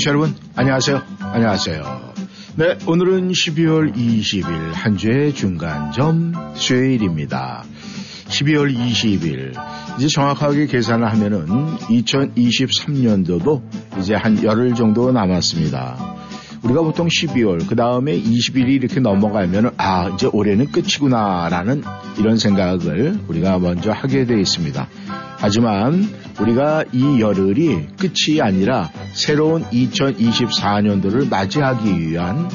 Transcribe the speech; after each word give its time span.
청취자 0.00 0.10
여러분, 0.10 0.34
안녕하세요. 0.56 1.02
안녕하세요. 1.20 2.12
네, 2.56 2.78
오늘은 2.86 3.32
12월 3.32 3.94
20일 3.94 4.72
한 4.72 4.96
주의 4.96 5.32
중간점 5.34 6.32
수요일입니다. 6.54 7.64
12월 8.28 8.74
20일. 8.74 9.52
이제 9.98 10.08
정확하게 10.08 10.66
계산을 10.66 11.10
하면은 11.12 11.46
2023년도도 11.88 13.62
이제 14.00 14.14
한 14.14 14.42
열흘 14.42 14.74
정도 14.74 15.12
남았습니다. 15.12 16.16
우리가 16.62 16.82
보통 16.82 17.06
12월, 17.08 17.68
그 17.68 17.76
다음에 17.76 18.18
20일이 18.18 18.70
이렇게 18.70 19.00
넘어가면, 19.00 19.72
아, 19.76 20.08
이제 20.08 20.28
올해는 20.32 20.72
끝이구나라는 20.72 21.82
이런 22.18 22.38
생각을 22.38 23.20
우리가 23.28 23.58
먼저 23.58 23.92
하게 23.92 24.24
되어 24.24 24.38
있습니다. 24.38 24.88
하지만 25.40 26.06
우리가 26.38 26.84
이 26.92 27.20
열흘이 27.20 27.86
끝이 27.98 28.42
아니라 28.42 28.90
새로운 29.14 29.64
2024년도를 29.64 31.30
맞이하기 31.30 31.98
위한 31.98 32.48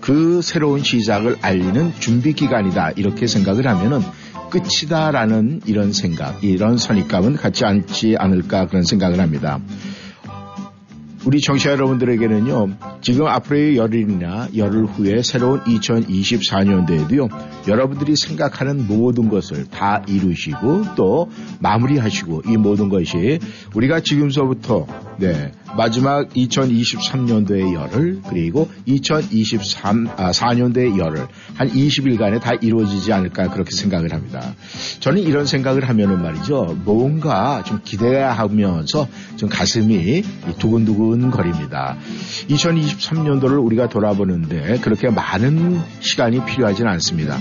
그 0.00 0.40
새로운 0.42 0.82
시작을 0.82 1.36
알리는 1.42 1.92
준비 2.00 2.32
기간이다. 2.32 2.92
이렇게 2.92 3.26
생각을 3.26 3.66
하면은 3.68 4.00
끝이다라는 4.48 5.60
이런 5.66 5.92
생각, 5.92 6.42
이런 6.42 6.78
선입감은 6.78 7.36
갖지 7.36 7.66
않지 7.66 8.16
않을까 8.18 8.66
그런 8.66 8.84
생각을 8.84 9.20
합니다. 9.20 9.60
우리 11.26 11.40
정치자 11.40 11.72
여러분들에게는요, 11.72 12.68
지금 13.02 13.26
앞으로의 13.26 13.76
열흘이나 13.76 14.48
열흘 14.56 14.86
후에 14.86 15.22
새로운 15.22 15.60
2024년도에도요, 15.64 17.68
여러분들이 17.68 18.16
생각하는 18.16 18.86
모든 18.86 19.28
것을 19.28 19.68
다 19.68 20.02
이루시고 20.08 20.94
또 20.96 21.30
마무리하시고 21.60 22.42
이 22.46 22.56
모든 22.56 22.88
것이 22.88 23.38
우리가 23.74 24.00
지금서부터 24.00 24.86
네, 25.18 25.52
마지막 25.76 26.28
2023년도의 26.30 27.74
열흘 27.74 28.20
그리고 28.28 28.70
2023 28.86 30.08
아, 30.16 30.30
4년도의 30.30 30.98
열흘 30.98 31.26
한 31.54 31.70
20일간에 31.70 32.40
다 32.40 32.54
이루어지지 32.54 33.12
않을까 33.12 33.50
그렇게 33.50 33.70
생각을 33.76 34.12
합니다. 34.12 34.54
저는 35.00 35.22
이런 35.22 35.46
생각을 35.46 35.88
하면은 35.88 36.22
말이죠. 36.22 36.76
뭔가 36.84 37.62
좀 37.64 37.80
기대하면서 37.84 39.08
좀 39.36 39.48
가슴이 39.48 40.22
두근두근 40.58 41.30
거립니다. 41.30 41.96
2023년도를 42.48 43.64
우리가 43.64 43.88
돌아보는데 43.88 44.78
그렇게 44.80 45.10
많은 45.10 45.80
시간이 46.00 46.44
필요하지는 46.44 46.90
않습니다. 46.92 47.38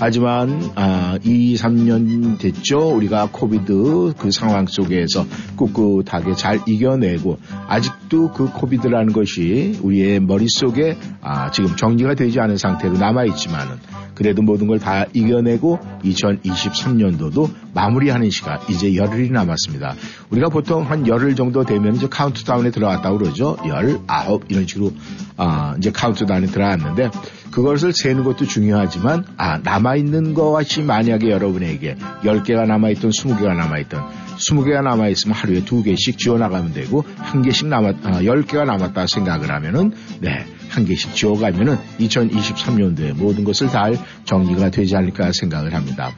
하지만 0.00 0.70
아, 0.76 1.18
2, 1.22 1.56
3년 1.56 2.38
됐죠. 2.38 2.96
우리가 2.96 3.28
COVID 3.30 4.14
그 4.16 4.30
상황 4.30 4.66
속에서 4.66 5.26
꿋꿋하게 5.56 6.34
잘 6.34 6.58
이겨내고 6.66 7.38
아직도 7.68 8.32
그 8.32 8.50
COVID라는 8.50 9.12
것이 9.12 9.78
우리의 9.82 10.20
머릿속에 10.20 10.96
아, 11.20 11.50
지금 11.50 11.76
정리가 11.76 12.14
되지 12.14 12.40
않은 12.40 12.56
상태로 12.56 12.96
남아 12.96 13.26
있지만은 13.26 13.76
그래도 14.14 14.42
모든 14.42 14.66
걸 14.66 14.80
다 14.80 15.04
이겨내고 15.12 15.78
2023년도도 16.04 17.50
마무리하는 17.74 18.30
시간 18.30 18.58
이제 18.68 18.94
열흘이 18.94 19.30
남았습니다. 19.30 19.94
우리가 20.30 20.48
보통 20.48 20.88
한 20.88 21.06
열흘 21.06 21.34
정도 21.34 21.64
되면 21.64 21.94
이제 21.96 22.08
카운트다운에 22.08 22.70
들어갔다고 22.70 23.18
그러죠. 23.18 23.56
열, 23.66 24.00
아홉 24.06 24.44
이런 24.48 24.66
식으로 24.66 24.92
아, 25.36 25.74
이제 25.78 25.90
카운트다운에 25.90 26.46
들어갔는데 26.46 27.10
그것을 27.50 27.92
세는 27.92 28.24
것도 28.24 28.46
중요하지만 28.46 29.24
아 29.36 29.58
남아 29.58 29.96
있는 29.96 30.34
것이 30.34 30.82
만약에 30.82 31.30
여러분에게 31.30 31.96
10개가 32.22 32.66
남아 32.66 32.90
있던 32.90 33.10
20개가 33.10 33.56
남아 33.56 33.78
있던 33.80 34.08
20개가 34.36 34.82
남아 34.82 35.08
있으면 35.08 35.36
하루에 35.36 35.62
2개씩 35.62 36.18
지어나가면 36.18 36.72
되고 36.72 37.04
한 37.16 37.42
개씩 37.42 37.68
남았 37.68 37.96
아, 38.04 38.20
10개가 38.22 38.64
남았다 38.64 39.06
생각을 39.06 39.50
하면은 39.50 39.92
네, 40.20 40.46
한 40.70 40.84
개씩 40.84 41.14
지어가면은 41.14 41.76
2023년도에 41.98 43.14
모든 43.14 43.44
것을 43.44 43.68
다 43.68 43.90
정리가 44.24 44.70
되지 44.70 44.96
않을까 44.96 45.32
생각을 45.32 45.74
합니다. 45.74 46.12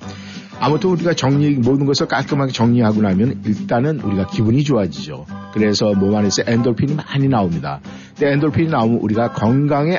아무튼 0.62 0.90
우리가 0.90 1.14
정리 1.14 1.56
모든 1.56 1.86
것을 1.86 2.06
깔끔하게 2.06 2.52
정리하고 2.52 3.02
나면 3.02 3.42
일단은 3.44 3.98
우리가 3.98 4.28
기분이 4.28 4.62
좋아지죠. 4.62 5.26
그래서 5.52 5.92
몸 5.92 6.14
안에서 6.14 6.44
엔돌핀이 6.46 6.94
많이 6.94 7.26
나옵니다. 7.26 7.80
근데 8.10 8.32
엔돌핀이 8.32 8.68
나오면 8.68 9.00
우리가 9.00 9.32
건강에 9.32 9.98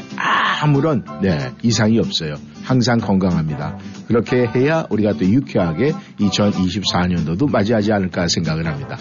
아무런 0.62 1.04
네, 1.22 1.52
이상이 1.64 2.00
없어요. 2.00 2.36
항상 2.64 3.00
건강합니다. 3.00 3.78
그렇게 4.08 4.48
해야 4.56 4.86
우리가 4.90 5.14
또 5.14 5.26
유쾌하게 5.26 5.92
2024년도도 6.22 7.52
맞이하지 7.52 7.92
않을까 7.92 8.30
생각을 8.30 8.66
합니다. 8.66 8.98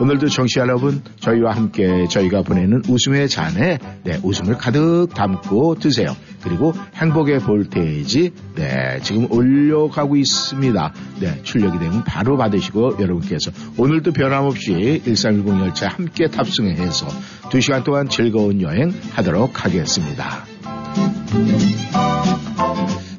오늘도 0.00 0.28
정치 0.28 0.58
여러분 0.58 1.02
저희와 1.20 1.54
함께 1.54 2.06
저희가 2.08 2.42
보내는 2.42 2.82
웃음의 2.88 3.28
잔에 3.28 3.78
네, 4.02 4.18
웃음을 4.22 4.56
가득 4.58 5.08
담고 5.14 5.76
드세요. 5.76 6.16
그리고 6.42 6.72
행복의 6.96 7.38
볼테이지 7.38 8.32
네, 8.56 8.98
지금 9.02 9.30
올려가고 9.30 10.16
있습니다. 10.16 10.92
네, 11.20 11.42
출력이 11.42 11.78
되면 11.78 12.02
바로 12.04 12.36
받으시고 12.36 12.96
여러분께서 13.00 13.50
오늘도 13.78 14.12
변함없이 14.12 15.02
1310 15.04 15.48
열차 15.60 15.88
함께 15.88 16.26
탑승해서 16.28 17.06
2시간 17.50 17.84
동안 17.84 18.08
즐거운 18.08 18.60
여행 18.60 18.92
하도록 19.12 19.64
하겠습니다. 19.64 20.44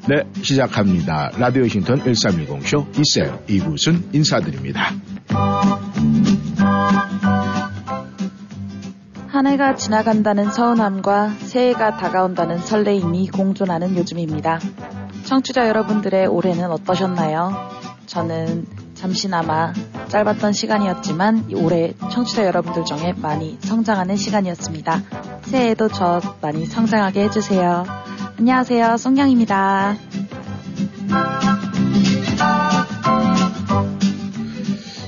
네, 0.08 0.22
시작합니다. 0.40 1.32
라디오 1.36 1.62
워싱턴 1.62 1.98
1310쇼 2.00 2.86
이셀 3.00 3.32
이곳은 3.48 4.10
인사드립니다. 4.12 4.92
한 9.28 9.46
해가 9.46 9.76
지나간다는 9.76 10.50
서운함과 10.50 11.28
새해가 11.28 11.98
다가온다는 11.98 12.58
설레임이 12.58 13.28
공존하는 13.28 13.96
요즘입니다. 13.96 14.60
청취자 15.24 15.68
여러분들의 15.68 16.26
올해는 16.26 16.70
어떠셨나요? 16.70 17.52
저는 18.06 18.66
잠시나마 18.94 19.74
짧았던 20.08 20.52
시간이었지만 20.52 21.50
올해 21.54 21.92
청취자 22.10 22.46
여러분들 22.46 22.84
중에 22.86 23.12
많이 23.20 23.58
성장하는 23.60 24.16
시간이었습니다. 24.16 25.02
새해에도 25.42 25.88
저 25.88 26.20
많이 26.40 26.64
성장하게 26.64 27.24
해주세요. 27.24 27.84
안녕하세요. 28.38 28.96
송영입니다. 28.96 29.96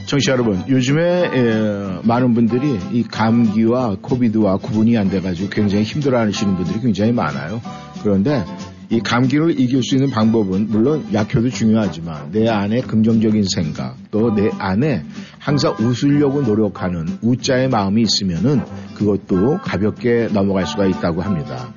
청취자 0.08 0.32
여러분, 0.32 0.64
요즘에 0.66 1.02
에, 1.02 2.00
많은 2.02 2.32
분들이 2.32 2.78
이 2.92 3.02
감기와 3.02 3.98
코비드와 4.00 4.56
구분이 4.56 4.96
안 4.96 5.10
돼가지고 5.10 5.50
굉장히 5.50 5.84
힘들어하시는 5.84 6.56
분들이 6.56 6.80
굉장히 6.80 7.12
많아요. 7.12 7.60
그런데 8.02 8.42
이 8.88 9.00
감기를 9.00 9.60
이길 9.60 9.82
수 9.82 9.96
있는 9.96 10.08
방법은 10.10 10.68
물론 10.70 11.04
약효도 11.12 11.50
중요하지만 11.50 12.30
내 12.32 12.48
안에 12.48 12.80
긍정적인 12.80 13.44
생각 13.54 13.96
또 14.10 14.34
내 14.34 14.48
안에 14.58 15.04
항상 15.38 15.74
웃으려고 15.78 16.40
노력하는 16.40 17.06
우자의 17.20 17.68
마음이 17.68 18.00
있으면은 18.00 18.62
그것도 18.94 19.58
가볍게 19.58 20.28
넘어갈 20.32 20.66
수가 20.66 20.86
있다고 20.86 21.20
합니다. 21.20 21.74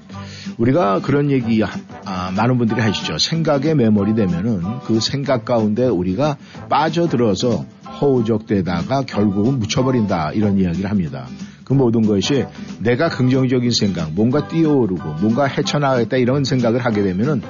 우리가 0.57 1.01
그런 1.01 1.31
얘기 1.31 1.61
아, 1.63 2.31
많은 2.35 2.57
분들이 2.57 2.81
하시죠. 2.81 3.17
생각에 3.17 3.73
매몰이 3.73 4.15
되면은 4.15 4.79
그 4.85 4.99
생각 4.99 5.45
가운데 5.45 5.85
우리가 5.85 6.37
빠져들어서 6.69 7.65
허우적대다가 7.99 9.03
결국은 9.03 9.59
묻혀버린다 9.59 10.31
이런 10.31 10.57
이야기를 10.57 10.89
합니다. 10.89 11.27
그 11.63 11.73
모든 11.73 12.01
것이 12.01 12.45
내가 12.79 13.09
긍정적인 13.09 13.71
생각, 13.71 14.11
뭔가 14.13 14.47
뛰어오르고 14.47 15.13
뭔가 15.21 15.45
헤쳐나가겠다 15.45 16.17
이런 16.17 16.43
생각을 16.43 16.83
하게 16.83 17.03
되면은 17.03 17.41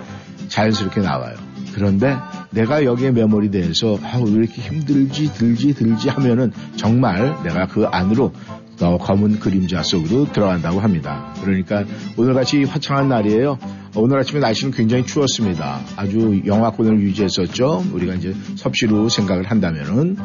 자연스럽게 0.48 1.02
나와요. 1.02 1.36
그런데 1.74 2.18
내가 2.52 2.84
여기에 2.84 3.12
메모리 3.12 3.50
돼서 3.50 3.98
아, 4.04 4.22
왜 4.24 4.32
이렇게 4.32 4.62
힘들지 4.62 5.34
들지 5.34 5.74
들지 5.74 6.10
하면은 6.10 6.52
정말 6.76 7.36
내가 7.44 7.68
그 7.68 7.86
안으로 7.86 8.34
더 8.82 8.98
검은 8.98 9.40
그림자 9.40 9.84
속으로 9.84 10.32
들어간다고 10.32 10.80
합니다. 10.80 11.36
그러니까 11.44 11.86
오늘같이 12.18 12.64
화창한 12.64 13.10
날이에요. 13.10 13.60
오늘 13.96 14.18
아침에 14.18 14.40
날씨는 14.40 14.74
굉장히 14.74 15.06
추웠습니다. 15.06 15.82
아주 15.96 16.42
영하권을 16.44 17.00
유지했었죠. 17.00 17.86
우리가 17.94 18.16
이제 18.16 18.34
섭씨로 18.56 19.08
생각을 19.10 19.52
한다면은 19.52 20.18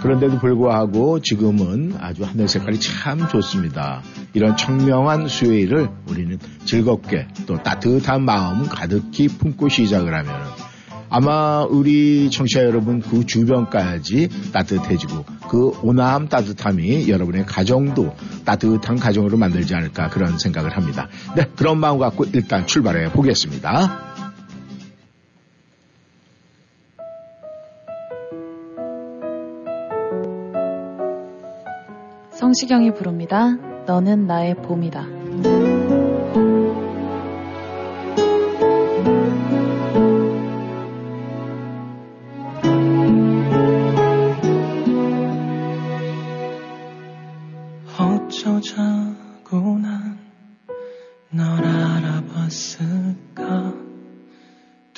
그런데도 0.00 0.38
불구하고 0.38 1.18
지금은 1.18 1.94
아주 1.98 2.22
하늘 2.22 2.46
색깔이 2.46 2.78
참 2.78 3.26
좋습니다. 3.26 4.02
이런 4.32 4.56
청명한 4.56 5.26
수요일을 5.26 5.88
우리는 6.06 6.38
즐겁게 6.66 7.26
또 7.46 7.60
따뜻한 7.60 8.24
마음 8.24 8.68
가득히 8.68 9.26
품고 9.26 9.70
시작을 9.70 10.14
하면은 10.14 10.67
아마 11.10 11.64
우리 11.64 12.30
청취자 12.30 12.64
여러분 12.64 13.00
그 13.00 13.24
주변까지 13.24 14.52
따뜻해지고 14.52 15.24
그 15.48 15.70
온화함 15.82 16.28
따뜻함이 16.28 17.08
여러분의 17.08 17.46
가정도 17.46 18.14
따뜻한 18.44 18.98
가정으로 18.98 19.38
만들지 19.38 19.74
않을까 19.74 20.08
그런 20.08 20.38
생각을 20.38 20.76
합니다. 20.76 21.08
네, 21.36 21.46
그런 21.56 21.78
마음 21.78 21.98
갖고 21.98 22.24
일단 22.32 22.66
출발해 22.66 23.10
보겠습니다. 23.12 24.08
성시경이 32.38 32.94
부릅니다. 32.94 33.56
너는 33.86 34.26
나의 34.26 34.54
봄이다. 34.54 35.67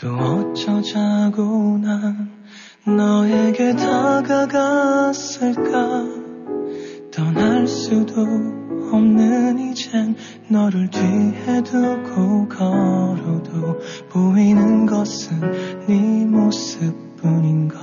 또 0.01 0.17
어쩌자고 0.17 1.77
난 1.79 2.31
너에게 2.87 3.77
다가갔을까? 3.77 5.61
떠날 7.13 7.67
수도 7.67 8.23
없는 8.93 9.59
이젠 9.59 10.17
너를 10.49 10.89
뒤에 10.89 11.63
두고 11.63 12.49
걸어도 12.49 13.79
보이는 14.09 14.87
것은 14.87 15.87
네 15.87 16.25
모습뿐인걸. 16.25 17.81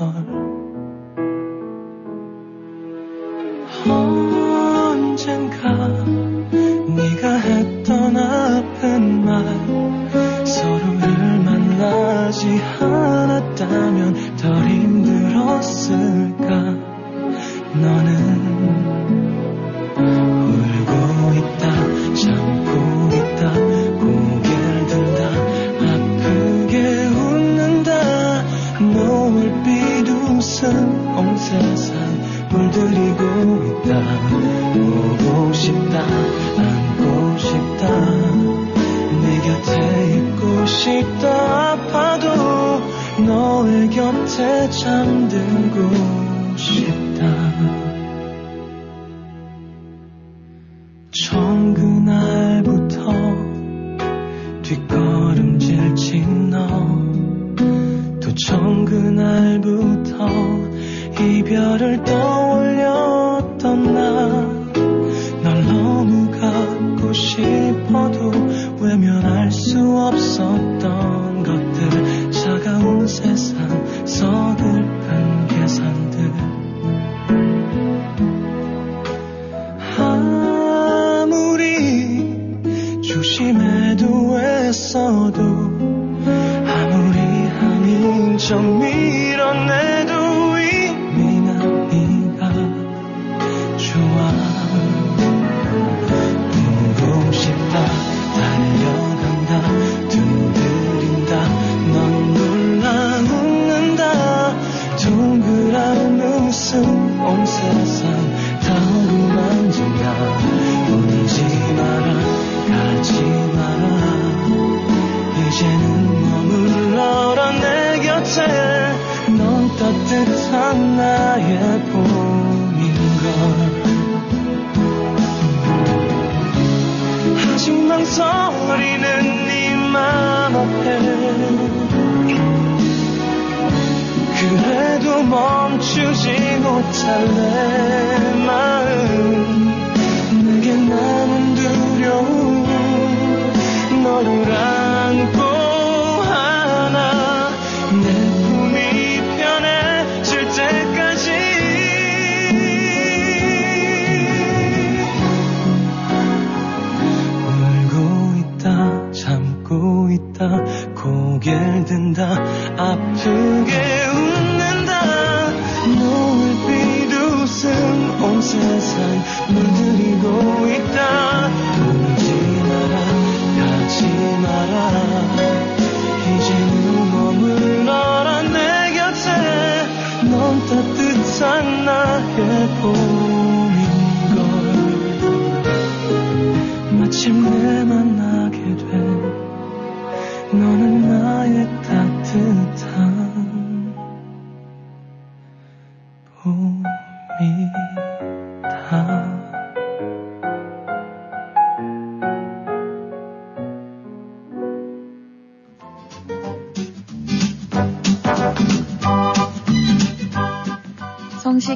언젠가 3.87 5.76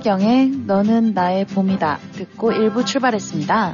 성시경의 0.05 0.51
너는 0.65 1.13
나의 1.13 1.45
봄이다 1.45 1.99
듣고 2.13 2.51
1부 2.51 2.85
출발했습니다. 2.85 3.73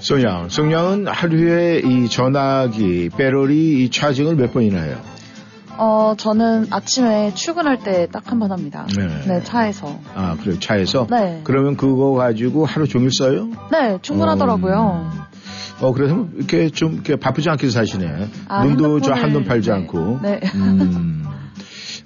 송양, 0.00 0.48
송양은 0.48 1.06
하루에 1.06 1.78
이 1.84 2.08
전화기, 2.08 3.10
배럴이 3.16 3.84
이 3.84 3.90
차징을 3.90 4.34
몇 4.36 4.52
번이나 4.52 4.80
해요? 4.82 4.96
어, 5.78 6.14
저는 6.16 6.66
아침에 6.70 7.32
출근할 7.34 7.78
때 7.84 8.06
딱 8.10 8.26
한 8.30 8.38
번 8.40 8.50
합니다. 8.52 8.86
네. 8.96 9.06
네, 9.26 9.42
차에서. 9.44 9.98
아, 10.14 10.36
그래요. 10.40 10.58
차에서? 10.58 11.06
네. 11.10 11.40
그러면 11.44 11.76
그거 11.76 12.12
가지고 12.12 12.66
하루 12.66 12.86
종일 12.88 13.10
써요? 13.12 13.48
네, 13.70 13.98
충분하더라고요. 14.02 15.10
어, 15.80 15.92
그래서 15.94 16.26
이렇게 16.36 16.68
좀 16.70 16.94
이렇게 16.94 17.16
바쁘지 17.16 17.48
않게 17.50 17.70
사시네. 17.70 18.28
아, 18.48 18.64
눈도 18.64 19.00
저 19.00 19.12
한눈 19.12 19.44
팔지 19.44 19.70
네. 19.70 19.74
않고. 19.76 20.18
네. 20.22 20.40
음. 20.54 21.19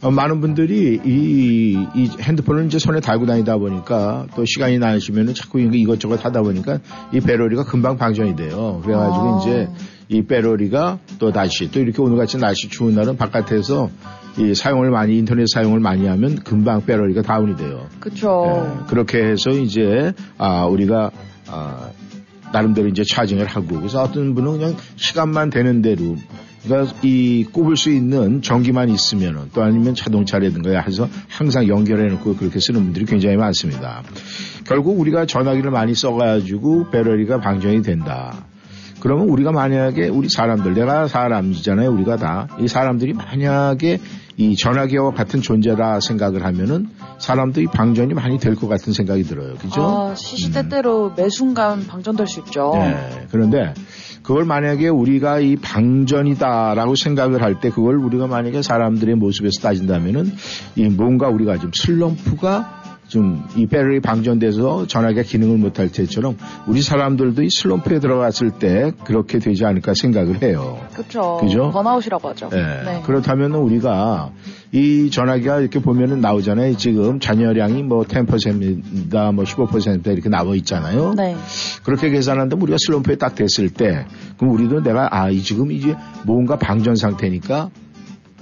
어, 0.05 0.11
많은 0.11 0.43
분들이 0.43 1.01
이, 1.03 1.87
이 1.95 2.11
핸드폰을 2.21 2.67
이제 2.67 2.79
손에 2.79 3.01
달고 3.01 3.25
다니다 3.25 3.57
보니까 3.57 4.27
또 4.37 4.45
시간이 4.45 4.79
나시면은 4.79 5.33
자꾸 5.33 5.59
이것저것 5.59 6.23
하다 6.23 6.43
보니까 6.43 6.79
이 7.13 7.21
배터리가 7.21 7.65
금방 7.65 7.97
방전이 7.97 8.37
돼요. 8.37 8.83
그래가지고 8.85 9.25
아. 9.25 9.41
이제 9.41 9.69
이 10.11 10.23
배터리가 10.23 10.99
또 11.19 11.33
다시 11.33 11.71
또 11.71 11.81
이렇게 11.81 12.03
오늘같이 12.03 12.37
날씨 12.37 12.69
추운 12.69 12.95
날은 12.95 13.17
바깥에서 13.17 13.89
이 14.39 14.55
사용을 14.55 14.91
많이 14.91 15.17
인터넷 15.17 15.47
사용을 15.49 15.81
많이 15.81 16.07
하면 16.07 16.37
금방 16.37 16.85
배터리가 16.85 17.23
다운이 17.23 17.57
돼요. 17.57 17.87
그쵸. 17.99 18.45
예, 18.47 18.87
그렇게 18.89 19.25
해서 19.25 19.49
이제 19.51 20.13
아 20.37 20.67
우리가 20.67 21.13
아 21.49 21.89
나름대로 22.53 22.89
이제 22.89 23.05
차징을 23.05 23.47
하고 23.47 23.79
그래서 23.79 24.03
어떤 24.03 24.35
분은 24.35 24.59
그냥 24.59 24.77
시간만 24.97 25.49
되는 25.49 25.81
대로 25.81 26.17
그러니까 26.65 26.95
이 27.03 27.45
꼽을 27.53 27.77
수 27.77 27.91
있는 27.91 28.43
전기만 28.43 28.89
있으면은 28.89 29.51
또 29.53 29.63
아니면 29.63 29.95
자동차라든가 29.95 30.81
해서 30.81 31.09
항상 31.29 31.69
연결해 31.69 32.09
놓고 32.09 32.37
그렇게 32.37 32.59
쓰는 32.59 32.83
분들이 32.83 33.05
굉장히 33.05 33.37
많습니다. 33.37 34.03
결국 34.67 34.99
우리가 34.99 35.27
전화기를 35.27 35.71
많이 35.71 35.95
써가지고 35.95 36.91
배터리가 36.91 37.41
방전이 37.41 37.83
된다. 37.83 38.47
그러면 39.01 39.29
우리가 39.29 39.53
만약에 39.53 40.09
우리 40.09 40.31
사람들, 40.31 40.73
내가 40.73 41.09
사람이잖아요. 41.09 41.91
우리가 41.91 42.17
다. 42.17 42.49
이 42.59 42.69
사람들이 42.69 43.13
만약에 43.13 44.01
이 44.39 44.57
전화기와 44.57 45.11
같은 45.11 45.43
존재라 45.43 46.01
생각을 46.01 46.45
하면은 46.45 46.89
사람들이 47.19 47.67
방전이 47.67 48.15
많이 48.15 48.39
될 48.39 48.55
것 48.57 48.67
같은 48.67 48.95
생각이 48.95 49.25
들어요. 49.25 49.57
그죠? 49.57 49.83
아, 50.11 50.15
시시때때로 50.15 51.13
매 51.17 51.29
순간 51.29 51.87
방전될 51.87 52.27
수 52.27 52.41
있죠. 52.41 52.73
네. 52.77 53.27
그런데 53.31 53.75
그걸 54.25 54.47
만약에 54.47 54.89
우리가 54.89 55.39
이 55.41 55.57
방전이다라고 55.57 56.97
생각을 56.97 57.43
할 57.43 57.61
때 57.61 57.71
그걸 57.71 57.99
우리가 57.99 58.27
만약에 58.27 58.63
사람들의 58.63 59.15
모습에서 59.17 59.61
따진다면은 59.61 60.33
이 60.77 60.89
뭔가 60.89 61.29
우리가 61.29 61.59
좀 61.59 61.71
슬럼프가 61.73 62.84
좀 63.09 63.45
이 63.57 63.67
배터리 63.67 64.01
방전돼서 64.01 64.87
전화기가 64.87 65.23
기능을 65.23 65.59
못할 65.59 65.89
때처럼 65.89 66.37
우리 66.67 66.83
사람들도 66.83 67.43
이 67.43 67.49
슬럼프에 67.51 68.01
들어갔을 68.01 68.51
때 68.51 68.93
그렇게 69.05 69.39
되지 69.39 69.65
않을까 69.65 69.95
생각을 69.95 70.43
해요. 70.43 70.81
그쵸. 70.95 71.39
그죠? 71.41 71.71
번아웃이라고 71.71 72.29
하죠. 72.31 72.49
네. 72.51 73.03
그렇다면 73.05 73.55
우리가 73.55 74.33
이 74.73 75.11
전화기가 75.11 75.61
이렇게 75.61 75.79
보면은 75.79 76.21
나오잖아요. 76.21 76.77
지금 76.77 77.21
잔여량이 77.21 77.85
뭐 77.85 78.03
10%입니다, 78.03 79.31
뭐 79.31 79.45
15% 79.45 80.07
이렇게 80.07 80.29
나와 80.29 80.55
있잖아요. 80.57 81.15
네. 81.15 81.37
그렇게 81.85 82.11
계산한다면 82.11 82.63
우리가 82.63 82.77
슬럼프에 82.81 83.17
딱 83.17 83.37
됐을 83.37 83.71
때, 83.71 84.07
그럼 84.37 84.55
우리도 84.55 84.83
내가, 84.83 85.09
아, 85.13 85.31
이 85.31 85.43
지금 85.43 85.71
이제 85.71 85.95
뭔가 86.25 86.57
방전 86.57 86.97
상태니까, 86.97 87.71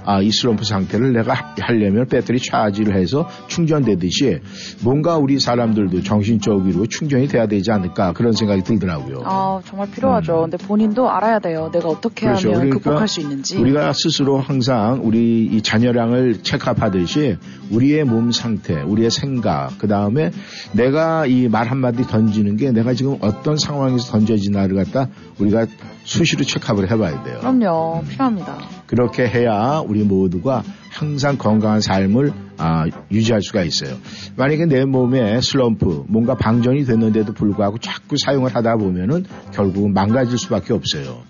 아, 0.05 0.21
이 0.21 0.31
슬럼프 0.31 0.65
상태를 0.65 1.13
내가 1.13 1.35
하- 1.35 1.55
하려면 1.61 2.07
배터리 2.07 2.39
차지를 2.41 2.97
해서 2.97 3.29
충전되듯이 3.49 4.41
뭔가 4.83 5.17
우리 5.17 5.39
사람들도 5.39 6.03
정신적으로 6.03 6.87
충전이 6.87 7.29
돼야 7.29 7.47
되지 7.47 7.71
않을까 7.71 8.13
그런 8.13 8.33
생각이 8.33 8.63
들더라고요. 8.63 9.23
아, 9.25 9.61
정말 9.65 9.91
필요하죠. 9.91 10.43
근데 10.43 10.57
본인도 10.57 11.09
알아야 11.11 11.39
돼요. 11.39 11.71
내가 11.73 11.89
어떻게 11.89 12.27
음. 12.27 12.31
그렇죠. 12.33 12.49
하면 12.49 12.61
그러니까 12.61 12.79
극복할 12.79 13.09
수 13.09 13.21
있는지. 13.21 13.57
우리가 13.59 13.93
스스로 13.93 14.39
항상 14.39 15.01
우리 15.05 15.45
이 15.47 15.63
잔여량을 15.63 16.43
체크하듯이 16.43 17.37
우리의 17.71 18.05
몸 18.05 18.33
상태, 18.33 18.81
우리의 18.83 19.11
생각, 19.11 19.79
그 19.79 19.87
다음에 19.89 20.31
내가 20.73 21.27
이 21.27 21.49
말 21.53 21.69
한마디 21.69 22.03
던지는 22.05 22.57
게 22.57 22.71
내가 22.73 22.95
지금 22.95 23.17
어떤 23.21 23.57
상황에서 23.59 24.11
던져지나를 24.13 24.75
갖다 24.77 25.09
우리가 25.39 25.67
수시로 26.05 26.45
체크업을 26.45 26.91
해봐야 26.91 27.23
돼요. 27.25 27.39
그럼요. 27.41 28.03
필요합니다. 28.09 28.59
그렇게 28.93 29.27
해야 29.27 29.83
우리 29.89 30.03
모두가 30.03 30.63
항상 30.91 31.39
건강한 31.39 31.81
삶을 31.81 32.31
아, 32.59 32.85
유지할 33.11 33.41
수가 33.41 33.63
있어요. 33.63 33.97
만약에 34.37 34.67
내 34.67 34.85
몸에 34.85 35.41
슬럼프, 35.41 36.05
뭔가 36.09 36.35
방전이 36.35 36.85
됐는데도 36.85 37.33
불구하고 37.33 37.79
자꾸 37.79 38.17
사용을 38.23 38.55
하다 38.55 38.77
보면은 38.77 39.25
결국은 39.55 39.95
망가질 39.95 40.37
수밖에 40.37 40.75
없어요. 40.75 41.23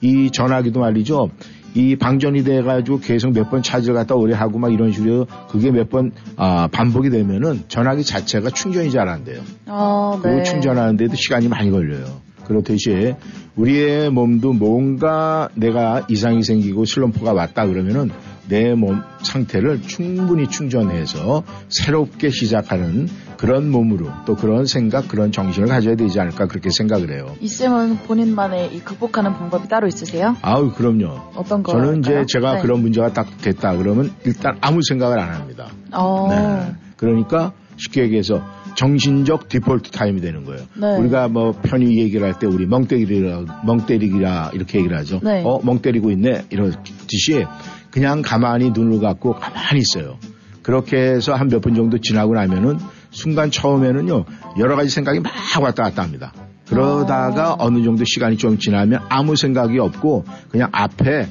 이 0.00 0.32
전화기도 0.32 0.80
말이죠. 0.80 1.30
이 1.76 1.94
방전이 1.94 2.42
돼가지고 2.42 2.98
계속 2.98 3.32
몇번 3.32 3.62
갖다 3.62 4.16
오래 4.16 4.34
하고 4.34 4.58
막 4.58 4.72
이런 4.72 4.90
식으로 4.90 5.28
그게 5.48 5.70
몇번 5.70 6.10
아, 6.36 6.66
반복이 6.66 7.10
되면은 7.10 7.66
전화기 7.68 8.02
자체가 8.02 8.50
충전이 8.50 8.90
잘 8.90 9.08
안 9.08 9.22
돼요. 9.22 9.42
아, 9.66 10.18
그리고 10.20 10.38
네. 10.38 10.42
충전하는데도 10.42 11.14
시간이 11.14 11.46
많이 11.46 11.70
걸려요. 11.70 12.25
그렇듯이 12.46 13.14
우리의 13.56 14.10
몸도 14.10 14.52
뭔가 14.52 15.48
내가 15.54 16.06
이상이 16.08 16.42
생기고 16.42 16.84
슬럼프가 16.84 17.32
왔다 17.32 17.66
그러면은 17.66 18.10
내 18.48 18.74
몸 18.74 19.02
상태를 19.22 19.82
충분히 19.82 20.46
충전해서 20.48 21.42
새롭게 21.68 22.30
시작하는 22.30 23.08
그런 23.36 23.68
몸으로 23.70 24.06
또 24.24 24.36
그런 24.36 24.66
생각, 24.66 25.08
그런 25.08 25.32
정신을 25.32 25.66
가져야 25.68 25.96
되지 25.96 26.20
않을까 26.20 26.46
그렇게 26.46 26.70
생각을 26.70 27.10
해요. 27.12 27.34
이 27.40 27.48
쌤은 27.48 27.98
본인만의 28.06 28.74
이 28.74 28.80
극복하는 28.80 29.34
방법이 29.34 29.68
따로 29.68 29.88
있으세요? 29.88 30.36
아우, 30.42 30.70
그럼요. 30.72 31.20
어떤 31.34 31.62
거? 31.64 31.72
저는 31.72 31.98
이제 32.00 32.24
제가 32.28 32.60
그런 32.62 32.80
문제가 32.82 33.12
딱 33.12 33.26
됐다 33.42 33.76
그러면 33.76 34.12
일단 34.24 34.56
아무 34.60 34.78
생각을 34.88 35.18
안 35.18 35.34
합니다. 35.34 35.66
어, 35.92 36.28
네. 36.30 36.74
그러니까 36.96 37.52
쉽게 37.76 38.02
얘기해서 38.02 38.42
정신적 38.76 39.48
디폴트 39.48 39.90
타임이 39.90 40.20
되는 40.20 40.44
거예요. 40.44 40.62
네. 40.74 40.96
우리가 40.98 41.28
뭐 41.28 41.52
편히 41.62 41.98
얘기를 41.98 42.24
할 42.26 42.34
때 42.38 42.46
우리 42.46 42.66
멍때리라, 42.66 43.62
멍때리기라 43.64 44.50
이렇게 44.54 44.78
얘기를 44.78 44.96
하죠. 44.98 45.20
네. 45.22 45.42
어, 45.44 45.60
멍때리고 45.64 46.10
있네. 46.12 46.44
이러듯이 46.50 47.44
그냥 47.90 48.22
가만히 48.22 48.70
눈을 48.70 49.00
감고 49.00 49.34
가만히 49.34 49.80
있어요. 49.80 50.18
그렇게 50.62 50.96
해서 50.98 51.34
한 51.34 51.48
몇 51.48 51.60
분 51.60 51.74
정도 51.74 51.98
지나고 51.98 52.34
나면은 52.34 52.78
순간 53.10 53.50
처음에는요, 53.50 54.24
여러 54.58 54.76
가지 54.76 54.90
생각이 54.90 55.20
막 55.20 55.32
왔다 55.62 55.84
갔다 55.84 56.02
합니다. 56.02 56.32
그러다가 56.68 57.52
어. 57.52 57.56
어느 57.60 57.82
정도 57.84 58.04
시간이 58.04 58.36
좀 58.36 58.58
지나면 58.58 59.00
아무 59.08 59.36
생각이 59.36 59.78
없고 59.78 60.24
그냥 60.50 60.68
앞에 60.72 61.28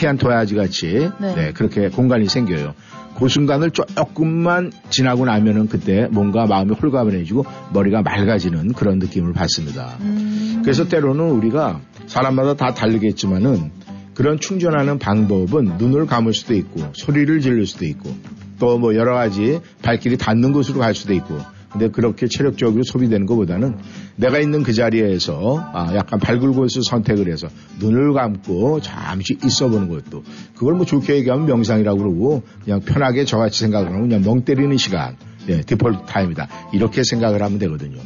하얀 0.00 0.16
도야지 0.16 0.54
같이 0.54 1.10
네. 1.20 1.34
네, 1.34 1.52
그렇게 1.52 1.88
공간이 1.88 2.26
생겨요. 2.28 2.74
그 3.18 3.28
순간을 3.28 3.72
조금만 3.72 4.70
지나고 4.90 5.24
나면은 5.24 5.68
그때 5.68 6.06
뭔가 6.10 6.46
마음이 6.46 6.72
홀가분해지고 6.74 7.44
머리가 7.72 8.02
맑아지는 8.02 8.72
그런 8.74 8.98
느낌을 8.98 9.32
받습니다. 9.32 9.96
음, 10.00 10.60
그래서 10.62 10.88
때로는 10.88 11.30
우리가 11.30 11.80
사람마다 12.06 12.54
다 12.54 12.74
다르겠지만은 12.74 13.70
그런 14.14 14.40
충전하는 14.40 14.98
방법은 14.98 15.78
눈을 15.78 16.06
감을 16.06 16.32
수도 16.32 16.54
있고 16.54 16.82
소리를 16.92 17.40
지를 17.40 17.66
수도 17.66 17.84
있고 17.86 18.14
또 18.58 18.78
뭐 18.78 18.94
여러 18.94 19.14
가지 19.14 19.60
발길이 19.82 20.16
닿는 20.16 20.52
곳으로 20.52 20.80
갈 20.80 20.94
수도 20.94 21.14
있고 21.14 21.38
근데 21.70 21.88
그렇게 21.88 22.26
체력적으로 22.28 22.82
소비되는 22.82 23.26
것보다는 23.26 23.78
내가 24.16 24.38
있는 24.38 24.62
그 24.62 24.72
자리에서 24.72 25.70
아, 25.72 25.94
약간 25.94 26.18
밝을 26.18 26.52
곳을 26.52 26.82
선택을 26.82 27.30
해서 27.30 27.48
눈을 27.78 28.14
감고 28.14 28.80
잠시 28.80 29.36
있어 29.44 29.68
보는 29.68 29.88
것도 29.88 30.22
그걸 30.54 30.74
뭐 30.74 30.86
좋게 30.86 31.16
얘기하면 31.16 31.46
명상이라고 31.46 31.98
그러고 31.98 32.42
그냥 32.64 32.80
편하게 32.80 33.24
저같이 33.24 33.60
생각을 33.60 33.88
하면 33.88 34.08
그냥 34.08 34.22
멍 34.22 34.44
때리는 34.44 34.76
시간 34.78 35.16
예, 35.48 35.60
디폴트 35.62 36.04
타임이다 36.06 36.48
이렇게 36.72 37.02
생각을 37.04 37.42
하면 37.42 37.58
되거든요. 37.58 37.98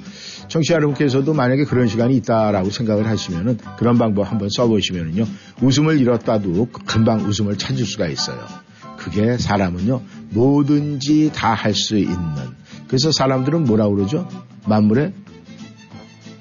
청취자 0.49 0.75
여러분께서도 0.75 1.33
만약에 1.33 1.65
그런 1.65 1.89
시간이 1.89 2.17
있다라고 2.17 2.71
생각을 2.71 3.07
하시면은 3.07 3.59
그런 3.79 3.97
방법 3.99 4.31
한번 4.31 4.49
써보시면은요 4.51 5.25
웃음을 5.63 6.01
잃었다도 6.01 6.69
금방 6.87 7.21
웃음을 7.21 7.57
찾을 7.57 7.85
수가 7.85 8.09
있어요. 8.09 8.39
그게 8.99 9.39
사람은요 9.39 10.03
뭐든지 10.31 11.33
다 11.35 11.55
할 11.55 11.75
수 11.75 11.97
있는 11.97 12.62
그래서 12.93 13.11
사람들은 13.11 13.65
뭐라 13.65 13.89
그러죠 13.89 14.29
만물의 14.67 15.15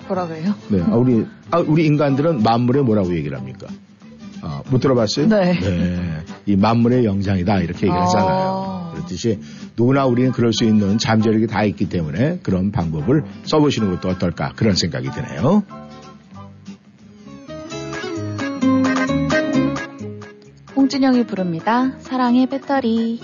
뭐라 0.09 0.27
그래요? 0.27 0.53
네 0.67 0.81
아, 0.81 0.95
우리 0.95 1.25
아, 1.49 1.59
우리 1.59 1.85
인간들은 1.85 2.43
만물의 2.43 2.83
뭐라고 2.83 3.15
얘기를 3.15 3.37
합니까? 3.37 3.67
아, 4.41 4.61
못 4.69 4.81
들어봤어요? 4.81 5.29
네. 5.29 5.53
이 6.45 6.57
만물의 6.57 7.05
영장이다 7.05 7.59
이렇게 7.59 7.87
얘기를 7.87 8.01
하잖아요. 8.01 8.65
아. 8.67 8.91
그렇듯이 8.93 9.39
누구나 9.77 10.05
우리는 10.05 10.33
그럴 10.33 10.51
수 10.51 10.65
있는 10.65 10.97
잠재력이 10.97 11.47
다 11.47 11.63
있기 11.63 11.87
때문에 11.87 12.39
그런 12.43 12.73
방법을 12.73 13.23
써보시는 13.45 13.89
것도 13.91 14.09
어떨까 14.09 14.51
그런 14.57 14.75
생각이 14.75 15.09
드네요. 15.09 15.63
홍진영이 20.75 21.27
부릅니다. 21.27 21.97
사랑의 21.99 22.47
배터리. 22.47 23.21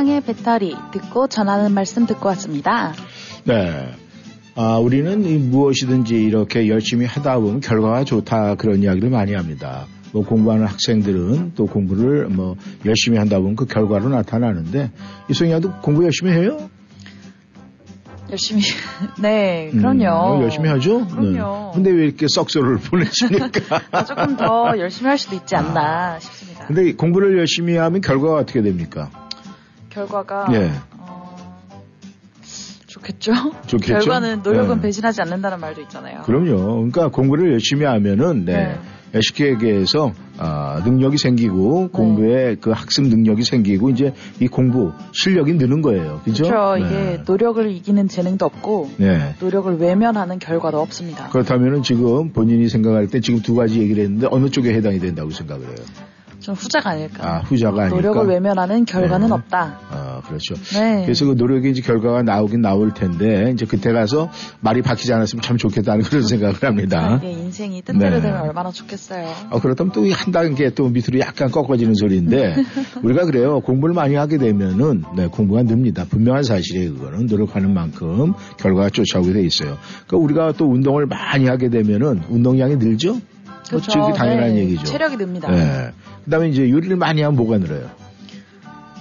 사랑의 0.00 0.22
배터리 0.22 0.74
듣고 0.92 1.26
전하는 1.26 1.74
말씀 1.74 2.06
듣고 2.06 2.28
왔습니다. 2.28 2.94
네. 3.44 3.90
아, 4.54 4.78
우리는 4.78 5.50
무엇이든지 5.50 6.24
이렇게 6.24 6.68
열심히 6.68 7.04
하다 7.04 7.38
보면 7.40 7.60
결과가 7.60 8.04
좋다 8.04 8.54
그런 8.54 8.82
이야기를 8.82 9.10
많이 9.10 9.34
합니다. 9.34 9.84
뭐 10.12 10.24
공부하는 10.24 10.66
학생들은 10.66 11.52
또 11.54 11.66
공부를 11.66 12.28
뭐 12.28 12.56
열심히 12.86 13.18
한다 13.18 13.40
보면 13.40 13.56
그 13.56 13.66
결과로 13.66 14.08
나타나는데 14.08 14.90
이송이야도 15.28 15.80
공부 15.82 16.02
열심히 16.04 16.32
해요? 16.32 16.70
열심히 18.30 18.62
네 19.20 19.70
그럼요 19.70 20.38
음, 20.38 20.42
열심히 20.44 20.70
하죠. 20.70 21.06
그럼요. 21.08 21.26
네. 21.32 21.70
근데 21.74 21.90
왜 21.90 22.04
이렇게 22.06 22.24
썩소를 22.26 22.78
보내십니까? 22.88 24.04
조금 24.06 24.38
더 24.38 24.72
열심히 24.78 25.08
할 25.10 25.18
수도 25.18 25.36
있지 25.36 25.54
않나 25.56 26.14
아. 26.14 26.18
싶습니다. 26.18 26.64
근데 26.64 26.94
공부를 26.94 27.36
열심히 27.36 27.76
하면 27.76 28.00
결과가 28.00 28.38
어떻게 28.38 28.62
됩니까? 28.62 29.10
결과가 29.90 30.48
예. 30.52 30.70
어, 30.98 31.36
좋겠죠? 32.86 33.32
좋겠죠. 33.66 33.94
결과는 33.94 34.42
노력은 34.42 34.76
네. 34.76 34.82
배신하지 34.82 35.20
않는다는 35.22 35.60
말도 35.60 35.80
있잖아요. 35.82 36.22
그럼요. 36.22 36.74
그러니까 36.76 37.08
공부를 37.08 37.52
열심히 37.52 37.84
하면은 37.84 38.44
네. 38.44 38.78
네. 39.12 39.20
쉽게 39.20 39.48
얘기해서 39.48 40.12
아, 40.38 40.80
능력이 40.84 41.18
생기고 41.18 41.88
공부에 41.88 42.56
그 42.60 42.70
학습 42.70 43.06
능력이 43.08 43.42
생기고 43.42 43.90
이제 43.90 44.14
이 44.38 44.46
공부 44.46 44.92
실력이 45.12 45.54
느는 45.54 45.82
거예요. 45.82 46.20
그죠? 46.24 46.44
그렇죠. 46.44 46.76
네. 46.76 46.86
이게 46.86 47.22
노력을 47.26 47.70
이기는 47.70 48.08
재능도 48.08 48.46
없고 48.46 48.90
네. 48.98 49.34
노력을 49.40 49.76
외면하는 49.78 50.38
결과도 50.38 50.80
없습니다. 50.80 51.28
그렇다면은 51.28 51.82
지금 51.82 52.32
본인이 52.32 52.68
생각할 52.68 53.08
때 53.08 53.20
지금 53.20 53.42
두 53.42 53.54
가지 53.54 53.80
얘기를 53.80 54.04
했는데 54.04 54.28
어느 54.30 54.48
쪽에 54.48 54.72
해당이 54.72 55.00
된다고 55.00 55.30
생각을 55.30 55.66
해요? 55.66 55.76
좀 56.40 56.54
후자가 56.54 56.90
아닐까. 56.90 57.26
아, 57.28 57.38
후자가 57.40 57.82
아닐까? 57.82 57.96
노력을 57.96 58.26
외면하는 58.26 58.84
결과는 58.84 59.28
네. 59.28 59.32
없다. 59.34 59.78
아, 59.90 60.20
그렇죠. 60.26 60.54
네. 60.78 61.02
그래서 61.04 61.26
그 61.26 61.32
노력이 61.32 61.70
이제 61.70 61.82
결과가 61.82 62.22
나오긴 62.22 62.60
나올 62.62 62.92
텐데 62.94 63.50
이제 63.52 63.66
그때 63.66 63.92
가서 63.92 64.30
말이 64.60 64.82
바뀌지 64.82 65.12
않았으면 65.12 65.42
참 65.42 65.56
좋겠다는 65.56 66.02
그런 66.04 66.22
생각을 66.26 66.62
합니다. 66.62 67.18
이게 67.22 67.30
인생이 67.32 67.82
뜻대로 67.82 68.16
네. 68.16 68.22
되면 68.22 68.40
얼마나 68.40 68.70
좋겠어요. 68.70 69.26
어, 69.50 69.60
그렇다면 69.60 69.92
또 69.92 70.00
한 70.10 70.32
단계 70.32 70.70
또 70.70 70.88
밑으로 70.88 71.20
약간 71.20 71.50
꺾어지는 71.50 71.94
소리인데 71.94 72.56
우리가 73.02 73.26
그래요. 73.26 73.60
공부를 73.60 73.94
많이 73.94 74.14
하게 74.16 74.38
되면은 74.38 75.04
네, 75.16 75.26
공부가 75.28 75.62
늡니다. 75.62 76.04
분명한 76.04 76.42
사실이에요. 76.42 76.94
그거는 76.94 77.26
노력하는 77.26 77.72
만큼 77.74 78.32
결과가 78.58 78.90
쫓아오게 78.90 79.32
돼 79.32 79.42
있어요. 79.44 79.76
그러니까 80.06 80.16
우리가 80.16 80.52
또 80.56 80.66
운동을 80.66 81.06
많이 81.06 81.46
하게 81.46 81.68
되면은 81.68 82.22
운동량이 82.28 82.76
늘죠. 82.76 83.18
그렇죠. 83.68 84.00
그게 84.00 84.12
당연한 84.14 84.54
네. 84.54 84.60
얘기죠. 84.60 84.84
체력이 84.84 85.16
늡니다. 85.16 85.48
네. 85.50 85.90
그다음에 86.24 86.48
이제 86.48 86.68
요리를 86.70 86.96
많이 86.96 87.22
하면 87.22 87.36
뭐가 87.36 87.58
늘어요? 87.58 87.90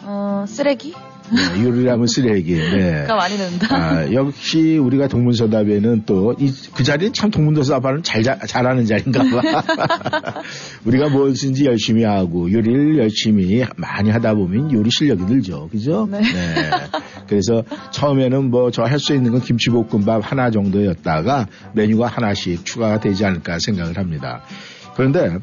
어, 0.04 0.46
쓰레기? 0.48 0.94
네, 1.32 1.64
요리라면 1.64 2.08
쓰레기. 2.08 2.56
네. 2.56 3.04
가 3.04 3.16
많이 3.16 3.38
는다. 3.38 3.68
아, 3.76 4.12
역시 4.14 4.80
우리가 4.80 5.08
동문서답에는 5.08 6.06
또 6.08 6.34
그 6.74 6.84
자리는 6.84 7.14
참 7.14 7.30
동문서답하는 7.30 8.02
잘 8.02 8.24
잘하는 8.24 8.88
자리인가 8.88 9.22
봐. 9.26 10.42
우리가 10.86 11.10
무엇인지 11.10 11.66
열심히 11.66 12.04
하고 12.04 12.52
요리를 12.52 12.98
열심히 12.98 13.64
많이 13.76 14.10
하다 14.10 14.34
보면 14.34 14.72
요리 14.72 14.90
실력이 14.90 15.26
늘죠. 15.26 15.70
그죠? 15.70 16.08
네. 16.10 16.20
그래서 17.28 17.64
처음에는 17.92 18.50
뭐 18.50 18.72
저 18.72 18.84
할 18.86 18.98
수 18.98 19.14
있는 19.14 19.32
건 19.32 19.42
김치볶음밥 19.42 20.24
하나 20.32 20.50
정도였다가 20.50 21.48
메뉴가 21.74 22.08
하나씩 22.08 22.66
추가가 22.66 23.00
되지 23.00 23.24
않을까 23.26 23.60
생각을 23.60 23.98
합니다. 23.98 24.42
그런데 24.96 25.38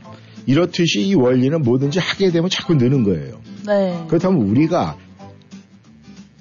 이렇듯이 0.47 1.01
이 1.03 1.15
원리는 1.15 1.61
뭐든지 1.63 1.99
하게 1.99 2.31
되면 2.31 2.49
자꾸 2.49 2.75
느는 2.75 3.03
거예요. 3.05 3.41
네. 3.67 4.05
그렇다면 4.09 4.43
우리가 4.43 4.97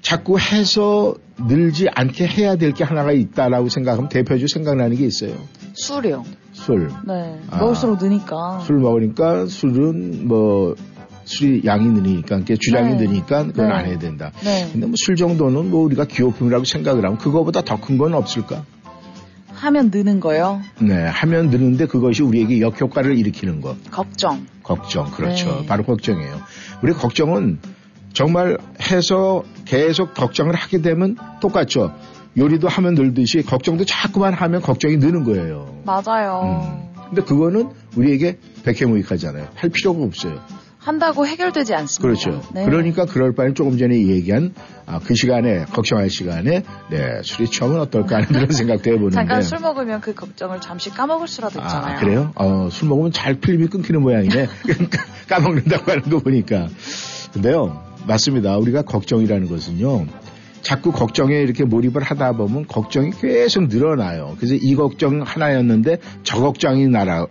자꾸 0.01 0.37
해서 0.39 1.15
늘지 1.47 1.87
않게 1.93 2.27
해야 2.27 2.55
될 2.55 2.71
게 2.73 2.83
하나가 2.83 3.11
있다라고 3.11 3.69
생각하면 3.69 4.09
대표적으로 4.09 4.47
생각나는 4.47 4.95
게 4.97 5.05
있어요. 5.05 5.33
술이요. 5.73 6.23
술. 6.53 6.89
네. 7.07 7.39
아. 7.49 7.57
먹을수록 7.57 8.01
느니까. 8.01 8.59
술 8.59 8.77
먹으니까 8.77 9.47
술은 9.47 10.27
뭐 10.27 10.75
술이 11.25 11.63
양이 11.65 11.87
느니까 11.87 12.27
그러니까 12.27 12.55
주량이 12.59 12.97
네. 12.97 13.05
느니까 13.07 13.45
그건 13.47 13.67
네. 13.69 13.73
안 13.73 13.85
해야 13.87 13.97
된다. 13.97 14.31
네. 14.43 14.69
근데 14.71 14.85
뭐 14.85 14.93
술 14.95 15.15
정도는 15.15 15.71
뭐 15.71 15.83
우리가 15.85 16.05
기호품이라고 16.05 16.63
생각을 16.65 17.03
하면 17.03 17.17
그거보다 17.17 17.61
더 17.61 17.77
큰 17.77 17.97
건 17.97 18.13
없을까? 18.13 18.63
하면 19.55 19.89
느는 19.93 20.19
거요. 20.19 20.61
네, 20.79 21.05
하면 21.05 21.49
느는데 21.49 21.85
그것이 21.87 22.23
우리에게 22.23 22.61
역효과를 22.61 23.17
일으키는 23.17 23.61
것. 23.61 23.77
걱정. 23.91 24.45
걱정, 24.63 25.11
그렇죠. 25.11 25.61
네. 25.61 25.65
바로 25.65 25.83
걱정이에요. 25.83 26.41
우리 26.81 26.93
걱정은 26.93 27.59
정말 28.13 28.57
해서 28.91 29.43
계속 29.65 30.13
걱정을 30.13 30.55
하게 30.55 30.81
되면 30.81 31.17
똑같죠. 31.41 31.93
요리도 32.37 32.67
하면 32.67 32.95
늘듯이 32.95 33.43
걱정도 33.43 33.85
자꾸만 33.85 34.33
하면 34.33 34.61
걱정이 34.61 34.97
느는 34.97 35.23
거예요. 35.23 35.81
맞아요. 35.85 36.63
음. 36.63 36.95
근데 37.07 37.21
그거는 37.21 37.69
우리에게 37.95 38.39
백해무익하잖아요. 38.63 39.47
할 39.55 39.69
필요가 39.69 40.03
없어요. 40.03 40.41
한다고 40.85 41.25
해결되지 41.25 41.73
않습니다. 41.73 42.01
그렇죠. 42.01 42.47
네. 42.53 42.63
그러니까 42.63 43.05
그럴 43.05 43.33
바엔 43.33 43.55
조금 43.55 43.75
전에 43.79 43.95
얘기한 43.95 44.53
아, 44.85 44.99
그 44.99 45.15
시간에 45.15 45.65
걱정할 45.65 46.11
시간에 46.11 46.61
네, 46.91 47.21
술이 47.23 47.49
취하면 47.49 47.79
어떨까 47.79 48.17
하는 48.17 48.27
그런 48.27 48.51
생각도 48.51 48.91
해보는데. 48.91 49.15
잠깐 49.15 49.41
술 49.41 49.59
먹으면 49.61 49.99
그 49.99 50.13
걱정을 50.13 50.61
잠시 50.61 50.91
까먹을 50.91 51.27
수라도 51.27 51.59
있잖아요. 51.59 51.95
아, 51.95 51.99
그래요? 51.99 52.31
어, 52.35 52.69
술 52.69 52.87
먹으면 52.89 53.11
잘 53.11 53.33
필름이 53.33 53.67
끊기는 53.69 53.99
모양이네. 53.99 54.47
그러니까 54.61 55.03
까먹는다고 55.27 55.91
하는 55.91 56.03
거 56.03 56.19
보니까. 56.19 56.67
근데요, 57.33 57.83
맞습니다. 58.05 58.55
우리가 58.59 58.83
걱정이라는 58.83 59.49
것은요, 59.49 60.05
자꾸 60.61 60.91
걱정에 60.91 61.33
이렇게 61.33 61.63
몰입을 61.65 62.03
하다 62.03 62.33
보면 62.33 62.67
걱정이 62.67 63.09
계속 63.19 63.69
늘어나요. 63.69 64.35
그래서 64.37 64.53
이 64.53 64.75
걱정 64.75 65.23
하나였는데 65.23 65.97
저 66.21 66.39
걱정이 66.39 66.87
나라 66.89 67.25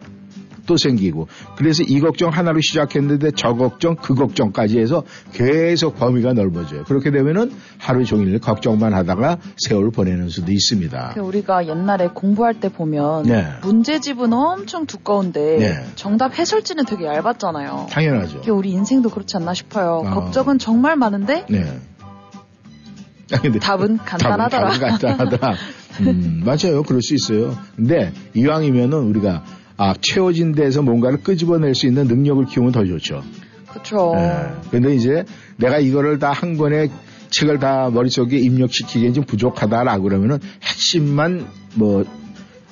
또 0.66 0.76
생기고 0.76 1.28
그래서 1.56 1.82
이 1.82 2.00
걱정 2.00 2.30
하나로 2.30 2.60
시작했는데 2.60 3.32
저 3.36 3.54
걱정 3.54 3.96
그 3.96 4.14
걱정까지 4.14 4.78
해서 4.78 5.04
계속 5.32 5.96
범위가 5.96 6.32
넓어져요. 6.32 6.84
그렇게 6.84 7.10
되면은 7.10 7.52
하루 7.78 8.04
종일 8.04 8.38
걱정만 8.38 8.94
하다가 8.94 9.38
세월 9.58 9.90
보내는 9.90 10.28
수도 10.28 10.52
있습니다. 10.52 11.12
그 11.14 11.20
우리가 11.20 11.66
옛날에 11.68 12.08
공부할 12.08 12.60
때 12.60 12.68
보면 12.68 13.24
네. 13.24 13.46
문제집은 13.62 14.32
엄청 14.32 14.86
두꺼운데 14.86 15.58
네. 15.58 15.84
정답 15.94 16.38
해설지는 16.38 16.84
되게 16.84 17.04
얇았잖아요. 17.06 17.88
당연하죠. 17.90 18.38
그게 18.40 18.50
우리 18.50 18.70
인생도 18.70 19.10
그렇지 19.10 19.36
않나 19.36 19.54
싶어요. 19.54 20.02
아. 20.06 20.14
걱정은 20.14 20.58
정말 20.58 20.96
많은데 20.96 21.46
네. 21.48 21.64
아, 23.32 23.40
근데 23.40 23.58
답은 23.58 23.98
간단하더라. 23.98 24.70
답은, 24.70 24.88
간단하더라. 24.88 25.54
음, 26.00 26.42
맞아요. 26.44 26.82
그럴 26.82 27.00
수 27.02 27.14
있어요. 27.14 27.56
근데 27.76 28.12
이왕이면은 28.34 28.98
우리가 28.98 29.44
아, 29.76 29.94
채워진 30.00 30.52
데서 30.52 30.82
뭔가를 30.82 31.22
끄집어낼 31.22 31.74
수 31.74 31.86
있는 31.86 32.06
능력을 32.06 32.44
키우면 32.46 32.72
더 32.72 32.84
좋죠. 32.84 33.22
그렇죠. 33.68 34.12
예. 34.16 34.70
근데 34.70 34.94
이제 34.94 35.24
내가 35.56 35.78
이거를 35.78 36.18
다 36.18 36.30
한 36.32 36.56
권에 36.56 36.88
책을 37.30 37.58
다 37.58 37.90
머릿속에 37.90 38.38
입력시키기엔 38.38 39.14
좀 39.14 39.24
부족하다라고 39.24 40.04
그러면은 40.04 40.38
핵심만 40.62 41.46
뭐 41.74 42.04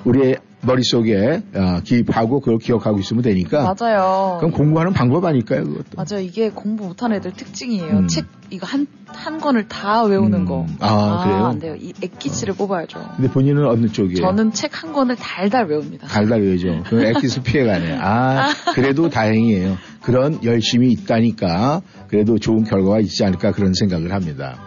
우리의 0.05 0.37
머릿속에 0.65 1.43
어, 1.55 1.81
기입하고 1.83 2.41
그걸 2.41 2.59
기억하고 2.59 2.99
있으면 3.01 3.23
되니까 3.23 3.75
맞아요. 3.79 4.37
그럼 4.39 4.53
공부하는 4.53 4.93
방법 4.93 5.25
아닐까요, 5.25 5.65
그것도? 5.65 5.97
맞아요. 5.97 6.25
이게 6.25 6.51
공부 6.51 6.87
못하는 6.87 7.17
애들 7.17 7.33
특징이에요. 7.33 7.99
음. 7.99 8.09
책 8.09 8.27
이거 8.51 8.67
한, 8.67 8.87
한 9.07 9.41
권을 9.41 9.67
다 9.69 10.03
외우는 10.05 10.41
음. 10.41 10.45
거. 10.45 10.67
아, 10.81 11.25
그래요? 11.25 11.47
안 11.47 11.59
돼요. 11.59 11.75
이 11.79 11.93
액기스를 12.03 12.55
뽑아야죠. 12.55 13.01
근데 13.17 13.31
본인은 13.31 13.67
어느 13.67 13.87
쪽이에요? 13.89 14.21
저는 14.21 14.53
책 14.53 14.73
한 14.73 14.93
권을 14.93 15.17
달달 15.17 15.67
외웁니다. 15.67 16.07
달달 16.09 16.43
외죠. 16.43 16.83
그 16.89 17.03
엑기스 17.05 17.43
피해가네. 17.43 17.99
아, 18.01 18.49
그래도 18.75 19.09
다행이에요. 19.11 19.77
그런 20.03 20.43
열심이 20.45 20.91
있다니까 20.93 21.83
그래도 22.09 22.39
좋은 22.39 22.65
결과가 22.65 23.01
있지 23.01 23.25
않을까 23.25 23.53
그런 23.53 23.73
생각을 23.75 24.13
합니다. 24.13 24.59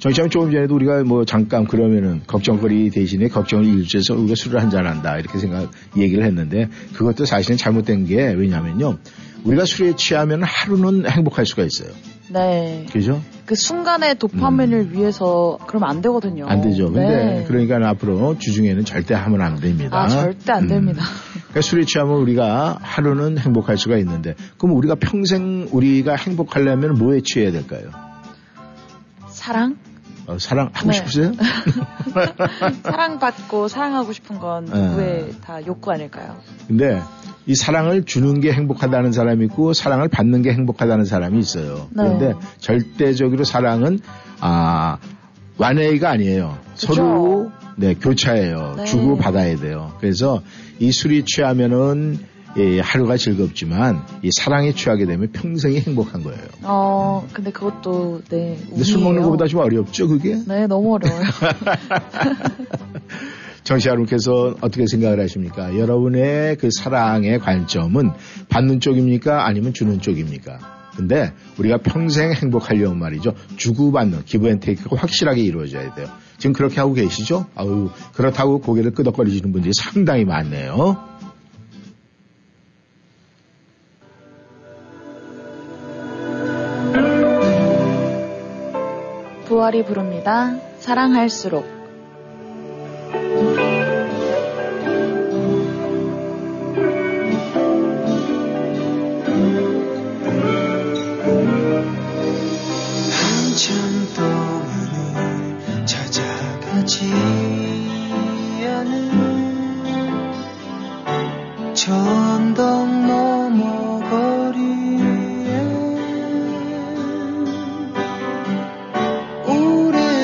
정치하면 0.00 0.30
조금 0.30 0.50
전에도 0.50 0.74
우리가 0.74 1.04
뭐 1.04 1.24
잠깐 1.26 1.66
그러면은 1.66 2.22
걱정거리 2.26 2.90
대신에 2.90 3.28
걱정을 3.28 3.66
일주해서 3.66 4.14
우리가 4.14 4.34
술을 4.34 4.60
한잔 4.60 4.86
한다 4.86 5.18
이렇게 5.18 5.38
생각 5.38 5.70
얘기를 5.96 6.24
했는데 6.24 6.68
그것도 6.94 7.26
사실은 7.26 7.56
잘못된 7.58 8.06
게 8.06 8.32
왜냐면요. 8.32 8.96
우리가 9.44 9.64
술에 9.66 9.94
취하면 9.96 10.42
하루는 10.42 11.08
행복할 11.08 11.44
수가 11.46 11.64
있어요. 11.64 11.94
네. 12.30 12.86
그죠? 12.92 13.20
그 13.44 13.54
순간의 13.54 14.18
도파민을 14.18 14.92
위해서 14.92 15.58
그러면 15.66 15.90
안 15.90 16.00
되거든요. 16.00 16.46
안 16.46 16.62
되죠. 16.62 16.92
근데 16.92 17.08
네. 17.08 17.44
그러니까 17.46 17.76
앞으로 17.88 18.38
주중에는 18.38 18.84
절대 18.84 19.14
하면 19.14 19.42
안 19.42 19.56
됩니다. 19.56 20.02
아, 20.02 20.08
절대 20.08 20.52
안 20.52 20.64
음. 20.64 20.68
됩니다. 20.68 21.02
그러니까 21.34 21.60
술에 21.60 21.84
취하면 21.84 22.16
우리가 22.16 22.78
하루는 22.80 23.38
행복할 23.38 23.76
수가 23.76 23.98
있는데 23.98 24.34
그럼 24.56 24.76
우리가 24.76 24.94
평생 24.94 25.68
우리가 25.70 26.16
행복하려면 26.16 26.94
뭐에 26.94 27.20
취해야 27.22 27.50
될까요? 27.50 27.90
사랑? 29.28 29.76
어, 30.30 30.38
사랑하고 30.38 30.86
네. 30.86 30.92
싶으세요? 30.92 31.32
사랑받고 32.84 33.66
사랑하고 33.66 34.12
싶은 34.12 34.38
건 34.38 34.64
네. 34.66 34.88
누구의 34.88 35.34
다 35.44 35.66
욕구 35.66 35.90
아닐까요? 35.90 36.36
근데 36.68 37.00
이 37.46 37.56
사랑을 37.56 38.04
주는 38.04 38.40
게 38.40 38.52
행복하다는 38.52 39.10
사람이 39.10 39.46
있고 39.46 39.72
사랑을 39.72 40.08
받는 40.08 40.42
게 40.42 40.52
행복하다는 40.52 41.04
사람이 41.04 41.38
있어요. 41.40 41.88
네. 41.90 42.04
그런데 42.04 42.34
절대적으로 42.58 43.42
사랑은 43.42 43.98
아 44.40 44.98
완회가 45.58 46.10
아니에요. 46.10 46.58
그쵸. 46.74 46.94
서로 46.94 47.50
네 47.76 47.94
교차해요. 47.94 48.74
네. 48.76 48.84
주고 48.84 49.16
받아야 49.16 49.56
돼요. 49.56 49.94
그래서 50.00 50.42
이 50.78 50.92
술이 50.92 51.24
취하면은 51.24 52.18
예, 52.56 52.80
하루가 52.80 53.16
즐겁지만 53.16 54.02
이 54.22 54.30
사랑에 54.32 54.72
취하게 54.72 55.06
되면 55.06 55.30
평생이 55.32 55.80
행복한 55.80 56.22
거예요. 56.22 56.40
어, 56.62 57.26
근데 57.32 57.52
그것도, 57.52 58.22
네. 58.28 58.58
근데 58.68 58.82
술 58.84 59.00
먹는. 59.02 59.22
것보다 59.22 59.46
좀 59.46 59.60
어렵죠, 59.60 60.08
그게? 60.08 60.36
네, 60.46 60.66
너무 60.66 60.94
어려워요. 60.94 61.22
정씨 63.62 63.88
여러분께서 63.88 64.56
어떻게 64.60 64.86
생각을 64.86 65.20
하십니까? 65.20 65.78
여러분의 65.78 66.56
그 66.56 66.70
사랑의 66.72 67.38
관점은 67.38 68.10
받는 68.48 68.80
쪽입니까? 68.80 69.46
아니면 69.46 69.72
주는 69.72 70.00
쪽입니까? 70.00 70.58
근데 70.96 71.32
우리가 71.58 71.78
평생 71.78 72.32
행복하려면 72.32 72.98
말이죠. 72.98 73.34
주고받는 73.56 74.24
기브앤테이크가 74.24 74.96
확실하게 74.96 75.42
이루어져야 75.42 75.94
돼요. 75.94 76.08
지금 76.38 76.52
그렇게 76.52 76.80
하고 76.80 76.94
계시죠? 76.94 77.46
아유, 77.54 77.90
그렇다고 78.14 78.60
고개를 78.60 78.90
끄덕거리시는 78.92 79.52
분들이 79.52 79.72
상당히 79.74 80.24
많네요. 80.24 81.09
부활이 89.60 89.84
부릅니다. 89.84 90.56
사랑할수록. 90.78 91.80
너 112.54 113.39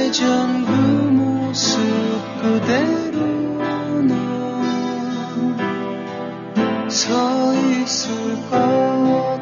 오래전 0.07 0.65
그 0.65 0.71
모습 0.71 1.81
그대로 2.41 3.19
넌서 6.87 7.55
있을 7.55 8.49
것 8.49 9.36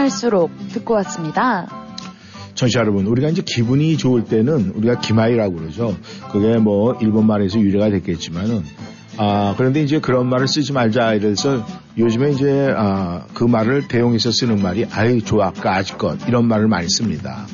사랑할수록 0.00 0.50
듣고 0.72 0.94
왔습니다. 0.94 1.66
청취자 2.54 2.80
여러분, 2.80 3.06
우리가 3.06 3.28
이제 3.28 3.42
기분이 3.44 3.96
좋을 3.96 4.24
때는 4.24 4.72
우리가 4.74 5.00
기마이라고 5.00 5.56
그러죠. 5.56 5.96
그게 6.32 6.56
뭐 6.58 6.96
일본 7.00 7.26
말에서 7.26 7.60
유래가 7.60 7.90
됐겠지만은 7.90 8.62
아 9.18 9.54
그런데 9.56 9.82
이제 9.82 10.00
그런 10.00 10.28
말을 10.28 10.48
쓰지 10.48 10.72
말자 10.72 11.14
이래서 11.14 11.64
요즘에 11.98 12.32
이제 12.32 12.72
아, 12.76 13.24
그 13.34 13.44
말을 13.44 13.88
대용해서 13.88 14.30
쓰는 14.30 14.62
말이 14.62 14.86
아이 14.90 15.20
좋아 15.20 15.52
까짓것 15.52 16.28
이런 16.28 16.46
말을 16.46 16.68
많이 16.68 16.88
씁니다. 16.88 17.46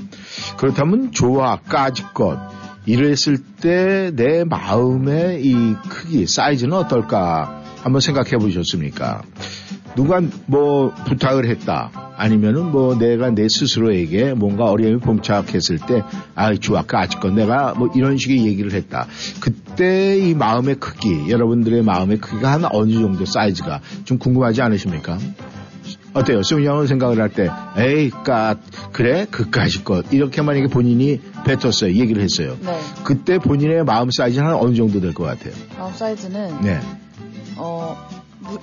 그렇다면 0.56 1.12
좋아 1.12 1.56
까짓것 1.56 2.38
이랬을 2.86 3.38
때 3.60 4.12
내 4.14 4.44
마음의 4.44 5.44
이 5.44 5.74
크기 5.88 6.26
사이즈는 6.26 6.76
어떨까 6.76 7.62
한번 7.82 8.00
생각해 8.00 8.36
보셨습니까? 8.38 9.22
누가 9.96 10.20
뭐 10.46 10.92
부탁을 11.06 11.48
했다 11.48 11.90
아니면은 12.16 12.70
뭐 12.70 12.96
내가 12.98 13.30
내 13.30 13.46
스스로에게 13.48 14.34
뭔가 14.34 14.64
어려움이 14.66 14.98
봉착했을 15.00 15.78
때 15.86 16.02
아이 16.34 16.58
좋아 16.58 16.82
까짓것 16.82 17.32
내가 17.34 17.74
뭐 17.74 17.88
이런 17.94 18.16
식의 18.16 18.46
얘기를 18.46 18.72
했다. 18.72 19.06
그때 19.40 20.16
이 20.18 20.34
마음의 20.34 20.76
크기 20.76 21.30
여러분들의 21.30 21.82
마음의 21.82 22.18
크기가 22.18 22.52
한 22.52 22.64
어느 22.72 22.92
정도 22.92 23.24
사이즈가 23.24 23.80
좀 24.04 24.18
궁금하지 24.18 24.62
않으십니까? 24.62 25.18
어때요? 26.14 26.40
형은 26.40 26.86
생각을 26.86 27.20
할 27.20 27.28
때 27.28 27.50
에이 27.76 28.08
까 28.24 28.56
그래? 28.92 29.26
그까짓 29.30 29.84
것. 29.84 30.10
이렇게 30.12 30.40
만약에 30.40 30.68
본인이 30.68 31.20
뱉었어요. 31.44 31.92
얘기를 31.92 32.22
했어요. 32.22 32.56
네. 32.64 32.78
그때 33.04 33.38
본인의 33.38 33.84
마음 33.84 34.08
사이즈는 34.10 34.46
한 34.46 34.54
어느 34.54 34.74
정도 34.74 35.00
될 35.00 35.12
것 35.12 35.24
같아요? 35.24 35.52
마음 35.78 35.92
사이즈는? 35.92 36.62
네. 36.62 36.80
어 37.56 37.96
무- 38.10 38.15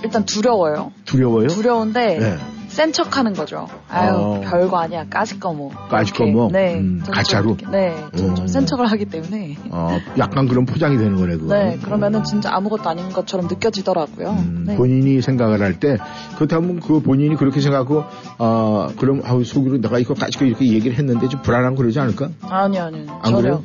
일단 0.04 0.26
두려워요. 0.26 0.92
두려워요? 1.06 1.48
두려운데 1.48 2.20
네. 2.20 2.38
센 2.68 2.92
척하는 2.92 3.34
거죠. 3.34 3.68
아유 3.88 4.14
어. 4.16 4.42
별거 4.42 4.78
아니야 4.80 5.06
까짓 5.08 5.40
거 5.40 5.54
뭐. 5.54 5.70
까짓 5.90 6.16
거 6.16 6.24
이렇게. 6.24 6.32
뭐? 6.32 6.50
네. 6.52 6.74
음, 6.74 7.04
가짜로? 7.08 7.56
네. 7.72 7.96
음. 8.18 8.36
좀센 8.36 8.66
척을 8.66 8.88
하기 8.88 9.06
때문에. 9.06 9.58
어, 9.70 10.00
약간 10.18 10.48
그런 10.48 10.66
포장이 10.66 10.98
되는 10.98 11.16
거네, 11.16 11.38
그거. 11.38 11.54
네. 11.54 11.78
그러면은 11.84 12.24
진짜 12.24 12.50
아무것도 12.52 12.90
아닌 12.90 13.10
것처럼 13.10 13.48
느껴지더라고요. 13.48 14.30
음, 14.32 14.64
네. 14.66 14.76
본인이 14.76 15.22
생각을 15.22 15.62
할 15.62 15.80
때, 15.80 15.98
그렇다면 16.36 16.80
그 16.80 17.00
본인이 17.00 17.36
그렇게 17.36 17.62
생각하고, 17.62 18.06
어, 18.40 18.88
그럼, 18.98 19.22
아우, 19.24 19.44
속으로 19.44 19.80
내가 19.80 20.00
이거까지 20.00 20.40
이렇게 20.42 20.66
얘기를 20.66 20.98
했는데 20.98 21.28
좀 21.30 21.44
불안하고 21.44 21.76
그러지 21.76 22.00
않을까? 22.00 22.30
아니요, 22.42 22.84
아니요. 22.84 23.20
안 23.22 23.32
전혀. 23.32 23.38
그래요? 23.38 23.64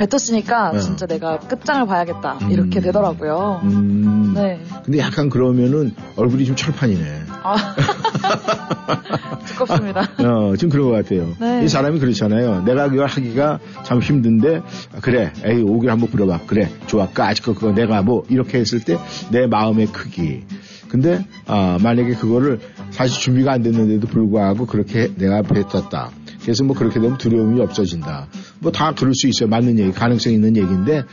어, 0.00 0.06
뱉었으니까 0.06 0.72
네. 0.72 0.80
진짜 0.80 1.06
내가 1.06 1.38
끝장을 1.38 1.86
봐야겠다. 1.86 2.38
음. 2.42 2.50
이렇게 2.50 2.80
되더라고요. 2.80 3.60
음. 3.64 4.32
네. 4.34 4.60
근데 4.84 4.98
약간 4.98 5.28
그러면은 5.28 5.94
얼굴이 6.16 6.44
좀 6.46 6.56
철판이네. 6.56 7.22
아. 7.42 7.56
두껍습니다. 9.46 10.00
어, 10.24 10.56
좀 10.56 10.70
그런 10.70 10.90
것 10.90 10.92
같아요. 10.92 11.34
네. 11.40 11.64
이 11.64 11.68
사람이 11.68 11.98
그렇잖아요. 12.00 12.62
내가 12.64 12.88
그걸 12.88 13.06
하기가 13.06 13.58
참 13.84 14.00
힘든데, 14.00 14.62
아, 14.94 15.00
그래, 15.00 15.32
에이, 15.44 15.62
오길 15.62 15.90
한번 15.90 16.08
부려봐. 16.10 16.40
그래, 16.46 16.70
좋아, 16.86 17.06
까짓 17.08 17.44
거 17.44 17.54
그거 17.54 17.72
내가 17.72 18.02
뭐, 18.02 18.24
이렇게 18.28 18.58
했을 18.58 18.80
때 18.80 18.96
내 19.30 19.46
마음의 19.46 19.86
크기. 19.88 20.44
근데, 20.88 21.24
아, 21.46 21.78
만약에 21.82 22.14
그거를 22.14 22.58
사실 22.90 23.20
준비가 23.20 23.52
안 23.52 23.62
됐는데도 23.62 24.08
불구하고 24.08 24.66
그렇게 24.66 25.12
내가 25.16 25.42
뱉었다. 25.42 26.10
그래서 26.42 26.64
뭐 26.64 26.74
그렇게 26.76 27.00
되면 27.00 27.18
두려움이 27.18 27.60
없어진다. 27.60 28.28
뭐 28.60 28.72
다 28.72 28.92
그럴 28.94 29.14
수 29.14 29.28
있어요. 29.28 29.48
맞는 29.48 29.78
얘기, 29.78 29.92
가능성 29.92 30.32
있는 30.32 30.56
얘기인데, 30.56 31.04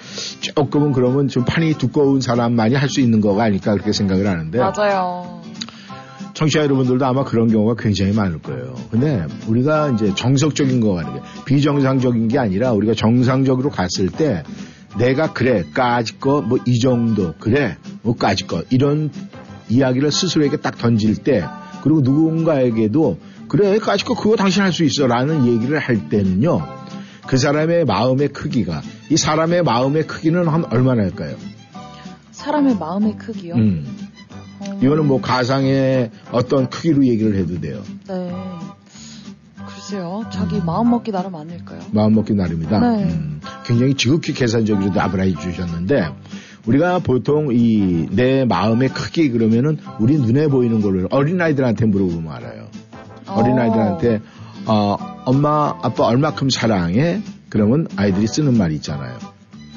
조금은 0.42 0.92
그러면 0.94 1.28
좀 1.28 1.44
판이 1.46 1.74
두꺼운 1.74 2.22
사람만이 2.22 2.76
할 2.76 2.88
수 2.90 3.02
있는 3.02 3.20
거가 3.22 3.44
아닐까 3.44 3.74
그렇게 3.74 3.92
생각을 3.92 4.28
하는데. 4.28 4.58
맞아요. 4.58 5.42
청취자 6.34 6.62
여러분들도 6.62 7.04
아마 7.06 7.24
그런 7.24 7.48
경우가 7.50 7.76
굉장히 7.82 8.14
많을 8.14 8.40
거예요. 8.40 8.76
근데 8.92 9.26
우리가 9.48 9.90
이제 9.90 10.14
정석적인 10.16 10.80
거 10.82 10.94
가는 10.94 11.14
게 11.16 11.20
비정상적인 11.46 12.28
게 12.28 12.38
아니라 12.38 12.72
우리가 12.74 12.94
정상적으로 12.94 13.70
갔을 13.72 14.08
때 14.10 14.44
내가 15.00 15.34
그래 15.34 15.64
까짓 15.74 16.20
거 16.20 16.42
뭐 16.42 16.60
이 16.66 16.80
정도 16.80 17.34
그래 17.40 17.78
뭐 18.04 18.16
까짓 18.16 18.48
거 18.48 18.64
이런 18.70 19.10
이야기를 19.70 20.12
스스로에게 20.12 20.58
딱 20.58 20.78
던질 20.78 21.18
때 21.18 21.44
그리고 21.84 22.02
누군가에게도 22.02 23.18
그래 23.48 23.78
까짓 23.80 24.06
거 24.06 24.14
그거 24.16 24.36
당신 24.36 24.62
할 24.64 24.72
수 24.74 24.84
있어 24.84 25.08
라는 25.08 25.46
얘기를 25.48 25.80
할 25.80 26.10
때는요 26.10 26.62
그 27.28 27.38
사람의 27.38 27.86
마음의 27.86 28.30
크기가 28.30 28.82
이 29.10 29.18
사람의 29.18 29.64
마음의 29.64 30.08
크기는 30.08 30.48
한 30.48 30.66
얼마나 30.72 31.04
할까요? 31.04 31.36
사람의 32.32 32.78
마음의 32.78 33.18
크기요. 33.18 33.56
음. 33.56 33.86
어, 34.60 34.80
이거는 34.82 35.06
뭐 35.08 35.20
가상의 35.22 36.12
어떤 36.32 36.70
크기로 36.70 37.06
얘기를 37.06 37.36
해도 37.36 37.60
돼요. 37.60 37.82
네. 38.08 38.32
글쎄요. 39.66 40.24
자기 40.32 40.60
마음 40.62 40.90
먹기 40.92 41.12
나름 41.12 41.36
아닐까요? 41.36 41.80
마음먹기 41.92 42.34
나름이다. 42.34 42.80
네. 42.80 43.04
음, 43.06 43.42
굉장히 43.66 43.94
지극히 43.96 44.34
계산적으로 44.34 44.92
답을 44.94 45.22
해주셨는데 45.22 46.10
우리가 46.66 47.00
보통 47.00 47.50
이 47.52 48.08
내 48.12 48.46
마음의 48.46 48.90
크기 48.90 49.30
그러면은 49.30 49.78
우리 50.00 50.18
눈에 50.18 50.48
보이는 50.48 50.82
걸로 50.82 51.08
어린아이들한테 51.12 51.86
물어보면 51.86 52.32
알아요. 52.32 52.68
어린아이들한테 53.28 54.22
어, 54.66 54.98
엄마 55.26 55.74
아빠 55.82 56.06
얼마큼 56.06 56.50
사랑해? 56.50 57.22
그러면 57.50 57.88
아이들이 57.96 58.28
쓰는 58.28 58.58
말이 58.58 58.76
있잖아요. 58.76 59.18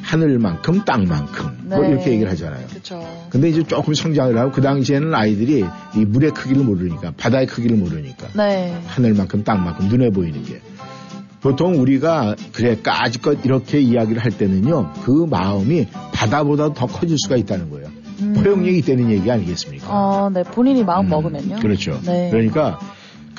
하늘만큼 0.02 0.84
땅만큼 0.84 1.68
뭐 1.68 1.78
네. 1.78 1.90
이렇게 1.90 2.10
얘기를 2.12 2.30
하잖아요. 2.32 2.66
그렇죠. 2.66 3.06
근데 3.30 3.48
이제 3.48 3.62
조금 3.62 3.94
성장을 3.94 4.36
하고 4.36 4.50
그 4.50 4.60
당시에는 4.60 5.14
아이들이 5.14 5.64
이 5.94 6.04
물의 6.04 6.32
크기를 6.32 6.64
모르니까 6.64 7.12
바다의 7.16 7.46
크기를 7.46 7.76
모르니까 7.76 8.28
네. 8.34 8.76
하늘만큼 8.86 9.44
땅만큼 9.44 9.88
눈에 9.88 10.10
보이는 10.10 10.42
게 10.42 10.60
보통 11.40 11.80
우리가 11.80 12.34
그래 12.52 12.76
까짓것 12.82 13.44
이렇게 13.44 13.80
이야기를 13.80 14.22
할 14.22 14.32
때는요 14.32 14.92
그 15.04 15.26
마음이 15.30 15.86
바다보다 16.12 16.74
더 16.74 16.86
커질 16.86 17.16
수가 17.16 17.36
있다는 17.36 17.70
거예요 17.70 17.88
음. 18.20 18.34
포용력이 18.34 18.78
있다는 18.78 19.10
얘기 19.10 19.30
아니겠습니까? 19.30 19.86
어, 19.88 20.30
네. 20.30 20.42
본인이 20.42 20.84
마음 20.84 21.06
음, 21.06 21.10
먹으면요. 21.10 21.56
그렇죠. 21.60 22.00
네. 22.04 22.30
그러니까 22.30 22.78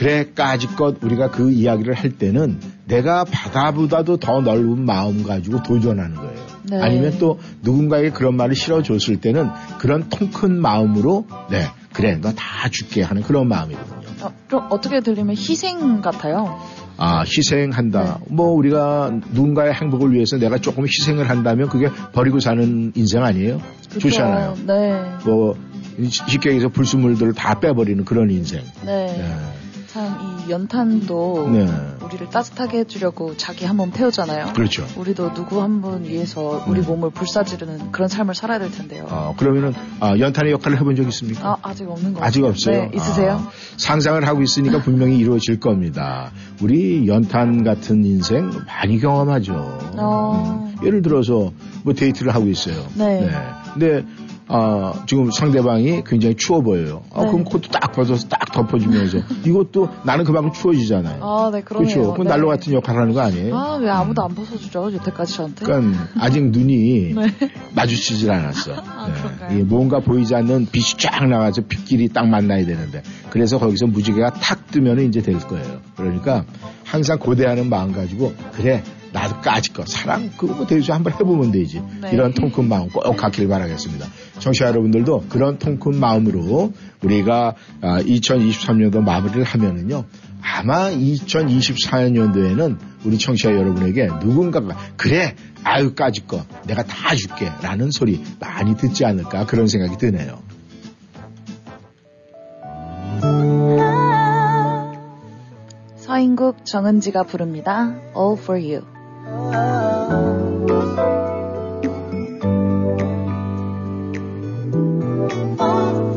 그래 0.01 0.25
까짓것 0.33 0.97
우리가 1.03 1.29
그 1.29 1.51
이야기를 1.51 1.93
할 1.93 2.09
때는 2.17 2.59
내가 2.87 3.23
바다보다도 3.23 4.17
더 4.17 4.41
넓은 4.41 4.83
마음 4.83 5.21
가지고 5.21 5.61
도전하는 5.61 6.15
거예요. 6.15 6.41
네. 6.63 6.81
아니면 6.81 7.17
또 7.19 7.39
누군가에게 7.61 8.09
그런 8.09 8.35
말을 8.35 8.55
실어줬을 8.55 9.17
때는 9.21 9.49
그런 9.77 10.09
통 10.09 10.31
큰 10.31 10.59
마음으로 10.59 11.27
네 11.51 11.67
그래 11.93 12.15
너 12.15 12.31
다 12.35 12.67
줄게 12.69 13.03
하는 13.03 13.21
그런 13.21 13.47
마음이거든요. 13.47 14.25
어, 14.25 14.33
좀 14.49 14.61
어떻게 14.71 15.01
들리면 15.01 15.35
희생 15.35 16.01
같아요. 16.01 16.59
아, 16.97 17.21
희생한다. 17.21 18.19
뭐, 18.27 18.49
우리가 18.53 19.11
누군가의 19.33 19.73
행복을 19.73 20.13
위해서 20.13 20.37
내가 20.37 20.57
조금 20.59 20.85
희생을 20.85 21.29
한다면 21.29 21.67
그게 21.69 21.89
버리고 22.13 22.39
사는 22.39 22.91
인생 22.95 23.23
아니에요? 23.23 23.59
그렇죠. 23.89 23.99
좋잖아요. 24.09 24.57
네. 24.67 25.01
뭐, 25.25 25.55
쉽게 26.07 26.49
얘기해서 26.49 26.69
불순물들을 26.69 27.33
다 27.33 27.59
빼버리는 27.59 28.05
그런 28.05 28.29
인생. 28.29 28.61
네. 28.85 29.15
예. 29.17 29.60
참 29.91 30.01
이 30.47 30.51
연탄도 30.51 31.49
네. 31.51 31.67
우리를 32.03 32.29
따뜻하게 32.29 32.79
해주려고 32.79 33.35
자기 33.37 33.65
한 33.65 33.75
몸 33.75 33.91
태우잖아요. 33.91 34.53
그렇죠. 34.53 34.85
우리도 34.97 35.33
누구 35.33 35.61
한 35.61 35.81
분 35.81 36.03
위해서 36.05 36.63
우리 36.67 36.79
음. 36.81 36.85
몸을 36.85 37.09
불사지르는 37.11 37.91
그런 37.91 38.07
삶을 38.07 38.35
살아야 38.35 38.59
될 38.59 38.71
텐데요. 38.71 39.05
어, 39.09 39.33
그러면은 39.37 39.73
아, 39.99 40.17
연탄의 40.17 40.51
역할을 40.53 40.79
해본 40.79 40.95
적 40.95 41.07
있습니까? 41.07 41.51
아, 41.51 41.57
아직 41.63 41.89
없는 41.89 42.13
거 42.13 42.23
아직. 42.23 42.43
없어요. 42.43 42.83
네, 42.83 42.91
있으세요? 42.93 43.43
아, 43.47 43.51
상상을 43.77 44.25
하고 44.27 44.41
있으니까 44.41 44.81
분명히 44.81 45.17
이루어질 45.17 45.59
겁니다. 45.59 46.31
우리 46.61 47.07
연탄 47.07 47.63
같은 47.63 48.05
인생 48.05 48.51
많이 48.67 48.99
경험하죠. 48.99 49.53
어. 49.97 50.71
예를 50.83 51.01
들어서 51.01 51.51
뭐 51.83 51.93
데이트를 51.93 52.33
하고 52.35 52.47
있어요. 52.47 52.75
네. 52.95 53.29
근데 53.73 54.05
아, 54.53 55.03
지금 55.07 55.31
상대방이 55.31 56.03
굉장히 56.05 56.35
추워 56.35 56.59
보여요. 56.61 57.03
아, 57.13 57.21
네. 57.21 57.27
그럼 57.27 57.45
코트 57.45 57.69
딱 57.69 57.93
벗어서 57.93 58.27
딱 58.27 58.51
덮어주면서 58.51 59.19
이것도 59.45 59.87
나는 60.03 60.25
그만큼 60.25 60.51
추워지잖아요. 60.51 61.23
아, 61.23 61.49
네, 61.53 61.61
그러네요. 61.61 61.93
그렇죠. 61.93 62.11
그건 62.11 62.25
네. 62.27 62.31
난로 62.31 62.49
같은 62.49 62.73
역할을 62.73 62.99
하는 63.01 63.13
거 63.13 63.21
아니에요? 63.21 63.57
아, 63.57 63.75
왜 63.77 63.89
아무도 63.89 64.21
안 64.23 64.35
벗어주죠? 64.35 64.93
여태까지 64.93 65.33
저한테? 65.35 65.65
그러니까 65.65 66.07
아직 66.19 66.43
눈이 66.43 67.13
네. 67.15 67.27
마주치질 67.73 68.29
않았어. 68.29 68.73
아, 68.75 69.47
네. 69.49 69.63
뭔가 69.63 69.99
보이지 69.99 70.35
않는 70.35 70.67
빛이 70.69 70.97
쫙 70.97 71.25
나가서 71.27 71.61
빛길이 71.69 72.09
딱 72.09 72.27
만나야 72.27 72.65
되는데 72.65 73.03
그래서 73.29 73.57
거기서 73.57 73.87
무지개가 73.87 74.33
탁 74.33 74.67
뜨면 74.67 74.99
이제 74.99 75.21
될 75.21 75.39
거예요. 75.39 75.79
그러니까 75.95 76.43
항상 76.83 77.17
고대하는 77.19 77.69
마음 77.69 77.93
가지고 77.93 78.33
그래 78.51 78.83
나도 79.11 79.41
까짓 79.41 79.73
거 79.73 79.83
사랑 79.85 80.31
그거 80.37 80.53
뭐 80.53 80.65
대수 80.65 80.93
한번 80.93 81.13
해보면 81.13 81.51
되지. 81.51 81.81
네. 82.01 82.11
이런 82.13 82.33
통큰 82.33 82.67
마음 82.69 82.89
꼭 82.89 83.01
갖길 83.15 83.47
바라겠습니다. 83.47 84.07
청취자 84.39 84.67
여러분들도 84.67 85.25
그런 85.29 85.57
통큰 85.57 85.99
마음으로 85.99 86.73
우리가 87.03 87.55
2023년도 87.81 89.01
마무리를 89.01 89.43
하면은요. 89.43 90.05
아마 90.41 90.89
2024년도에는 90.89 92.77
우리 93.05 93.17
청취자 93.17 93.53
여러분에게 93.53 94.07
누군가가 94.23 94.75
그래 94.97 95.35
아유 95.63 95.93
까짓 95.93 96.27
거 96.27 96.45
내가 96.65 96.83
다 96.83 97.15
줄게 97.15 97.51
라는 97.61 97.91
소리 97.91 98.23
많이 98.39 98.75
듣지 98.75 99.05
않을까 99.05 99.45
그런 99.45 99.67
생각이 99.67 99.97
드네요. 99.97 100.41
서인국 105.95 106.65
정은지가 106.65 107.23
부릅니다. 107.23 107.95
All 108.17 108.37
for 108.37 108.59
you. 108.59 109.00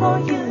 벌써 0.01 0.44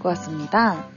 듣고 0.00 0.08
왔습니다. 0.08 0.88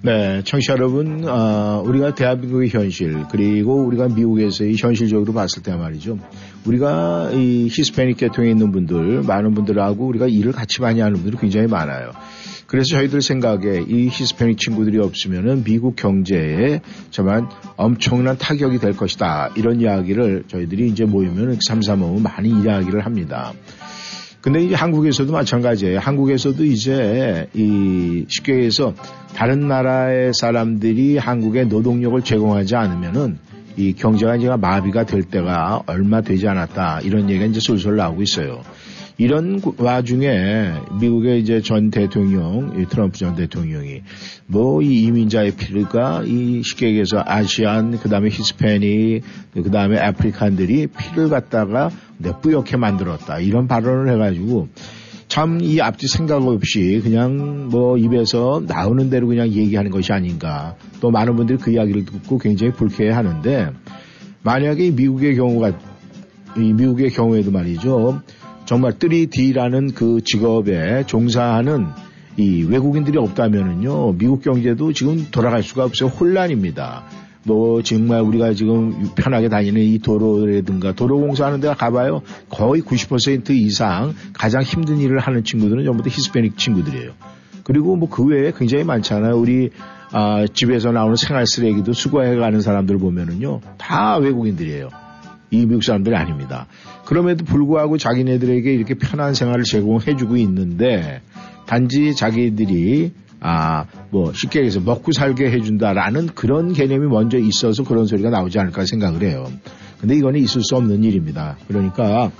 네, 0.00 0.42
청취자 0.44 0.74
여러분, 0.74 1.26
어, 1.26 1.82
우리가 1.84 2.14
대한민국의 2.14 2.68
현실, 2.68 3.24
그리고 3.30 3.84
우리가 3.86 4.08
미국에서의 4.08 4.76
현실적으로 4.76 5.32
봤을 5.32 5.62
때 5.62 5.74
말이죠. 5.74 6.18
우리가 6.66 7.30
이 7.32 7.68
히스패닉 7.70 8.18
계통에 8.18 8.50
있는 8.50 8.70
분들, 8.70 9.22
많은 9.22 9.54
분들하고 9.54 10.06
우리가 10.06 10.26
일을 10.28 10.52
같이 10.52 10.82
많이 10.82 11.00
하는 11.00 11.14
분들이 11.14 11.38
굉장히 11.38 11.68
많아요. 11.68 12.10
그래서 12.66 12.96
저희들 12.96 13.22
생각에 13.22 13.84
이 13.88 14.08
히스패닉 14.08 14.58
친구들이 14.58 14.98
없으면은 14.98 15.64
미국 15.64 15.96
경제에 15.96 16.80
정말 17.10 17.46
엄청난 17.76 18.36
타격이 18.36 18.78
될 18.78 18.96
것이다. 18.96 19.52
이런 19.56 19.80
이야기를 19.80 20.44
저희들이 20.48 20.88
이제 20.88 21.04
모이면 21.04 21.58
삼삼오오 21.66 22.20
많이 22.20 22.50
이야기를 22.50 23.06
합니다. 23.06 23.52
근데 24.44 24.62
이제 24.62 24.74
한국에서도 24.74 25.32
마찬가지예요. 25.32 26.00
한국에서도 26.00 26.62
이제 26.66 27.48
이 27.54 28.26
쉽게 28.28 28.52
해서 28.64 28.92
다른 29.34 29.68
나라의 29.68 30.32
사람들이 30.34 31.16
한국에 31.16 31.64
노동력을 31.64 32.20
제공하지 32.20 32.76
않으면은 32.76 33.38
이 33.78 33.94
경제가 33.94 34.36
이제 34.36 34.50
마비가 34.54 35.06
될 35.06 35.22
때가 35.22 35.84
얼마 35.86 36.20
되지 36.20 36.46
않았다. 36.46 37.00
이런 37.04 37.30
얘기가 37.30 37.46
이제 37.46 37.58
솔솔 37.58 37.96
나오고 37.96 38.20
있어요. 38.20 38.60
이런 39.16 39.60
구- 39.62 39.76
와중에 39.78 40.72
미국의 41.00 41.40
이제 41.40 41.62
전 41.62 41.90
대통령, 41.90 42.74
이 42.76 42.84
트럼프 42.86 43.16
전 43.16 43.36
대통령이 43.36 44.02
뭐 44.46 44.82
이 44.82 45.04
이민자의 45.04 45.52
피가 45.52 46.24
이 46.26 46.62
쉽게 46.62 46.88
얘기해서 46.88 47.22
아시안, 47.24 47.98
그 47.98 48.08
다음에 48.10 48.28
히스패닉, 48.28 49.22
그 49.54 49.70
다음에 49.70 49.98
아프리칸들이 50.00 50.88
피를 50.88 51.28
갖다가 51.30 51.90
내 52.24 52.32
뿌옇게 52.40 52.76
만들었다. 52.76 53.38
이런 53.38 53.68
발언을 53.68 54.12
해가지고 54.12 54.68
참 55.28 55.60
이 55.60 55.80
앞뒤 55.80 56.06
생각 56.06 56.46
없이 56.46 57.00
그냥 57.02 57.68
뭐 57.68 57.96
입에서 57.98 58.62
나오는 58.66 59.10
대로 59.10 59.26
그냥 59.26 59.48
얘기하는 59.48 59.90
것이 59.90 60.12
아닌가. 60.12 60.76
또 61.00 61.10
많은 61.10 61.36
분들이 61.36 61.58
그 61.58 61.72
이야기를 61.72 62.04
듣고 62.04 62.38
굉장히 62.38 62.72
불쾌해 62.72 63.10
하는데 63.10 63.70
만약에 64.42 64.86
이 64.86 64.90
미국의 64.92 65.36
경우가 65.36 65.72
이 66.56 66.72
미국의 66.72 67.10
경우에도 67.10 67.50
말이죠. 67.50 68.20
정말 68.64 68.92
3D라는 68.92 69.94
그 69.94 70.20
직업에 70.24 71.04
종사하는 71.06 71.86
이 72.36 72.64
외국인들이 72.64 73.18
없다면은요, 73.18 74.14
미국 74.18 74.42
경제도 74.42 74.92
지금 74.92 75.26
돌아갈 75.30 75.62
수가 75.62 75.84
없어요. 75.84 76.10
혼란입니다. 76.10 77.04
뭐 77.44 77.82
정말 77.82 78.20
우리가 78.22 78.54
지금 78.54 79.10
편하게 79.14 79.48
다니는 79.48 79.80
이 79.80 79.98
도로라든가 79.98 80.92
도로 80.92 81.20
공사하는 81.20 81.60
데가 81.60 81.74
가봐요. 81.74 82.22
거의 82.48 82.82
90% 82.82 83.50
이상 83.50 84.14
가장 84.32 84.62
힘든 84.62 84.98
일을 84.98 85.18
하는 85.18 85.44
친구들은 85.44 85.84
전부 85.84 86.02
다 86.02 86.10
히스패닉 86.10 86.56
친구들이에요. 86.56 87.12
그리고 87.64 87.96
뭐 87.96 88.08
그 88.08 88.24
외에 88.24 88.52
굉장히 88.56 88.84
많잖아요. 88.84 89.36
우리 89.36 89.70
아, 90.12 90.46
집에서 90.52 90.92
나오는 90.92 91.16
생활 91.16 91.44
쓰레기도 91.44 91.92
수거해 91.92 92.36
가는 92.36 92.60
사람들 92.60 92.98
보면은요, 92.98 93.60
다 93.78 94.16
외국인들이에요. 94.18 94.88
이 95.50 95.66
미국 95.66 95.82
사람들이 95.82 96.14
아닙니다. 96.14 96.68
그럼에도 97.04 97.44
불구하고 97.44 97.98
자기네들에게 97.98 98.72
이렇게 98.72 98.94
편한 98.94 99.34
생활을 99.34 99.64
제공해주고 99.64 100.36
있는데 100.36 101.20
단지 101.66 102.14
자기들이 102.14 103.12
아, 103.40 103.84
뭐 104.10 104.32
쉽게 104.32 104.60
얘기해서 104.60 104.80
먹고 104.80 105.12
살게 105.12 105.50
해준다라는 105.50 106.28
그런 106.34 106.72
개념이 106.72 107.06
먼저 107.08 107.38
있어서 107.38 107.84
그런 107.84 108.06
소리가 108.06 108.30
나오지 108.30 108.58
않을까 108.58 108.86
생각을 108.86 109.22
해요. 109.22 109.50
근데 110.00 110.16
이거는 110.16 110.40
있을 110.40 110.62
수 110.62 110.76
없는 110.76 111.04
일입니다. 111.04 111.56
그러니까 111.68 112.30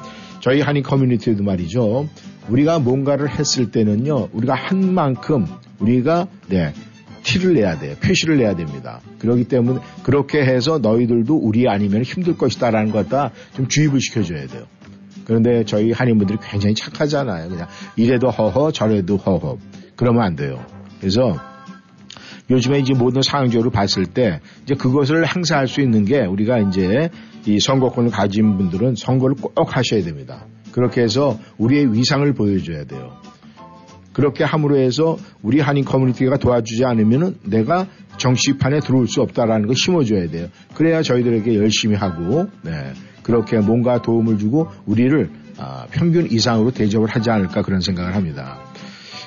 저희 0.40 0.60
한인 0.60 0.82
커뮤니티도 0.82 1.42
말이죠. 1.42 2.08
우리가 2.48 2.78
뭔가를 2.78 3.30
했을 3.38 3.70
때는요, 3.70 4.28
우리가 4.32 4.54
한 4.54 4.92
만큼 4.92 5.46
우리가 5.78 6.26
네, 6.48 6.72
티를 7.22 7.54
내야 7.54 7.78
돼요. 7.78 7.96
표시를 8.02 8.36
내야 8.36 8.54
됩니다. 8.54 9.00
그렇기 9.18 9.44
때문에 9.44 9.80
그렇게 10.02 10.42
해서 10.42 10.78
너희들도 10.78 11.34
우리 11.34 11.68
아니면 11.68 12.02
힘들 12.02 12.36
것이다라는 12.36 12.92
것 12.92 13.08
갖다 13.08 13.34
좀 13.56 13.66
주입을 13.66 14.00
시켜줘야 14.00 14.46
돼요. 14.46 14.66
그런데 15.24 15.64
저희 15.64 15.90
한인분들이 15.90 16.38
굉장히 16.42 16.74
착하잖아요. 16.74 17.48
그냥 17.48 17.66
이래도 17.96 18.28
허허 18.28 18.72
저래도 18.72 19.16
허허 19.16 19.56
그러면 19.96 20.22
안 20.22 20.36
돼요. 20.36 20.64
그래서 21.04 21.38
요즘에 22.48 22.78
이제 22.78 22.94
모든 22.94 23.20
상황적으로 23.20 23.68
봤을 23.70 24.06
때 24.06 24.40
이제 24.62 24.74
그것을 24.74 25.26
행사할 25.26 25.68
수 25.68 25.82
있는 25.82 26.06
게 26.06 26.20
우리가 26.20 26.60
이제 26.60 27.10
이 27.44 27.60
선거권을 27.60 28.10
가진 28.10 28.56
분들은 28.56 28.94
선거를 28.96 29.36
꼭 29.36 29.76
하셔야 29.76 30.02
됩니다. 30.02 30.46
그렇게 30.72 31.02
해서 31.02 31.38
우리의 31.58 31.92
위상을 31.92 32.32
보여줘야 32.32 32.84
돼요. 32.84 33.18
그렇게 34.14 34.44
함으로 34.44 34.78
해서 34.78 35.18
우리 35.42 35.60
한인 35.60 35.84
커뮤니티가 35.84 36.38
도와주지 36.38 36.86
않으면은 36.86 37.36
내가 37.44 37.86
정치판에 38.16 38.80
들어올 38.80 39.06
수 39.06 39.20
없다라는 39.20 39.66
걸 39.66 39.76
심어줘야 39.76 40.30
돼요. 40.30 40.48
그래야 40.74 41.02
저희들에게 41.02 41.54
열심히 41.56 41.96
하고, 41.96 42.46
네. 42.62 42.94
그렇게 43.22 43.58
뭔가 43.58 44.00
도움을 44.00 44.38
주고 44.38 44.68
우리를 44.86 45.30
아, 45.58 45.86
평균 45.90 46.30
이상으로 46.30 46.70
대접을 46.70 47.08
하지 47.08 47.30
않을까 47.30 47.62
그런 47.62 47.80
생각을 47.80 48.14
합니다. 48.14 48.63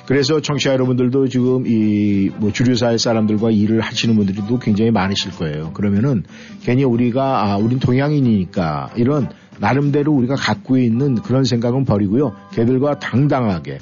그래서 0.08 0.40
청취자 0.40 0.72
여러분들도 0.72 1.28
지금 1.28 1.64
이 1.66 2.30
뭐 2.38 2.52
주류사회 2.52 2.98
사람들과 2.98 3.50
일을 3.50 3.80
하시는 3.80 4.14
분들도 4.14 4.58
굉장히 4.58 4.90
많으실 4.90 5.32
거예요. 5.32 5.72
그러면은 5.72 6.24
괜히 6.62 6.84
우리가 6.84 7.44
아, 7.44 7.56
우린 7.56 7.78
동양인이니까 7.78 8.92
이런 8.96 9.28
나름대로 9.60 10.12
우리가 10.12 10.34
갖고 10.36 10.78
있는 10.78 11.16
그런 11.16 11.44
생각은 11.44 11.84
버리고요. 11.84 12.34
걔들과 12.52 12.98
당당하게 12.98 13.78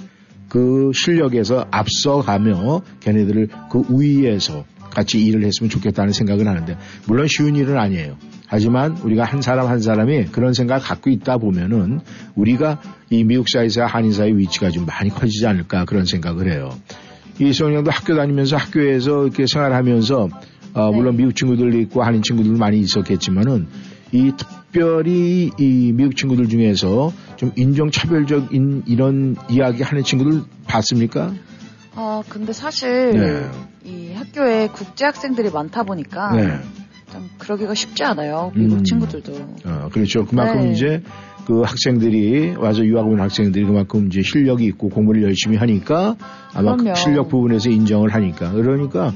그 0.49 0.91
실력에서 0.95 1.67
앞서가며 1.71 2.83
걔네들을 3.01 3.49
그 3.71 3.83
우위에서 3.89 4.65
같이 4.91 5.21
일을 5.25 5.45
했으면 5.45 5.69
좋겠다는 5.69 6.13
생각을 6.13 6.49
하는데 6.49 6.77
물론 7.07 7.27
쉬운 7.29 7.57
일은 7.57 7.79
아니에요. 7.79 8.17
하지만 8.47 8.97
우리가 8.99 9.25
한 9.25 9.43
사람 9.43 9.67
한 9.67 9.81
사람이 9.81 10.27
그런 10.27 10.55
생각을 10.55 10.83
갖고 10.83 11.11
있다 11.11 11.39
보면은 11.39 12.01
우리가 12.35 12.81
이 13.11 13.25
미국 13.25 13.49
사회에서 13.49 13.85
한인 13.85 14.13
사회의 14.13 14.37
위치가 14.39 14.71
좀 14.71 14.87
많이 14.87 15.11
커지지 15.11 15.47
않을까 15.47 15.85
그런 15.85 16.05
생각을 16.05 16.53
해요. 16.53 16.71
이 17.39 17.53
소영양도 17.53 17.91
학교 17.91 18.17
다니면서 18.17 18.57
학교에서 18.57 19.25
이렇게 19.25 19.47
생활하면서 19.47 20.29
어, 20.75 20.93
물론 20.93 21.17
미국 21.17 21.35
친구들도 21.35 21.79
있고 21.81 22.03
한인 22.03 22.23
친구들 22.23 22.53
많이 22.53 22.79
있었겠지만은 22.81 23.67
이 24.13 24.33
특별히 24.37 25.51
이 25.59 25.93
미국 25.93 26.17
친구들 26.17 26.49
중에서 26.49 27.13
좀 27.37 27.53
인종차별적인 27.57 28.85
이런 28.87 29.37
이야기 29.51 29.83
하는 29.83 30.05
친구들 30.05 30.43
봤습니까? 30.67 31.33
아, 31.95 32.23
근데 32.29 32.53
사실 32.53 33.13
네. 33.13 33.51
이 33.85 34.13
학교에 34.13 34.69
국제 34.69 35.07
학생들이 35.07 35.51
많다 35.51 35.83
보니까 35.83 36.33
네. 36.33 36.61
좀 37.17 37.31
그러기가 37.39 37.75
쉽지 37.75 38.05
않아요. 38.05 38.53
미국 38.55 38.79
음. 38.79 38.85
친구들도. 38.85 39.33
어, 39.65 39.89
그렇죠. 39.93 40.27
그만큼 40.27 40.61
네. 40.61 40.73
이제 40.73 41.03
그 41.47 41.63
학생들이 41.63 42.57
와서 42.57 42.85
유학 42.85 43.07
온 43.07 43.21
학생들이 43.21 43.65
그만큼 43.65 44.07
이제 44.09 44.21
실력이 44.23 44.65
있고 44.67 44.89
공부를 44.89 45.23
열심히 45.23 45.57
하니까 45.57 46.17
아마 46.53 46.77
그. 46.77 46.95
실력 46.95 47.29
부분에서 47.29 47.71
인정을 47.71 48.13
하니까 48.15 48.53
그러니까 48.53 49.13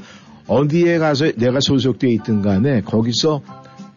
어디에 0.47 0.97
가서 0.97 1.31
내가 1.33 1.59
소속돼 1.61 2.09
있든 2.13 2.41
간에 2.41 2.81
거기서 2.81 3.41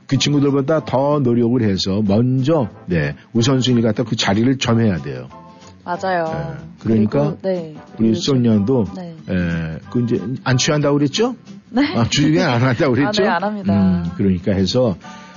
그 0.07 0.19
친구들보다 0.19 0.85
더 0.85 1.21
노력을 1.21 1.63
해서 1.63 2.03
먼저 2.03 2.69
네 2.87 3.15
우선순위 3.33 3.83
갖다 3.83 4.03
그 4.05 4.17
자리를 4.17 4.59
점해야 4.59 4.99
돼요. 4.99 5.29
맞아요. 5.85 6.25
네. 6.25 6.65
그러니까 6.81 7.37
그리고, 7.43 7.43
네. 7.43 7.75
우리 7.99 8.15
소년도 8.15 8.85
네. 8.97 9.15
에, 9.29 9.79
그 9.91 10.03
이제 10.03 10.21
안 10.43 10.57
취한다고 10.57 10.99
그랬죠? 10.99 11.37
네. 11.75 11.97
아, 11.97 12.05
주중에 12.09 12.41
안 12.41 12.63
한다고 12.63 12.95
그랬죠? 12.95 13.23
아, 13.23 13.27
네, 13.27 13.29
안 13.31 13.43
합니다. 13.45 13.73
음, 13.75 14.11
그러니까 14.17 14.53
해서 14.53 14.97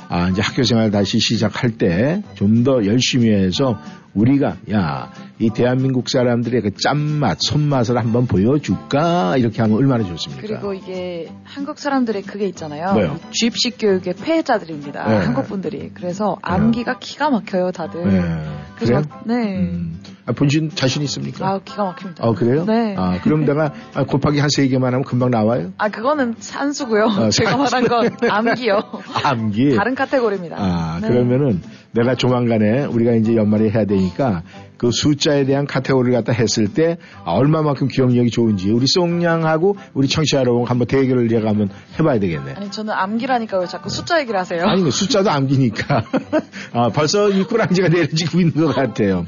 아, 0.10 0.30
이제 0.30 0.42
학교 0.42 0.64
생활 0.64 0.90
다시 0.92 1.20
시작할 1.20 1.72
때 1.78 2.22
좀 2.36 2.64
더 2.64 2.86
열심히 2.86 3.30
해서 3.30 3.78
우리가 4.14 4.56
야, 4.72 5.12
이 5.38 5.50
대한민국 5.52 6.10
사람들의 6.10 6.62
그 6.62 6.72
짠맛, 6.82 7.38
손맛을 7.42 7.98
한번 7.98 8.26
보여줄까? 8.26 9.38
이렇게 9.38 9.62
하면 9.62 9.78
얼마나 9.78 10.04
좋습니까? 10.06 10.42
그리고 10.48 10.74
이게 10.74 11.30
한국 11.44 11.78
사람들의 11.78 12.24
그게 12.24 12.48
있잖아요. 12.48 12.94
뭐요? 12.94 13.18
이 13.30 13.32
주입식 13.32 13.78
교육의 13.80 14.16
폐해자들입니다. 14.16 15.08
네. 15.08 15.18
한국 15.18 15.48
분들이. 15.48 15.92
그래서 15.94 16.38
암기가 16.42 16.98
기가 17.00 17.30
막혀요, 17.30 17.72
다들. 17.72 18.06
네. 18.08 18.22
그래서 18.76 18.94
그래요? 18.94 19.02
막- 19.08 19.28
네. 19.28 19.60
음, 19.60 20.00
아, 20.28 20.34
본신 20.34 20.72
자신 20.76 21.02
있습니까? 21.04 21.48
아, 21.48 21.60
기가 21.64 21.86
막힙니다. 21.86 22.24
어, 22.28 22.34
그래요? 22.34 22.66
네. 22.66 22.96
아, 22.98 23.20
그럼 23.22 23.46
내가 23.46 23.74
아, 23.94 24.04
곱하기 24.04 24.40
한 24.40 24.50
세 24.50 24.68
개만 24.68 24.94
하면 24.94 25.04
금방 25.04 25.30
나와요? 25.30 25.72
아, 25.78 25.90
그거는 25.90 26.36
산수고요. 26.40 27.06
어, 27.06 27.30
제가. 27.32 27.56
말한 27.58 27.88
건 27.88 28.10
암기요. 28.30 28.80
암기. 29.24 29.76
다른 29.76 29.96
카테고리입니다. 29.96 30.56
아, 30.60 31.00
네. 31.02 31.08
그러면은 31.10 31.62
내가 31.92 32.16
조만간에 32.16 32.86
우리가 32.86 33.14
이제 33.14 33.36
연말에 33.36 33.70
해야 33.70 33.86
되니까 33.86 34.44
그 34.78 34.92
숫자에 34.92 35.46
대한 35.46 35.66
카테고리를 35.66 36.14
갖다 36.16 36.32
했을 36.34 36.68
때 36.74 36.98
아, 37.24 37.32
얼마만큼 37.32 37.88
기억력이 37.88 38.30
좋은지 38.30 38.70
우리 38.72 38.86
송량하고 38.88 39.78
우리 39.94 40.08
청취자 40.08 40.40
여러분 40.40 40.66
한번 40.66 40.88
대결을 40.88 41.30
제가 41.30 41.50
한번 41.50 41.70
해봐야 42.00 42.20
되겠네. 42.20 42.54
아니, 42.58 42.70
저는 42.72 42.94
암기라니까 42.94 43.60
왜 43.60 43.66
자꾸 43.66 43.90
숫자 43.90 44.20
얘기를 44.20 44.40
하세요? 44.40 44.62
아니, 44.66 44.84
그 44.84 44.92
숫자도 44.92 45.30
암기니까. 45.30 46.04
아, 46.74 46.90
벌써 46.90 47.30
이 47.30 47.44
꾸랑지가 47.44 47.88
내려지고 47.90 48.40
있는 48.40 48.54
것 48.66 48.76
같아요. 48.76 49.26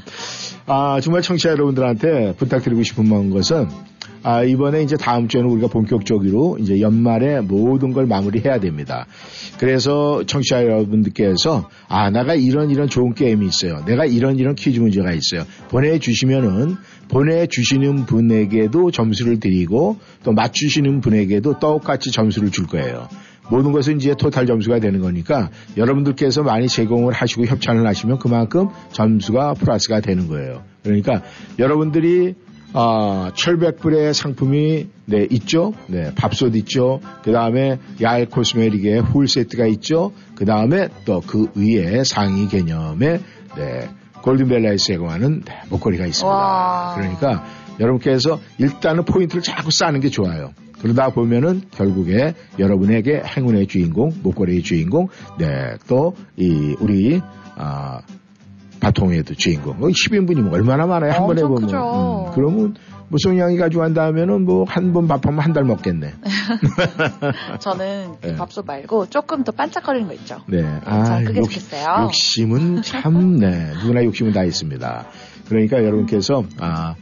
아, 0.66 1.00
정말 1.00 1.22
청취자 1.22 1.50
여러분들한테 1.50 2.34
부탁드리고 2.36 2.82
싶은 2.82 3.30
것은, 3.30 3.68
아, 4.22 4.44
이번에 4.44 4.82
이제 4.82 4.96
다음 4.96 5.28
주에는 5.28 5.48
우리가 5.50 5.68
본격적으로 5.68 6.58
이제 6.60 6.80
연말에 6.80 7.40
모든 7.40 7.92
걸 7.92 8.06
마무리해야 8.06 8.60
됩니다. 8.60 9.06
그래서 9.58 10.24
청취자 10.26 10.64
여러분들께서 10.64 11.70
아, 11.88 12.10
내가 12.10 12.34
이런 12.34 12.70
이런 12.70 12.88
좋은 12.88 13.14
게임이 13.14 13.46
있어요. 13.46 13.82
내가 13.86 14.04
이런 14.04 14.38
이런 14.38 14.54
퀴즈 14.54 14.78
문제가 14.78 15.12
있어요. 15.12 15.44
보내주시면은 15.70 16.76
보내주시는 17.08 18.06
분에게도 18.06 18.90
점수를 18.90 19.40
드리고 19.40 19.96
또 20.22 20.32
맞추시는 20.32 21.00
분에게도 21.00 21.58
똑같이 21.58 22.12
점수를 22.12 22.50
줄 22.50 22.66
거예요. 22.66 23.08
모든 23.50 23.72
것은 23.72 23.96
이제 23.96 24.14
토탈 24.14 24.46
점수가 24.46 24.78
되는 24.80 25.00
거니까 25.00 25.50
여러분들께서 25.76 26.42
많이 26.42 26.68
제공을 26.68 27.12
하시고 27.12 27.46
협찬을 27.46 27.86
하시면 27.86 28.18
그만큼 28.18 28.68
점수가 28.92 29.54
플러스가 29.54 30.00
되는 30.00 30.28
거예요. 30.28 30.62
그러니까 30.82 31.22
여러분들이 31.58 32.34
아, 32.72 33.32
철백불의 33.34 34.14
상품이 34.14 34.86
네 35.06 35.26
있죠. 35.30 35.72
네 35.88 36.14
밥솥 36.14 36.54
있죠. 36.56 37.00
그 37.24 37.32
다음에 37.32 37.78
야외 38.00 38.26
코스메릭의 38.26 39.00
훌 39.00 39.26
세트가 39.26 39.66
있죠. 39.66 40.12
그 40.36 40.44
다음에 40.44 40.88
또 41.04 41.20
그 41.26 41.48
위에 41.56 42.04
상위 42.04 42.46
개념의 42.48 43.20
네 43.56 43.88
골든벨라에서 44.22 44.84
제공하는 44.84 45.42
네, 45.44 45.60
목걸이가 45.70 46.06
있습니다. 46.06 46.28
와. 46.28 46.94
그러니까 46.94 47.44
여러분께서 47.80 48.38
일단은 48.58 49.04
포인트를 49.04 49.42
자꾸 49.42 49.70
쌓는 49.70 50.00
게 50.00 50.08
좋아요. 50.08 50.52
그러다 50.82 51.10
보면은 51.10 51.62
결국에 51.70 52.34
여러분에게 52.58 53.22
행운의 53.36 53.66
주인공, 53.66 54.10
목걸이의 54.22 54.62
주인공, 54.62 55.08
네, 55.38 55.74
또 55.88 56.14
이 56.36 56.74
우리 56.80 57.20
아 57.56 58.00
바통에도 58.80 59.34
주인공. 59.34 59.78
10인분이면 59.78 60.52
얼마나 60.52 60.86
많아요, 60.86 61.12
한 61.12 61.26
번에 61.26 61.42
보면. 61.42 61.68
음, 61.68 62.30
그러면 62.34 62.74
무송양이 63.10 63.56
가지고 63.58 63.82
한다면은 63.82 64.44
뭐 64.46 64.64
한 64.64 64.92
번 64.94 65.06
밥하면 65.06 65.40
한 65.40 65.52
달 65.52 65.64
먹겠네. 65.64 66.14
저는 67.60 68.12
그 68.20 68.26
네. 68.28 68.36
밥솥 68.36 68.64
말고 68.66 69.06
조금 69.10 69.44
더 69.44 69.52
반짝거리는 69.52 70.06
거 70.08 70.14
있죠. 70.14 70.38
네. 70.46 70.62
참 70.84 71.24
크게 71.24 71.40
욕- 71.40 71.44
좋겠어요. 71.44 72.04
욕심은 72.04 72.82
참, 72.82 73.36
네. 73.38 73.72
누구나 73.82 74.04
욕심은 74.04 74.32
다 74.32 74.44
있습니다. 74.44 75.06
그러니까 75.48 75.78
여러분께서, 75.84 76.44
아, 76.60 76.94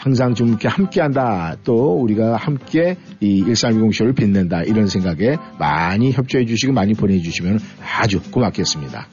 항상 0.00 0.32
좀 0.34 0.48
이렇게 0.48 0.66
함께 0.66 1.02
한다. 1.02 1.56
또 1.62 2.00
우리가 2.00 2.36
함께 2.36 2.96
이 3.20 3.44
1320 3.44 3.94
쇼를 3.94 4.14
빛낸다. 4.14 4.62
이런 4.62 4.86
생각에 4.86 5.36
많이 5.58 6.10
협조해 6.10 6.46
주시고 6.46 6.72
많이 6.72 6.94
보내주시면 6.94 7.58
아주 8.00 8.22
고맙겠습니다. 8.30 9.06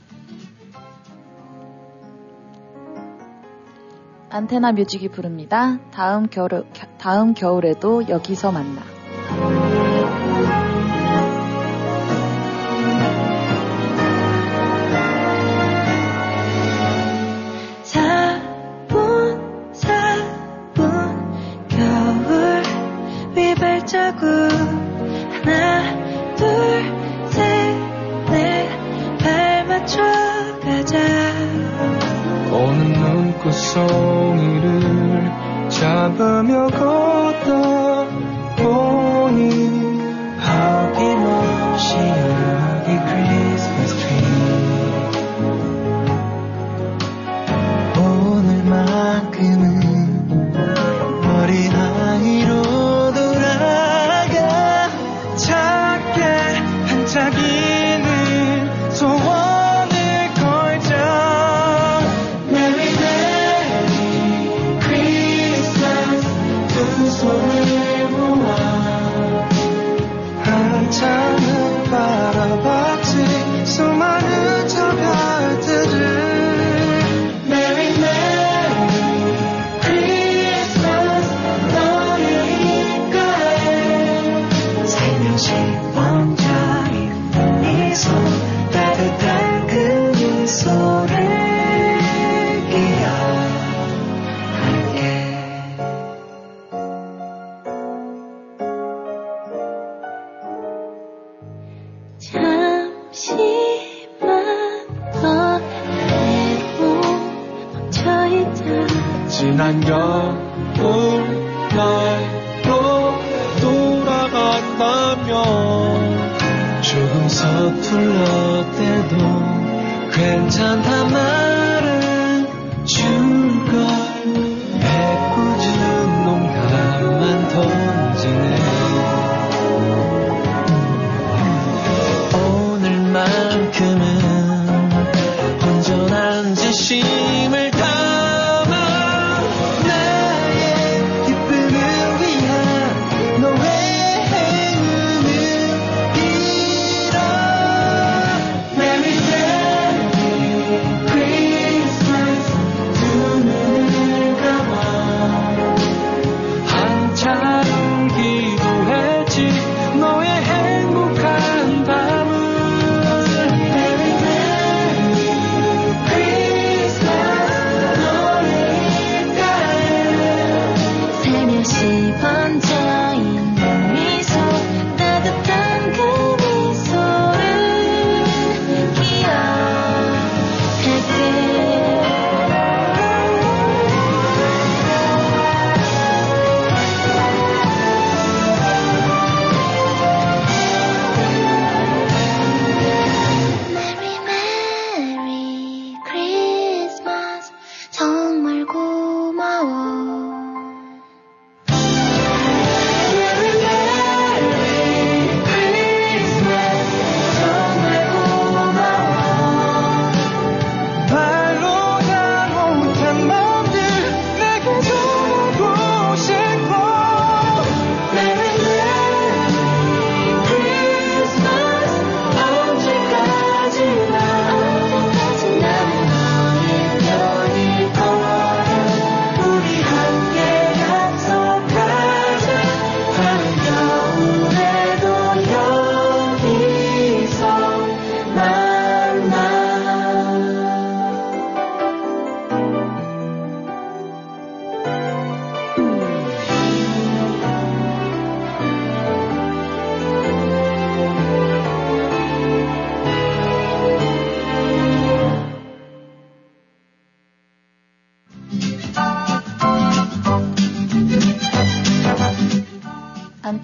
안테나 4.29 4.71
뮤직이 4.71 5.09
부릅니다. 5.09 5.79
다음 5.91 6.27
겨울 6.27 6.63
다음 6.97 7.33
겨울에도 7.33 8.07
여기서 8.07 8.53
만나. 8.53 9.66
송이를 33.77 35.29
잡으며 35.69 36.65
걷다 36.67 38.07
보니 38.57 39.41
아낌없이 40.41 41.95
여기 41.99 42.87
크리스마스 43.05 43.93
트리 43.97 44.25
오늘만큼은 48.01 49.65
어린아이로 51.37 52.49
돌아가 53.13 54.35
작게 55.37 56.17
반짝이는 56.87 58.05
소원 58.89 59.46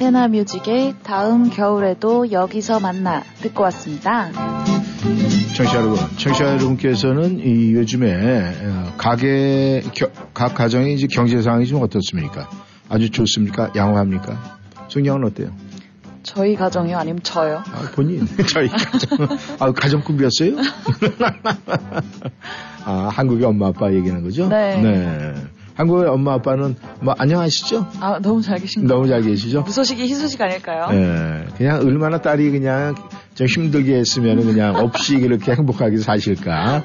안테나 0.04 0.28
뮤직의 0.28 0.96
다음 1.04 1.50
겨울에도 1.50 2.30
여기서 2.34 2.82
만나 2.82 3.24
듣고 3.42 3.64
왔습니다. 3.64 4.30
청취자 5.56 5.78
여러분, 5.78 5.98
청취자 6.18 6.46
여러분께서는 6.56 7.40
이 7.40 7.72
요즘에 7.74 8.54
어, 8.66 8.94
가게 8.98 9.82
겨- 9.94 10.10
각 10.34 10.56
가정의 10.56 10.94
이제 10.96 11.08
경제 11.10 11.42
상황이 11.42 11.66
좀 11.66 11.82
어떻습니까? 11.82 12.50
아주 12.90 13.10
좋습니까? 13.12 13.72
양호합니까? 13.78 14.58
승영은 14.90 15.24
어때요? 15.26 15.52
저희 16.24 16.56
가정이요? 16.58 16.98
아니면 16.98 17.22
저요? 17.24 17.64
아, 17.66 17.90
본인 17.96 18.28
저희 18.50 18.68
가정 18.68 19.28
아 19.60 19.72
가정 19.72 20.02
꾸몄어요? 20.04 20.58
아 22.84 23.10
한국의 23.10 23.46
엄마 23.46 23.68
아빠 23.68 23.94
얘기하는 23.94 24.22
거죠? 24.24 24.50
네. 24.50 25.34
한국의 25.76 26.08
엄마 26.08 26.34
아빠는 26.34 26.76
뭐 27.02 27.16
안녕하시죠? 27.18 27.88
아, 28.00 28.20
너무 28.22 28.42
잘 28.42 28.60
계신가요? 28.60 28.88
너무 28.88 29.08
잘 29.08 29.22
계시죠? 29.22 29.62
무소식이 29.62 30.04
희소식 30.04 30.40
아닐까요? 30.42 30.88
예, 30.92 31.46
그냥 31.58 31.80
얼마나 31.80 32.22
딸이 32.22 32.52
그냥 32.52 32.96
좀 33.36 33.48
힘들게 33.48 33.96
했으면 33.96 34.46
그냥 34.46 34.76
없이 34.76 35.18
그렇게 35.18 35.54
행복하게 35.54 35.98
사실까. 35.98 36.84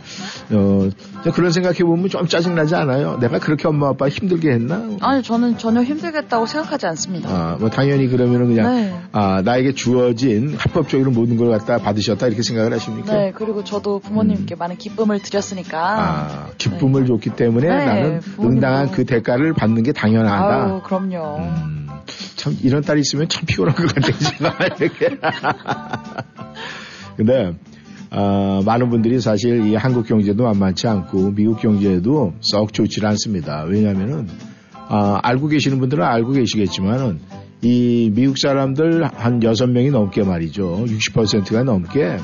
어, 0.51 0.89
저 1.25 1.33
그런 1.33 1.53
생각해 1.53 1.79
보면 1.81 2.09
좀 2.09 2.27
짜증나지 2.27 2.75
않아요? 2.75 3.19
내가 3.21 3.39
그렇게 3.39 3.69
엄마 3.69 3.89
아빠 3.89 4.09
힘들게 4.09 4.51
했나? 4.53 4.83
아니, 5.01 5.23
저는 5.23 5.59
전혀 5.59 5.83
힘들겠다고 5.83 6.47
생각하지 6.47 6.87
않습니다. 6.87 7.29
아, 7.29 7.57
뭐 7.61 7.69
당연히 7.69 8.09
그러면은 8.09 8.49
그냥 8.49 8.75
네. 8.75 8.95
아, 9.13 9.43
나에게 9.45 9.75
주어진 9.75 10.55
합법적으로 10.57 11.11
모든 11.11 11.37
걸 11.37 11.51
갖다 11.51 11.79
받으셨다 11.79 12.27
이렇게 12.29 12.43
생각을 12.43 12.73
하십니까? 12.73 13.13
네, 13.13 13.33
그리고 13.35 13.63
저도 13.63 13.99
부모님께 13.99 14.55
많은 14.55 14.77
기쁨을 14.77 15.21
드렸으니까. 15.21 15.79
아, 15.79 16.47
기쁨을 16.57 17.07
줬기 17.07 17.31
때문에 17.31 17.69
네, 17.69 17.85
나는 17.85 18.21
부모님도. 18.21 18.57
응당한 18.57 18.91
그 18.91 19.05
대가를 19.05 19.53
받는 19.53 19.83
게 19.83 19.93
당연하다. 19.93 20.65
아유, 20.65 20.81
그럼요. 20.83 21.37
음, 21.39 21.78
참 22.37 22.57
이런 22.63 22.83
딸이 22.83 23.01
있으면 23.01 23.29
참 23.29 23.45
피곤한 23.47 23.75
것 23.75 23.95
같아요. 23.95 24.19
제가 24.19 24.57
이렇게. 24.79 25.19
근데 27.17 27.55
어, 28.11 28.63
많은 28.65 28.91
분들이 28.91 29.21
사실 29.21 29.67
이 29.67 29.75
한국 29.75 30.07
경제도 30.07 30.45
만만치 30.45 30.87
않고 30.89 31.33
미국 31.35 31.61
경제도 31.61 32.35
썩 32.41 32.73
좋지 32.73 33.05
않습니다. 33.05 33.65
왜냐하면은 33.65 34.29
아, 34.73 35.21
알고 35.23 35.49
계시는 35.49 35.79
분들은 35.79 36.03
알고 36.05 36.33
계시겠지만은 36.33 37.21
이 37.61 38.11
미국 38.15 38.39
사람들 38.39 39.05
한 39.05 39.43
여섯 39.43 39.67
명이 39.67 39.91
넘게 39.91 40.23
말이죠. 40.23 40.85
60%가 40.87 41.65
넘게 41.65 42.19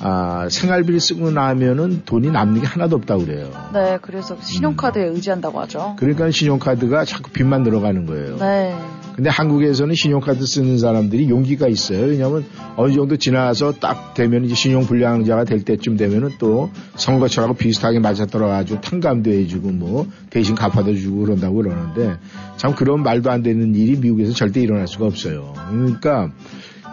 아, 0.00 0.48
생활비를 0.50 0.98
쓰고 0.98 1.30
나면은 1.30 2.02
돈이 2.04 2.32
남는 2.32 2.62
게 2.62 2.66
하나도 2.66 2.96
없다고 2.96 3.24
그래요. 3.24 3.52
네, 3.72 3.98
그래서 4.02 4.36
신용카드에 4.40 5.04
의지한다고 5.04 5.60
하죠. 5.60 5.94
그러니까 5.96 6.30
신용카드가 6.30 7.04
자꾸 7.04 7.30
빚만 7.30 7.62
늘어가는 7.62 8.06
거예요. 8.06 8.36
네. 8.38 8.76
근데 9.14 9.28
한국에서는 9.28 9.94
신용카드 9.94 10.44
쓰는 10.46 10.78
사람들이 10.78 11.28
용기가 11.28 11.68
있어요. 11.68 12.06
왜냐하면 12.06 12.44
어느 12.76 12.92
정도 12.92 13.16
지나서 13.16 13.72
딱 13.72 14.14
되면 14.14 14.44
이제 14.44 14.54
신용불량자가 14.54 15.44
될 15.44 15.64
때쯤 15.64 15.96
되면은 15.96 16.32
또 16.38 16.70
선거철하고 16.96 17.54
비슷하게 17.54 17.98
맞아떨어가지고 17.98 18.80
탕감도 18.80 19.30
해주고 19.30 19.70
뭐 19.70 20.06
대신 20.30 20.54
갚아도 20.54 20.94
주고 20.94 21.20
그런다고 21.20 21.56
그러는데 21.56 22.16
참 22.56 22.74
그런 22.74 23.02
말도 23.02 23.30
안 23.30 23.42
되는 23.42 23.74
일이 23.74 23.96
미국에서 23.98 24.32
절대 24.32 24.60
일어날 24.60 24.86
수가 24.86 25.06
없어요. 25.06 25.52
그러니까 25.70 26.32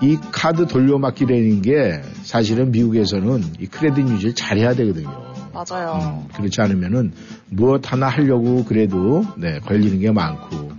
이 0.01 0.17
카드 0.31 0.65
돌려막기라는 0.65 1.61
게 1.61 2.01
사실은 2.23 2.71
미국에서는 2.71 3.43
이 3.59 3.65
크레딧 3.67 4.07
유지를 4.09 4.35
잘해야 4.35 4.73
되거든요. 4.75 5.29
맞아요. 5.53 6.25
그렇지 6.35 6.61
않으면은 6.61 7.11
무엇 7.49 7.91
하나 7.91 8.07
하려고 8.07 8.63
그래도 8.63 9.25
네, 9.37 9.59
걸리는 9.59 9.99
게 9.99 10.11
많고 10.11 10.71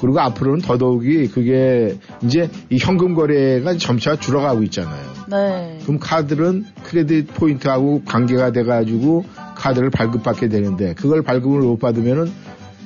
그리고 0.00 0.20
앞으로는 0.20 0.60
더더욱이 0.60 1.28
그게 1.28 1.96
이제 2.22 2.50
이 2.70 2.78
현금 2.78 3.14
거래가 3.14 3.76
점차 3.76 4.16
줄어가고 4.16 4.62
있잖아요. 4.64 5.04
네. 5.30 5.78
그럼 5.82 5.98
카드는 5.98 6.64
크레딧 6.84 7.34
포인트하고 7.34 8.02
관계가 8.04 8.52
돼가지고 8.52 9.24
카드를 9.54 9.90
발급받게 9.90 10.48
되는데 10.48 10.94
그걸 10.94 11.22
발급을 11.22 11.60
못 11.60 11.78
받으면은 11.78 12.30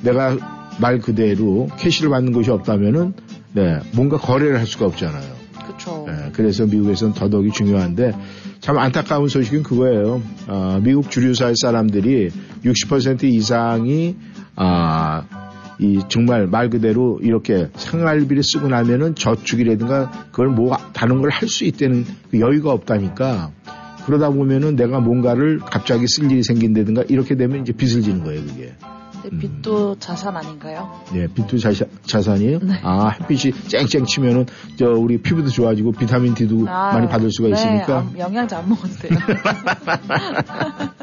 내가 0.01 0.37
말 0.79 0.99
그대로 0.99 1.69
캐시를 1.77 2.09
받는 2.09 2.33
것이 2.33 2.51
없다면은 2.51 3.13
네, 3.53 3.79
뭔가 3.93 4.17
거래를 4.17 4.57
할 4.59 4.65
수가 4.65 4.87
없잖아요. 4.87 5.43
그쵸. 5.67 6.05
예, 6.09 6.31
그래서 6.33 6.65
미국에서는 6.65 7.13
더더욱이 7.13 7.51
중요한데 7.51 8.13
참 8.59 8.77
안타까운 8.77 9.27
소식은 9.29 9.63
그거예요. 9.63 10.21
어, 10.47 10.79
미국 10.83 11.09
주류사회 11.11 11.53
사람들이 11.55 12.31
60% 12.65 13.23
이상이 13.23 14.15
아, 14.55 15.23
이 15.79 16.01
정말 16.07 16.47
말 16.47 16.69
그대로 16.69 17.19
이렇게 17.21 17.69
생활비를 17.75 18.43
쓰고 18.43 18.67
나면은 18.67 19.15
저축이라든가 19.15 20.27
그걸 20.31 20.47
뭐 20.49 20.77
다른 20.93 21.21
걸 21.21 21.29
할 21.31 21.47
수 21.49 21.65
있다는 21.65 22.05
그 22.31 22.39
여유가 22.39 22.71
없다니까 22.71 23.51
그러다 24.05 24.29
보면은 24.29 24.75
내가 24.75 24.99
뭔가를 24.99 25.59
갑자기 25.59 26.05
쓸 26.07 26.31
일이 26.31 26.43
생긴다든가 26.43 27.03
이렇게 27.09 27.35
되면 27.35 27.61
이제 27.61 27.73
빚을 27.73 28.01
지는 28.01 28.23
거예요 28.23 28.41
그게. 28.45 28.73
근데 29.23 29.37
빚도 29.37 29.95
자산 29.99 30.35
아닌가요? 30.35 30.91
예, 31.15 31.27
비투 31.27 31.57
자사, 31.57 31.85
자산이에요? 32.05 32.59
네. 32.61 32.73
아, 32.83 33.07
햇빛이 33.07 33.53
쨍쨍 33.69 34.05
치면은, 34.05 34.45
저, 34.77 34.89
우리 34.91 35.17
피부도 35.17 35.47
좋아지고, 35.47 35.93
비타민 35.93 36.33
D도 36.33 36.65
아, 36.67 36.91
많이 36.93 37.07
받을 37.07 37.31
수가 37.31 37.47
네, 37.47 37.53
있으니까. 37.53 37.99
아, 37.99 38.11
영양제 38.19 38.53
안 38.53 38.67
먹었대요. 38.67 39.17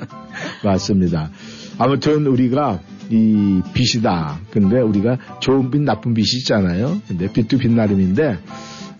맞습니다. 0.64 1.30
아무튼 1.78 2.26
우리가 2.26 2.80
이 3.10 3.60
빚이다. 3.74 4.38
근데 4.50 4.80
우리가 4.80 5.18
좋은 5.40 5.70
빚, 5.70 5.82
나쁜 5.82 6.14
빚이 6.14 6.38
있잖아요. 6.38 7.00
근데 7.08 7.30
빚도 7.32 7.58
빚 7.58 7.72
나름인데, 7.72 8.38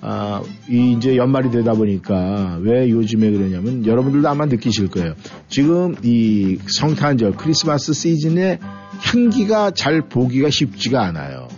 아, 0.03 0.43
이 0.69 0.93
이제 0.97 1.17
연말이 1.17 1.51
되다 1.51 1.75
보니까 1.75 2.59
왜 2.63 2.89
요즘에 2.91 3.31
그러냐면 3.31 3.87
여러분들도 3.87 4.29
아마 4.29 4.47
느끼실 4.47 4.89
거예요. 4.89 5.15
지금 5.49 5.95
이 6.03 6.59
성탄절 6.67 7.33
크리스마스 7.37 7.93
시즌에 7.93 8.59
향기가 9.05 9.71
잘 9.73 10.03
보기가 10.09 10.51
쉽지가 10.51 11.03
않아요. 11.07 11.49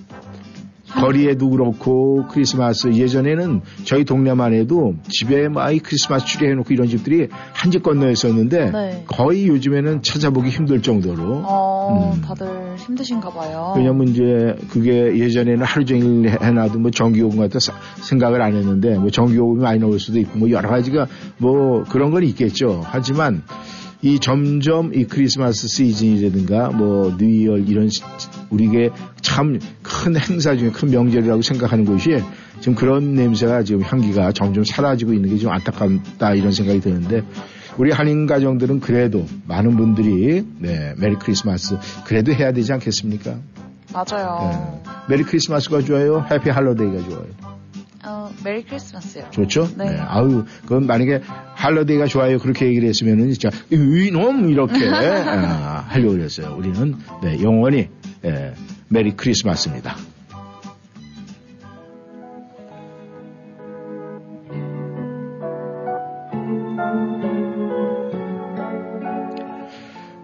거리에도 0.94 1.48
그렇고 1.48 2.26
크리스마스 2.30 2.88
예전에는 2.92 3.62
저희 3.84 4.04
동네만 4.04 4.52
해도 4.52 4.94
집에 5.08 5.48
막이 5.48 5.78
크리스마스 5.78 6.26
트리 6.26 6.50
해놓고 6.50 6.74
이런 6.74 6.86
집들이 6.86 7.28
한 7.30 7.70
집 7.72 7.82
건너에 7.82 8.12
있었는데 8.12 8.70
네. 8.70 9.04
거의 9.06 9.48
요즘에는 9.48 10.02
찾아보기 10.02 10.50
힘들 10.50 10.82
정도로 10.82 11.42
어, 11.46 11.71
음. 11.88 12.20
다들 12.22 12.76
힘드신가 12.78 13.30
봐요. 13.30 13.74
왜냐면 13.76 14.08
이제 14.08 14.54
그게 14.70 15.18
예전에는 15.18 15.64
하루 15.64 15.84
종일 15.84 16.30
해놔도 16.42 16.78
뭐 16.78 16.90
전기요금 16.90 17.38
같은 17.38 17.60
사- 17.60 17.74
생각을 18.02 18.40
안 18.42 18.54
했는데 18.54 18.96
뭐 18.98 19.10
전기요금이 19.10 19.60
많이 19.62 19.78
나올 19.80 19.98
수도 19.98 20.18
있고 20.20 20.38
뭐 20.38 20.50
여러 20.50 20.68
가지가 20.68 21.06
뭐 21.38 21.84
그런 21.84 22.10
건 22.10 22.22
있겠죠. 22.24 22.82
하지만 22.84 23.42
이 24.04 24.18
점점 24.18 24.92
이 24.94 25.04
크리스마스 25.04 25.68
시즌이라든가 25.68 26.70
뭐 26.70 27.14
New 27.18 27.40
Year 27.40 27.68
이런 27.68 27.88
시- 27.88 28.02
우리게 28.50 28.90
참 29.20 29.58
큰 29.82 30.16
행사 30.16 30.56
중에 30.56 30.70
큰 30.70 30.90
명절이라고 30.90 31.42
생각하는 31.42 31.84
곳이 31.84 32.18
지금 32.60 32.74
그런 32.74 33.14
냄새가 33.14 33.62
지금 33.62 33.82
향기가 33.82 34.32
점점 34.32 34.64
사라지고 34.64 35.12
있는 35.12 35.30
게 35.30 35.36
좀 35.38 35.50
안타깝다 35.52 36.34
이런 36.34 36.50
생각이 36.50 36.80
드는데 36.80 37.22
우리 37.78 37.90
한인 37.90 38.26
가정들은 38.26 38.80
그래도 38.80 39.26
많은 39.46 39.76
분들이 39.76 40.46
네 40.58 40.94
Merry 40.98 41.16
Christmas 41.16 41.78
그래도 42.04 42.32
해야 42.32 42.52
되지 42.52 42.72
않겠습니까? 42.72 43.36
맞아요. 43.92 44.82
네. 44.84 44.90
Merry 45.08 45.22
Christmas가 45.22 45.82
좋아요? 45.82 46.24
Happy 46.30 46.50
Holiday가 46.50 47.08
좋아요? 47.08 47.26
어, 48.04 48.30
Merry 48.44 48.64
Christmas요. 48.64 49.24
좋죠? 49.30 49.68
네. 49.76 49.96
아유, 49.98 50.44
그건 50.62 50.86
만약에 50.86 51.20
Holiday가 51.54 52.06
좋아요. 52.06 52.38
그렇게 52.38 52.66
얘기를 52.66 52.88
했으면은 52.88 53.30
진짜 53.32 53.50
이놈 53.70 54.50
이렇게 54.50 54.88
아, 54.88 55.84
하려고 55.88 56.12
그랬어요. 56.12 56.54
우리는 56.56 56.96
네, 57.22 57.40
영원히 57.42 57.88
예, 58.24 58.54
Merry 58.88 59.12
Christmas입니다. 59.12 59.96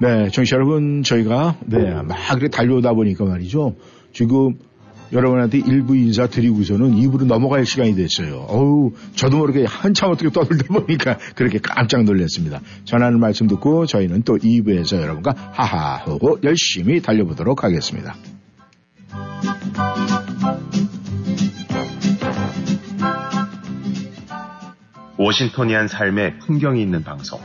네, 0.01 0.31
청취자 0.31 0.55
여러분, 0.55 1.03
저희가, 1.03 1.57
네, 1.67 1.93
막 2.03 2.17
그렇게 2.29 2.49
달려오다 2.49 2.93
보니까 2.93 3.25
말이죠. 3.25 3.75
지금 4.13 4.57
여러분한테 5.13 5.59
일부 5.59 5.97
인사 5.97 6.27
드리고서는 6.29 6.95
2부로 6.95 7.25
넘어갈 7.25 7.67
시간이 7.67 7.97
됐어요. 7.97 8.47
어우, 8.49 8.93
저도 9.15 9.39
모르게 9.39 9.65
한참 9.65 10.11
어떻게 10.11 10.31
떠들다 10.31 10.73
보니까 10.73 11.19
그렇게 11.35 11.59
깜짝 11.59 12.05
놀랐습니다. 12.05 12.61
전하는 12.85 13.19
말씀 13.19 13.49
듣고 13.49 13.87
저희는 13.87 14.23
또 14.23 14.37
2부에서 14.37 15.01
여러분과 15.01 15.35
하하하고 15.53 16.39
열심히 16.45 17.01
달려보도록 17.01 17.65
하겠습니다. 17.65 18.15
워싱턴이한 25.17 25.89
삶의 25.89 26.39
풍경이 26.39 26.81
있는 26.81 27.03
방송. 27.03 27.41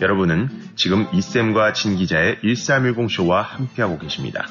여러분은 0.00 0.48
지금 0.76 1.06
이쌤과 1.12 1.72
진 1.72 1.96
기자의 1.96 2.38
1310쇼와 2.44 3.42
함께하고 3.42 3.98
계십니다. 3.98 4.46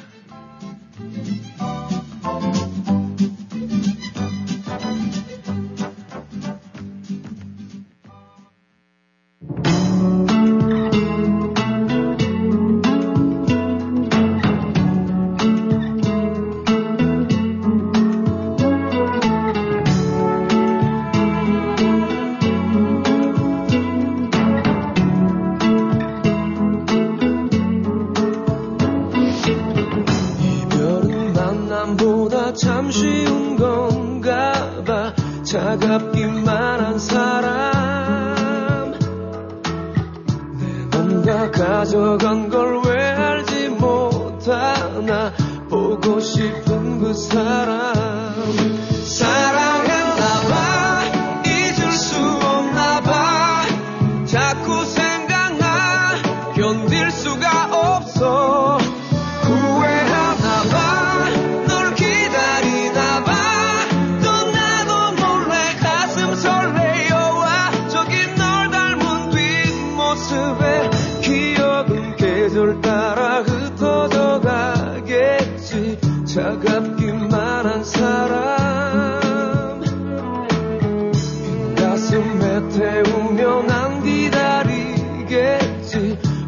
가겠지 75.76 76.00
차갑기만 76.26 77.66
한 77.66 77.84
사람. 77.84 79.82
빈 79.82 81.76
가슴에 81.76 82.70
태우며 82.70 83.64
난 83.64 84.02
기다리겠지. 84.02 85.38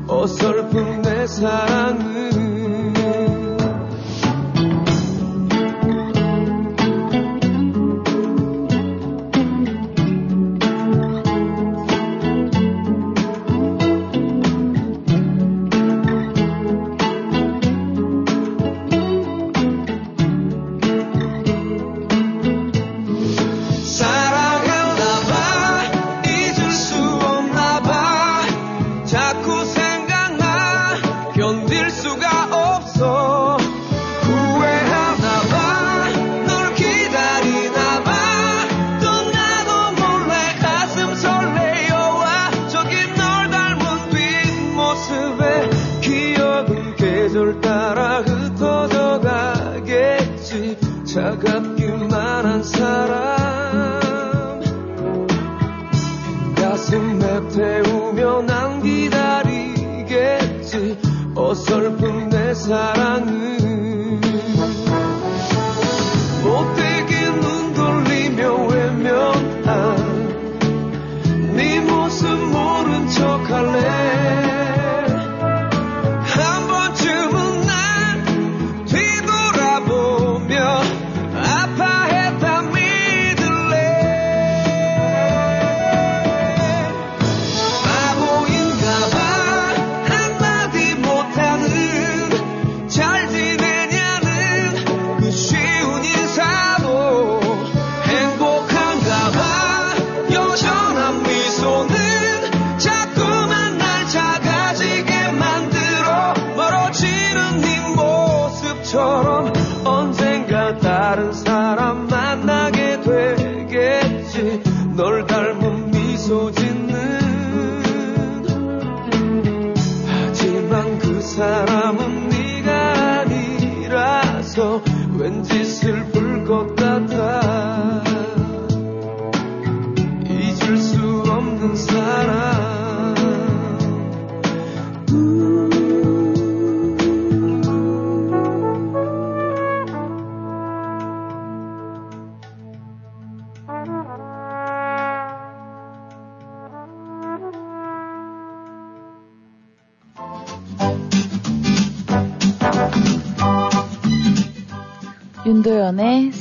어설픈 0.07 1.01
내 1.01 1.27
사랑 1.27 1.76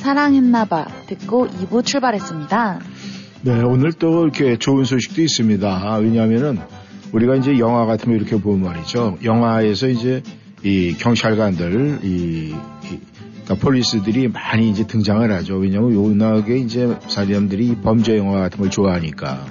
사랑했나봐 0.06 0.86
듣고 1.08 1.48
2부 1.48 1.84
출발했습니다. 1.84 2.80
네, 3.42 3.60
오늘 3.62 3.92
또 3.92 4.22
이렇게 4.22 4.56
좋은 4.56 4.84
소식도 4.84 5.20
있습니다. 5.20 5.96
왜냐하면은 5.98 6.60
우리가 7.10 7.34
이제 7.34 7.58
영화 7.58 7.86
같은 7.86 8.12
거 8.12 8.16
이렇게 8.16 8.40
보면 8.40 8.62
말이죠. 8.62 9.18
영화에서 9.24 9.88
이제 9.88 10.22
이 10.62 10.94
경찰관들, 10.96 12.02
이, 12.04 12.06
이 12.06 12.98
그러니까 13.42 13.54
폴리스들이 13.56 14.28
많이 14.28 14.70
이제 14.70 14.86
등장을 14.86 15.28
하죠. 15.32 15.56
왜냐하면 15.56 15.96
워낙에 15.96 16.56
이제 16.56 16.96
사람들이 17.08 17.74
범죄 17.82 18.16
영화 18.16 18.38
같은 18.38 18.60
걸 18.60 18.70
좋아하니까. 18.70 19.44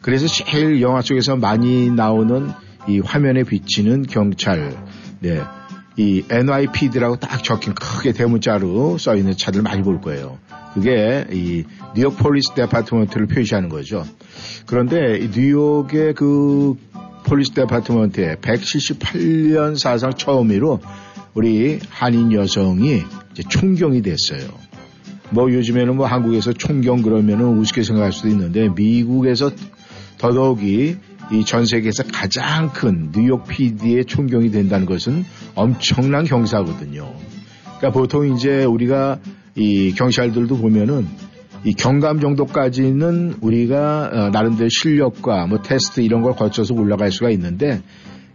그래서 0.00 0.26
제일 0.26 0.82
영화 0.82 1.02
속에서 1.02 1.36
많이 1.36 1.88
나오는 1.88 2.50
이 2.88 2.98
화면에 2.98 3.44
비치는 3.44 4.02
경찰, 4.02 4.76
네. 5.20 5.40
이 5.96 6.24
NYPD라고 6.28 7.16
딱 7.16 7.44
적힌 7.44 7.74
크게 7.74 8.12
대문자로 8.12 8.98
써 8.98 9.14
있는 9.14 9.36
차들 9.36 9.62
많이 9.62 9.82
볼 9.82 10.00
거예요. 10.00 10.38
그게 10.74 11.24
이 11.30 11.64
New 11.94 12.03
York 12.03 12.16
Police 12.16 12.54
Department를 12.54 13.26
표시하는 13.26 13.68
거죠. 13.68 14.04
그런데 14.66 15.18
이 15.18 15.30
뉴욕의 15.32 16.14
그 16.14 16.74
Police 17.24 17.52
Department에 17.52 18.36
178년 18.36 19.78
사상 19.78 20.12
처음으로 20.12 20.80
우리 21.34 21.78
한인 21.90 22.32
여성이 22.32 23.02
총경이 23.48 24.02
됐어요. 24.02 24.48
뭐 25.30 25.50
요즘에는 25.50 25.96
뭐 25.96 26.06
한국에서 26.06 26.52
총경 26.52 27.02
그러면은 27.02 27.58
우습게 27.58 27.82
생각할 27.82 28.12
수도 28.12 28.28
있는데 28.28 28.68
미국에서 28.68 29.50
더더욱이 30.18 30.96
이 31.32 31.44
전 31.44 31.66
세계에서 31.66 32.04
가장 32.12 32.70
큰 32.72 33.10
뉴욕 33.12 33.46
PD의 33.46 34.04
총경이 34.04 34.50
된다는 34.50 34.86
것은 34.86 35.24
엄청난 35.54 36.24
경사거든요. 36.24 37.12
그러니까 37.78 37.90
보통 37.90 38.34
이제 38.34 38.64
우리가 38.64 39.18
이 39.54 39.92
경찰들도 39.94 40.56
보면은 40.58 41.06
이 41.64 41.72
경감 41.72 42.20
정도까지는 42.20 43.36
우리가 43.40 44.10
어, 44.12 44.30
나름대로 44.30 44.68
실력과 44.68 45.46
뭐 45.46 45.62
테스트 45.62 46.00
이런 46.00 46.22
걸 46.22 46.34
거쳐서 46.34 46.74
올라갈 46.74 47.10
수가 47.10 47.30
있는데 47.30 47.80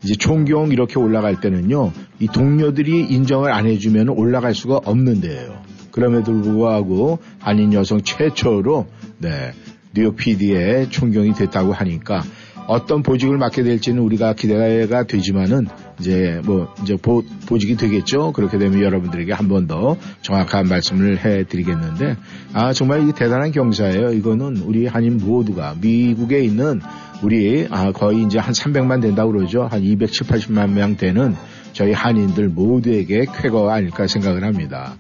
이제 0.04 0.16
총경 0.16 0.72
이렇게 0.72 0.98
올라갈 0.98 1.40
때는요 1.40 1.92
이 2.20 2.28
동료들이 2.28 3.06
인정을 3.10 3.52
안 3.52 3.68
해주면 3.68 4.10
올라갈 4.10 4.56
수가 4.56 4.78
없는 4.84 5.22
데예요. 5.22 5.62
그럼에도 5.92 6.32
불구하고 6.32 7.20
한인 7.40 7.74
여성 7.74 8.02
최초로 8.02 8.88
네 9.20 9.52
뉴욕 9.94 10.16
PD의 10.16 10.90
총경이 10.90 11.34
됐다고 11.34 11.74
하니까 11.74 12.22
어떤 12.70 13.02
보직을 13.02 13.40
맡게 13.40 13.64
될지는 13.64 14.04
우리가 14.04 14.34
기대가 14.34 15.04
되지만은 15.04 15.66
이제 16.00 16.40
뭐 16.46 16.72
이제 16.84 16.96
보, 16.96 17.24
보직이 17.48 17.76
되겠죠. 17.76 18.32
그렇게 18.32 18.60
되면 18.60 18.80
여러분들에게 18.82 19.34
한 19.34 19.48
번 19.48 19.66
더 19.66 19.98
정확한 20.22 20.68
말씀을 20.68 21.26
해 21.26 21.44
드리겠는데 21.46 22.16
아 22.54 22.72
정말 22.72 23.08
이 23.10 23.12
대단한 23.12 23.52
경사예요. 23.52 24.14
이거는 24.14 24.58
우리 24.58 24.86
한인 24.86 25.18
모두가 25.18 25.76
미국에 25.82 26.42
있는 26.44 26.80
우리 27.24 27.68
아 27.72 27.92
거의 27.92 28.24
이제 28.24 28.38
한 28.38 28.54
300만 28.54 29.02
된다고 29.02 29.32
그러죠. 29.32 29.64
한 29.64 29.82
270, 29.82 30.28
80만 30.28 30.70
명 30.72 30.96
되는 30.96 31.36
저희 31.74 31.92
한인들 31.92 32.50
모두에게 32.50 33.26
쾌거가 33.42 33.74
아닐까 33.74 34.06
생각을 34.06 34.44
합니다. 34.44 34.96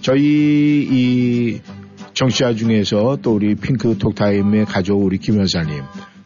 저희 0.00 0.20
이 0.90 1.60
정치자 2.14 2.54
중에서 2.54 3.18
또 3.22 3.34
우리 3.36 3.54
핑크 3.54 3.96
톡타임의 3.96 4.66
가족 4.66 5.04
우리 5.04 5.18
김 5.18 5.40
여사님 5.40 5.82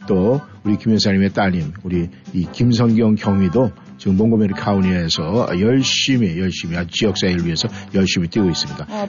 또 0.08 0.40
우리 0.66 0.76
김 0.78 0.94
여사님의 0.94 1.30
따님 1.30 1.72
우리 1.84 2.08
이 2.34 2.44
김성경 2.50 3.14
경위도 3.14 3.70
지금 3.98 4.16
몽고메리 4.16 4.52
카운티에서 4.54 5.60
열심히 5.60 6.40
열심히 6.40 6.76
지역사회를 6.90 7.46
위해서 7.46 7.68
열심히 7.94 8.26
뛰고 8.26 8.48
있습니다. 8.48 8.86
아, 8.90 9.06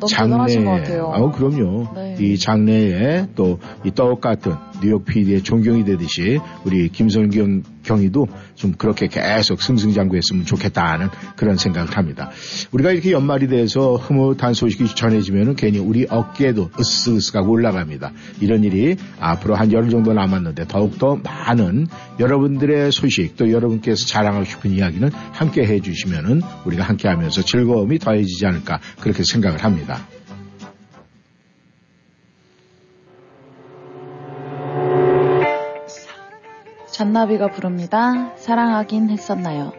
같아요. 0.65 1.11
아우 1.13 1.31
그럼요. 1.31 1.87
네. 1.95 2.15
이 2.19 2.37
장래에 2.37 3.29
또이떡 3.35 4.21
같은 4.21 4.53
뉴욕 4.83 5.03
PD의 5.03 5.41
존경이 5.41 5.83
되듯이 5.83 6.39
우리 6.63 6.89
김성경 6.89 7.63
경위도 7.87 8.27
좀 8.55 8.73
그렇게 8.73 9.07
계속 9.07 9.61
승승장구했으면 9.61 10.45
좋겠다는 10.45 11.09
그런 11.35 11.57
생각을 11.57 11.97
합니다. 11.97 12.29
우리가 12.71 12.91
이렇게 12.91 13.11
연말이 13.11 13.47
돼서 13.47 13.95
흐뭇한 13.95 14.53
소식이 14.53 14.93
전해지면 14.93 15.55
괜히 15.55 15.79
우리 15.79 16.05
어깨도 16.09 16.71
으쓱으쓱하고 16.71 17.49
올라갑니다. 17.49 18.11
이런 18.41 18.63
일이 18.63 18.97
앞으로 19.19 19.55
한 19.55 19.71
열흘 19.71 19.89
정도 19.89 20.13
남았는데 20.13 20.67
더욱더 20.67 21.15
많은 21.15 21.87
여러분들의 22.19 22.91
소식 22.91 23.37
또 23.37 23.51
여러분께서 23.51 24.05
자랑하고 24.05 24.45
싶은 24.45 24.71
이야기는 24.71 25.09
함께 25.31 25.65
해주시면은 25.65 26.41
우리가 26.65 26.83
함께 26.83 27.07
하면서 27.07 27.41
즐거움이 27.41 27.99
더해지지 27.99 28.45
않을까 28.45 28.79
그렇게 28.99 29.23
생각을 29.23 29.63
합니다. 29.63 30.05
잔나비가 36.97 37.51
부릅니다. 37.51 38.33
사랑하긴 38.37 39.11
했었나요? 39.11 39.71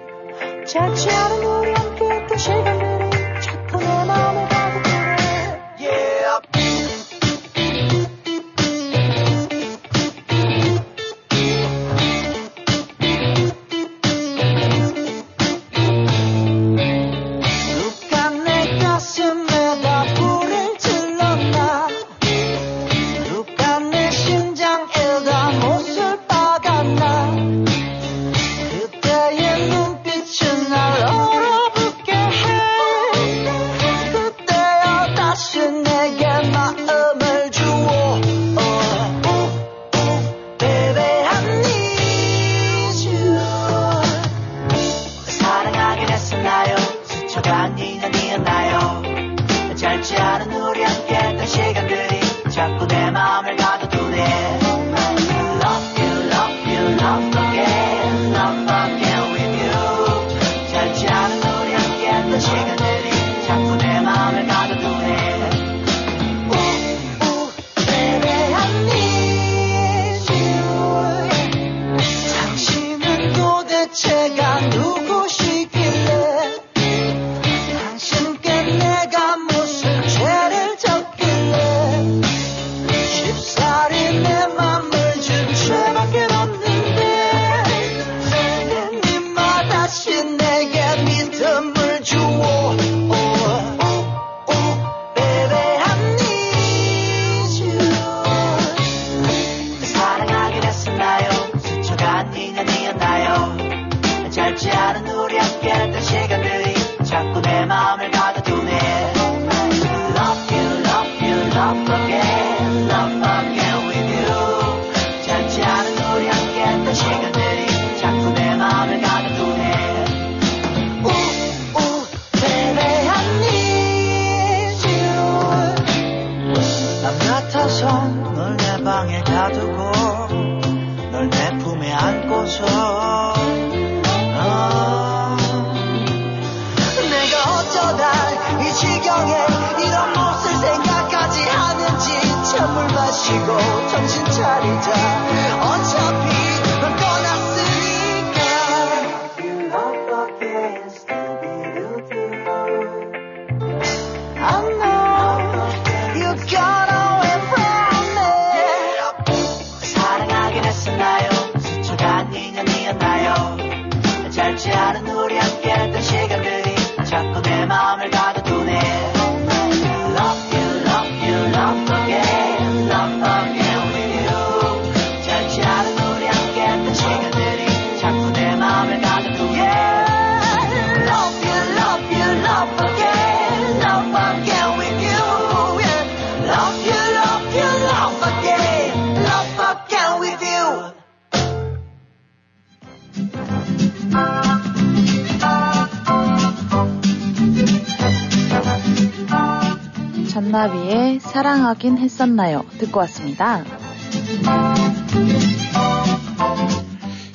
하긴 201.68 201.98
했었나요? 201.98 202.64
듣고 202.78 203.00
왔습니다. 203.00 203.62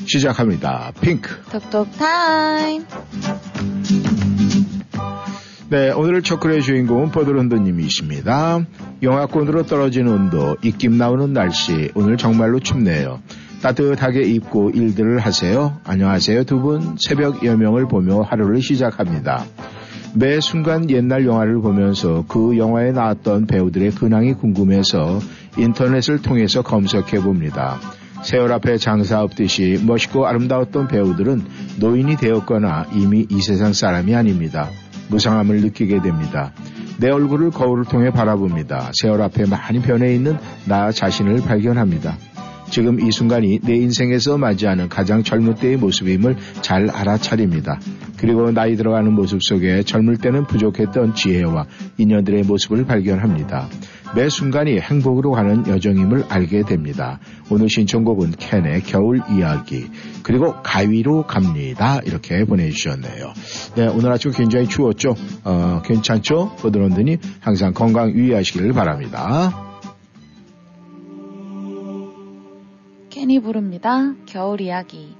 시작합니다. 0.05 0.91
핑크. 1.01 1.39
톡톡 1.51 1.91
타임. 1.97 2.83
네, 5.69 5.91
오늘 5.91 6.23
초콜릿 6.23 6.63
주인공은 6.63 7.11
버드런더님이십니다. 7.11 8.65
영하권으로 9.03 9.67
떨어진 9.67 10.07
온도, 10.07 10.57
입김 10.63 10.97
나오는 10.97 11.31
날씨, 11.31 11.91
오늘 11.93 12.17
정말로 12.17 12.59
춥네요. 12.59 13.21
따뜻하게 13.61 14.23
입고 14.23 14.71
일들을 14.71 15.19
하세요. 15.19 15.79
안녕하세요 15.83 16.43
두 16.43 16.59
분. 16.59 16.97
새벽 16.99 17.45
여명을 17.45 17.87
보며 17.87 18.21
하루를 18.21 18.61
시작합니다. 18.61 19.45
매 20.15 20.39
순간 20.39 20.91
옛날 20.91 21.25
영화를 21.25 21.59
보면서 21.59 22.23
그 22.27 22.57
영화에 22.57 22.91
나왔던 22.91 23.47
배우들의 23.47 23.91
근황이 23.91 24.33
궁금해서 24.33 25.19
인터넷을 25.57 26.21
통해서 26.21 26.61
검색해 26.61 27.19
봅니다. 27.23 27.79
세월 28.21 28.53
앞에 28.53 28.77
장사 28.77 29.23
없듯이 29.23 29.81
멋있고 29.85 30.27
아름다웠던 30.27 30.87
배우들은 30.87 31.41
노인이 31.79 32.15
되었거나 32.15 32.85
이미 32.93 33.25
이 33.27 33.41
세상 33.41 33.73
사람이 33.73 34.15
아닙니다. 34.15 34.69
무상함을 35.09 35.61
느끼게 35.61 36.01
됩니다. 36.01 36.53
내 36.99 37.09
얼굴을 37.09 37.49
거울을 37.49 37.85
통해 37.85 38.11
바라봅니다. 38.11 38.91
세월 38.93 39.21
앞에 39.23 39.47
많이 39.47 39.81
변해 39.81 40.13
있는 40.13 40.37
나 40.67 40.91
자신을 40.91 41.41
발견합니다. 41.41 42.15
지금 42.73 42.99
이 42.99 43.11
순간이 43.11 43.59
내 43.61 43.75
인생에서 43.75 44.39
맞이하는 44.39 44.89
가장 44.89 45.21
젊을 45.21 45.53
때의 45.53 45.77
모습임을 45.77 46.37
잘 46.63 46.89
알아차립니다. 46.89 47.79
그리고 48.17 48.49
나이 48.49 48.75
들어가는 48.75 49.13
모습 49.13 49.43
속에 49.43 49.83
젊을 49.83 50.17
때는 50.17 50.47
부족했던 50.47 51.13
지혜와 51.13 51.67
인연들의 51.99 52.41
모습을 52.45 52.85
발견합니다. 52.85 53.67
매 54.15 54.27
순간이 54.27 54.79
행복으로 54.79 55.33
가는 55.33 55.67
여정임을 55.67 56.23
알게 56.29 56.63
됩니다. 56.63 57.19
오늘 57.51 57.69
신청곡은 57.69 58.31
캔의 58.39 58.81
겨울 58.81 59.21
이야기 59.29 59.85
그리고 60.23 60.55
가위로 60.63 61.27
갑니다. 61.27 61.99
이렇게 62.03 62.43
보내주셨네요. 62.43 63.33
네, 63.75 63.87
오늘 63.87 64.11
아침 64.11 64.31
굉장히 64.31 64.67
추웠죠? 64.67 65.15
어, 65.43 65.83
괜찮죠? 65.85 66.55
보드런드니 66.55 67.19
항상 67.39 67.71
건강 67.71 68.09
유의하시길 68.09 68.73
바랍니다. 68.73 69.72
캔이 73.23 73.39
부릅니다. 73.39 74.15
겨울 74.25 74.59
이야기. 74.59 75.15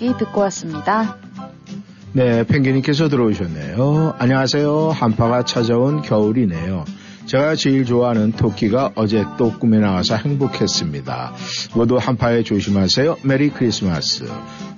이야기 0.00 0.16
듣고 0.16 0.42
왔습니다. 0.42 1.16
네, 2.12 2.44
펭귄님께서 2.44 3.08
들어오셨네요. 3.08 4.14
안녕하세요. 4.18 4.90
한파가 4.90 5.44
찾아온 5.44 6.02
겨울이네요. 6.02 6.84
제가 7.26 7.56
제일 7.56 7.84
좋아하는 7.84 8.32
토끼가 8.32 8.92
어제 8.94 9.24
또 9.36 9.52
꿈에 9.58 9.78
나와서 9.78 10.16
행복했습니다. 10.16 11.32
모두 11.74 11.96
한파에 11.96 12.42
조심하세요. 12.42 13.18
메리 13.22 13.50
크리스마스. 13.50 14.24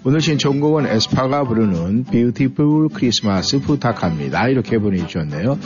오늘 0.02 0.20
신청곡은 0.20 0.86
에스파가 0.86 1.44
부르는 1.44 2.04
Beautiful 2.04 2.88
Christmas 2.88 3.60
부탁합니다. 3.60 4.48
이렇게 4.48 4.78
보내주셨네요. 4.78 5.58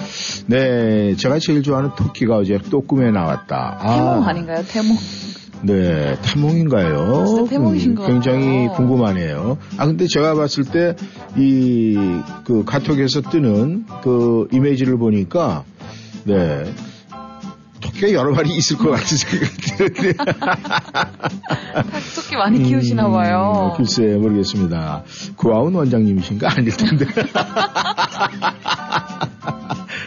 네, 0.48 1.14
제가 1.16 1.39
제일 1.39 1.62
좋아하는 1.62 1.90
토끼가 1.97 2.36
어제 2.36 2.59
또 2.70 2.82
꿈에 2.82 3.10
나왔다. 3.10 3.78
태몽 3.81 4.28
아닌가요? 4.28 4.62
태몽. 4.68 4.97
네, 5.62 6.16
태몽인가요? 6.22 7.24
진짜 7.26 7.51
태몽이신 7.51 7.94
것 7.94 8.06
굉장히. 8.06 8.68
궁금하네요. 8.68 9.59
아, 9.78 9.86
근데 9.86 10.06
제가 10.06 10.35
봤을 10.35 10.64
때, 10.64 10.94
이, 11.36 11.97
그, 12.44 12.64
카톡에서 12.64 13.22
뜨는 13.22 13.86
그 14.02 14.47
이미지를 14.52 14.98
보니까, 14.98 15.64
네, 16.24 16.64
토끼가 17.81 18.12
여러 18.12 18.32
마리 18.32 18.51
있을 18.56 18.76
것 18.78 18.90
같은 18.90 19.16
생각이 19.16 19.51
드는데. 19.56 20.12
토끼 22.14 22.36
많이 22.36 22.62
키우시나 22.62 23.09
봐요. 23.09 23.72
음, 23.72 23.76
글쎄, 23.76 24.16
모르겠습니다. 24.16 25.05
구아운 25.36 25.74
원장님이신가? 25.74 26.51
아닐 26.51 26.76
텐데. 26.76 27.06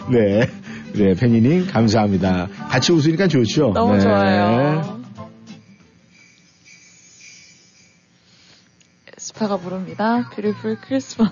네. 0.10 0.50
네, 0.94 1.14
팬이님, 1.14 1.68
감사합니다. 1.68 2.48
같이 2.70 2.92
웃으니까 2.92 3.28
좋죠? 3.28 3.72
너무 3.74 3.94
네. 3.94 4.00
좋아요. 4.00 4.97
스파가 9.38 9.58
부릅니다. 9.58 10.28
Beautiful 10.36 10.78
Christmas. 10.82 11.32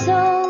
추 0.00 0.49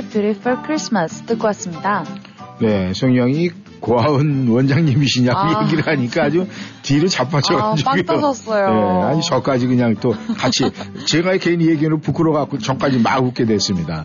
에스파의 0.00 0.08
Beautiful 0.08 0.62
Christmas 0.64 1.22
듣고 1.26 1.46
왔습니다. 1.48 2.04
네, 2.60 2.92
성형이 2.94 3.50
고아원 3.80 4.48
원장님이시냐고 4.48 5.38
아. 5.38 5.64
얘기를 5.64 5.86
하니까 5.86 6.24
아주 6.24 6.46
뒤로 6.82 7.08
자빠져가지고. 7.08 7.88
아, 7.88 7.94
빵 7.94 8.04
터졌어요. 8.04 8.68
네, 8.68 9.02
아니, 9.06 9.22
저까지 9.22 9.66
그냥 9.66 9.94
또 10.00 10.14
같이, 10.36 10.70
제가 11.06 11.36
괜히 11.38 11.68
얘기는 11.68 12.00
부끄러워갖고 12.00 12.58
저까지 12.58 12.98
막 12.98 13.24
웃게 13.24 13.46
됐습니다. 13.46 14.04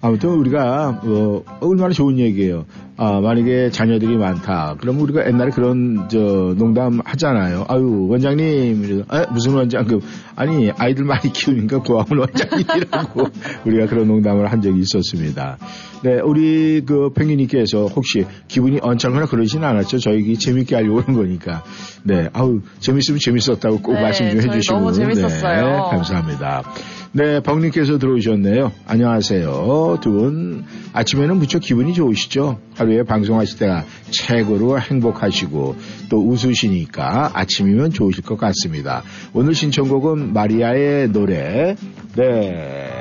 아무튼 0.00 0.30
우리가 0.30 1.00
어, 1.04 1.42
얼마나 1.60 1.92
좋은 1.92 2.18
얘기예요. 2.18 2.64
아, 2.98 3.20
만약에 3.20 3.70
자녀들이 3.70 4.16
많다. 4.16 4.76
그럼 4.80 5.00
우리가 5.00 5.26
옛날에 5.26 5.50
그런 5.50 6.08
저 6.08 6.54
농담 6.56 7.00
하잖아요. 7.04 7.66
아유 7.68 8.06
원장님 8.08 9.04
아, 9.08 9.26
무슨 9.30 9.54
원장급 9.54 10.02
아니 10.34 10.70
아이들 10.70 11.04
많이 11.04 11.30
키우니까 11.32 11.82
고아원 11.82 12.06
원장님이라고 12.18 13.28
우리가 13.66 13.86
그런 13.86 14.08
농담을 14.08 14.50
한 14.50 14.62
적이 14.62 14.80
있었습니다. 14.80 15.58
네, 16.02 16.20
우리 16.20 16.82
그 16.86 17.10
펭귄님께서 17.14 17.86
혹시 17.86 18.24
기분이 18.48 18.78
언짢거나 18.80 19.26
그러진 19.26 19.64
않았죠. 19.64 19.98
저희 19.98 20.34
재밌게 20.36 20.74
하려고 20.76 21.00
하는 21.00 21.14
거니까. 21.18 21.64
네, 22.02 22.28
아우 22.32 22.60
재밌으면 22.78 23.18
재밌었다고 23.18 23.82
꼭 23.82 23.94
네, 23.94 24.00
말씀 24.02 24.30
좀 24.30 24.40
해주시고. 24.40 24.74
너무 24.74 24.92
재밌었어요. 24.92 25.66
네, 25.66 25.80
감사합니다. 25.90 26.62
네, 27.16 27.40
벙님께서 27.40 27.96
들어오셨네요. 27.96 28.72
안녕하세요. 28.86 30.00
두 30.02 30.10
분 30.10 30.64
아침에는 30.92 31.38
무척 31.38 31.60
기분이 31.60 31.94
좋으시죠? 31.94 32.58
하루에 32.74 33.04
방송하실 33.04 33.58
때가 33.58 33.86
최고로 34.10 34.78
행복하시고 34.78 35.76
또 36.10 36.28
웃으시니까 36.28 37.30
아침이면 37.32 37.92
좋으실 37.92 38.22
것 38.22 38.36
같습니다. 38.36 39.02
오늘 39.32 39.54
신청곡은 39.54 40.34
마리아의 40.34 41.08
노래. 41.12 41.76
네. 42.16 42.92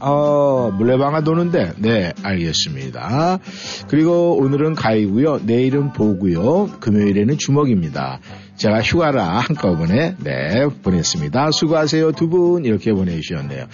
어, 0.00 0.70
물레방아 0.78 1.22
도는데, 1.22 1.72
네, 1.78 2.12
알겠습니다. 2.22 3.40
그리고 3.88 4.36
오늘은 4.36 4.76
가이고요 4.76 5.40
내일은 5.44 5.92
보고요. 5.92 6.70
금요일에는 6.78 7.36
주먹입니다. 7.36 8.20
제가 8.58 8.82
휴가라 8.82 9.38
한꺼번에, 9.38 10.16
네, 10.18 10.66
보냈습니다. 10.82 11.52
수고하세요, 11.52 12.12
두 12.12 12.28
분. 12.28 12.64
이렇게 12.64 12.92
보내주셨네요. 12.92 13.66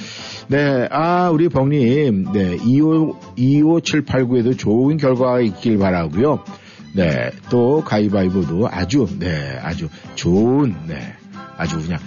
네, 0.48 0.88
아, 0.90 1.30
우리 1.30 1.48
벙님, 1.48 2.32
네, 2.32 2.56
25, 2.56 3.18
25789에도 3.36 4.56
좋은 4.58 4.98
결과가 4.98 5.40
있길 5.40 5.78
바라고요 5.78 6.44
네, 6.92 7.30
또 7.48 7.82
가위바위보도 7.82 8.68
아주, 8.70 9.08
네, 9.18 9.58
아주 9.62 9.88
좋은, 10.14 10.74
네, 10.86 11.14
아주 11.56 11.80
그냥 11.80 11.98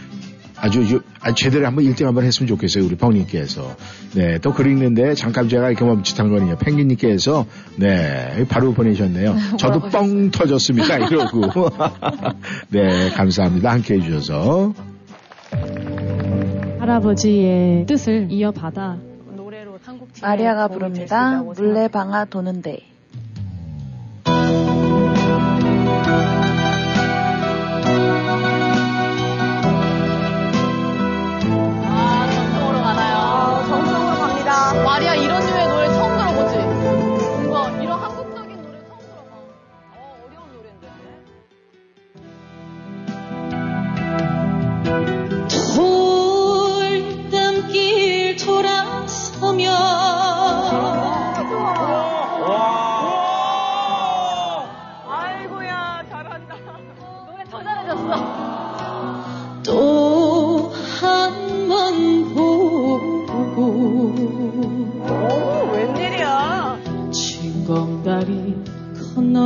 아주, 0.59 1.01
아주, 1.21 1.35
제대로 1.35 1.65
한번 1.65 1.83
1등 1.85 2.05
한번 2.05 2.23
했으면 2.23 2.47
좋겠어요. 2.47 2.85
우리 2.85 2.95
펑님께서. 2.95 3.75
네, 4.15 4.39
또글 4.39 4.67
읽는데 4.67 5.13
잠깐 5.13 5.49
제가 5.49 5.69
이렇게 5.69 5.85
멈칫한 5.85 6.29
거는요. 6.29 6.57
펭귄님께서, 6.57 7.45
네, 7.75 8.45
바로 8.49 8.73
보내셨네요. 8.73 9.35
저도 9.57 9.81
뻥 9.89 10.31
터졌습니다. 10.31 10.97
이러고. 11.07 11.69
네, 12.69 13.09
감사합니다. 13.11 13.71
함께 13.71 13.95
해주셔서. 13.95 14.73
할아버지의 16.79 17.85
뜻을 17.85 18.27
이어받아 18.29 18.97
노래로 19.35 19.79
한국팀에 19.83 20.27
마리아가 20.27 20.67
부릅니다. 20.67 21.41
물레방아 21.43 22.25
도는데. 22.25 22.96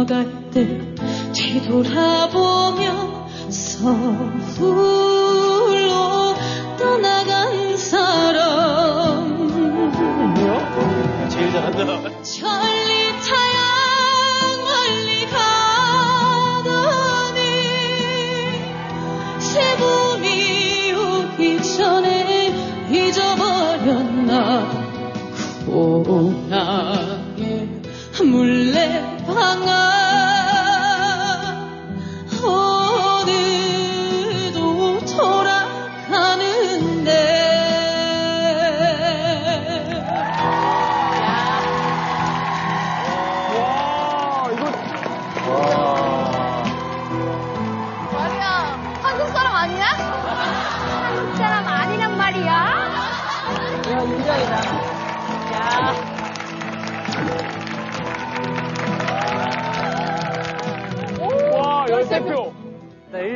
건너갈 0.02 0.26
때 0.52 0.68
뒤돌아보며 1.34 2.82
서울 3.49 4.90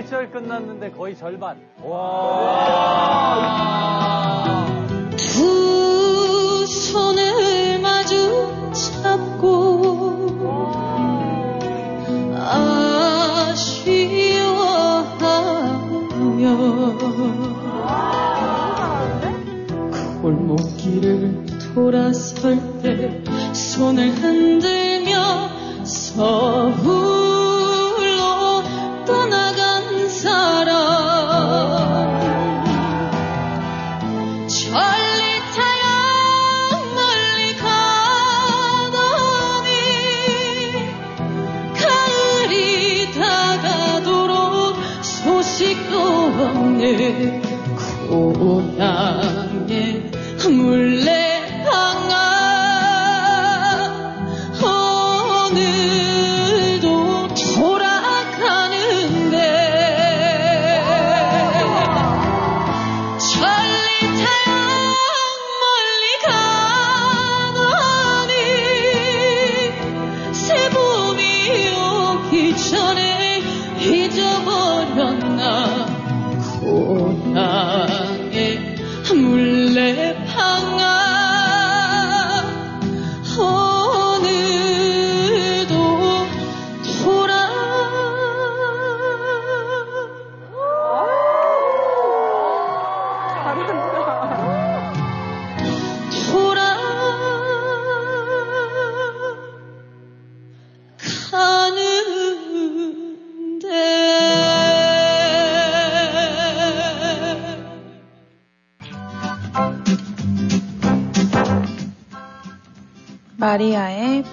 1절 0.06 0.32
끝났는데 0.32 0.91
거의 0.91 1.18
절반. 1.18 1.57
두 5.18 6.65
손을 6.68 7.80
마주 7.80 8.72
잡고 9.02 10.06
아쉬워하며 12.38 13.65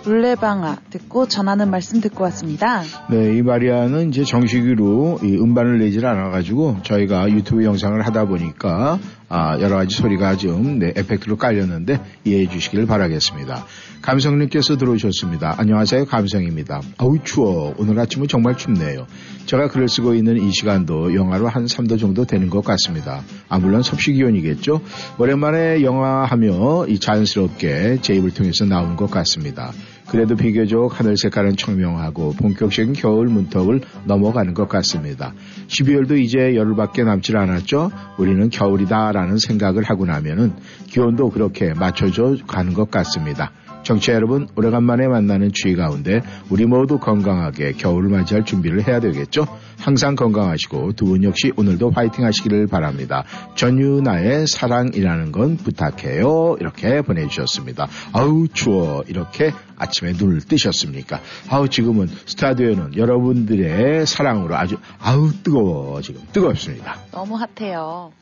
물레방아 0.04 0.78
듣고 0.90 1.26
전하는 1.26 1.70
말씀 1.70 2.00
듣고 2.00 2.24
왔습니다. 2.24 2.82
네, 3.10 3.36
이 3.36 3.42
마리아는 3.42 4.08
이제 4.08 4.24
정식으로 4.24 5.20
이 5.22 5.36
음반을 5.36 5.78
내질 5.78 6.06
않아가지고 6.06 6.78
저희가 6.82 7.30
유튜브 7.30 7.64
영상을 7.64 8.00
하다 8.04 8.26
보니까 8.26 8.98
아, 9.34 9.58
여러 9.60 9.76
가지 9.76 9.96
소리가 9.96 10.36
좀 10.36 10.78
네, 10.78 10.92
에펙트로 10.94 11.38
깔렸는데 11.38 11.98
이해해 12.26 12.50
주시길 12.50 12.84
바라겠습니다. 12.84 13.64
감성님께서 14.02 14.76
들어오셨습니다. 14.76 15.54
안녕하세요. 15.56 16.04
감성입니다. 16.04 16.82
아우 16.98 17.16
추워. 17.24 17.74
오늘 17.78 17.98
아침은 17.98 18.28
정말 18.28 18.58
춥네요. 18.58 19.06
제가 19.46 19.68
글을 19.68 19.88
쓰고 19.88 20.12
있는 20.12 20.36
이 20.36 20.52
시간도 20.52 21.14
영하로 21.14 21.48
한 21.48 21.64
3도 21.64 21.98
정도 21.98 22.26
되는 22.26 22.50
것 22.50 22.62
같습니다. 22.62 23.22
아 23.48 23.58
물론 23.58 23.82
섭씨 23.82 24.12
기온이겠죠. 24.12 24.82
오랜만에 25.16 25.82
영화하며 25.82 26.88
이 26.88 26.98
자연스럽게 26.98 28.00
제 28.02 28.12
입을 28.14 28.34
통해서 28.34 28.66
나온 28.66 28.96
것 28.96 29.10
같습니다. 29.10 29.72
그래도 30.12 30.36
비교적 30.36 31.00
하늘 31.00 31.16
색깔은 31.16 31.56
청명하고 31.56 32.34
본격적인 32.34 32.92
겨울 32.92 33.28
문턱을 33.28 33.80
넘어가는 34.04 34.52
것 34.52 34.68
같습니다. 34.68 35.32
12월도 35.68 36.20
이제 36.20 36.54
열흘밖에 36.54 37.02
남질 37.02 37.38
않았죠. 37.38 37.90
우리는 38.18 38.50
겨울이다라는 38.50 39.38
생각을 39.38 39.84
하고 39.84 40.04
나면은 40.04 40.52
기온도 40.86 41.30
그렇게 41.30 41.72
맞춰져 41.72 42.36
가는 42.46 42.74
것 42.74 42.90
같습니다. 42.90 43.52
정치자 43.82 44.12
여러분, 44.14 44.48
오래간만에 44.56 45.08
만나는 45.08 45.50
주의 45.52 45.74
가운데 45.74 46.20
우리 46.50 46.66
모두 46.66 46.98
건강하게 46.98 47.72
겨울을 47.72 48.08
맞이할 48.10 48.44
준비를 48.44 48.86
해야 48.86 49.00
되겠죠? 49.00 49.46
항상 49.80 50.14
건강하시고 50.14 50.92
두 50.92 51.06
분 51.12 51.24
역시 51.24 51.52
오늘도 51.56 51.90
화이팅 51.90 52.24
하시기를 52.24 52.68
바랍니다. 52.68 53.24
전유나의 53.56 54.46
사랑이라는 54.46 55.32
건 55.32 55.56
부탁해요. 55.56 56.56
이렇게 56.60 57.02
보내주셨습니다. 57.02 57.88
아우, 58.12 58.46
추워. 58.48 59.02
이렇게 59.08 59.52
아침에 59.76 60.12
눈을 60.12 60.40
뜨셨습니까? 60.42 61.20
아우, 61.50 61.68
지금은 61.68 62.06
스타디오는 62.26 62.96
여러분들의 62.96 64.06
사랑으로 64.06 64.54
아주, 64.56 64.76
아우, 65.00 65.32
뜨거워. 65.42 66.00
지금 66.00 66.20
뜨겁습니다. 66.32 66.98
너무 67.10 67.36
핫해요. 67.36 68.12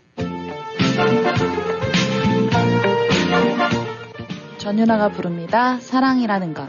전윤아가 4.61 5.09
부릅니다. 5.09 5.79
사랑이라는 5.79 6.53
것. 6.53 6.67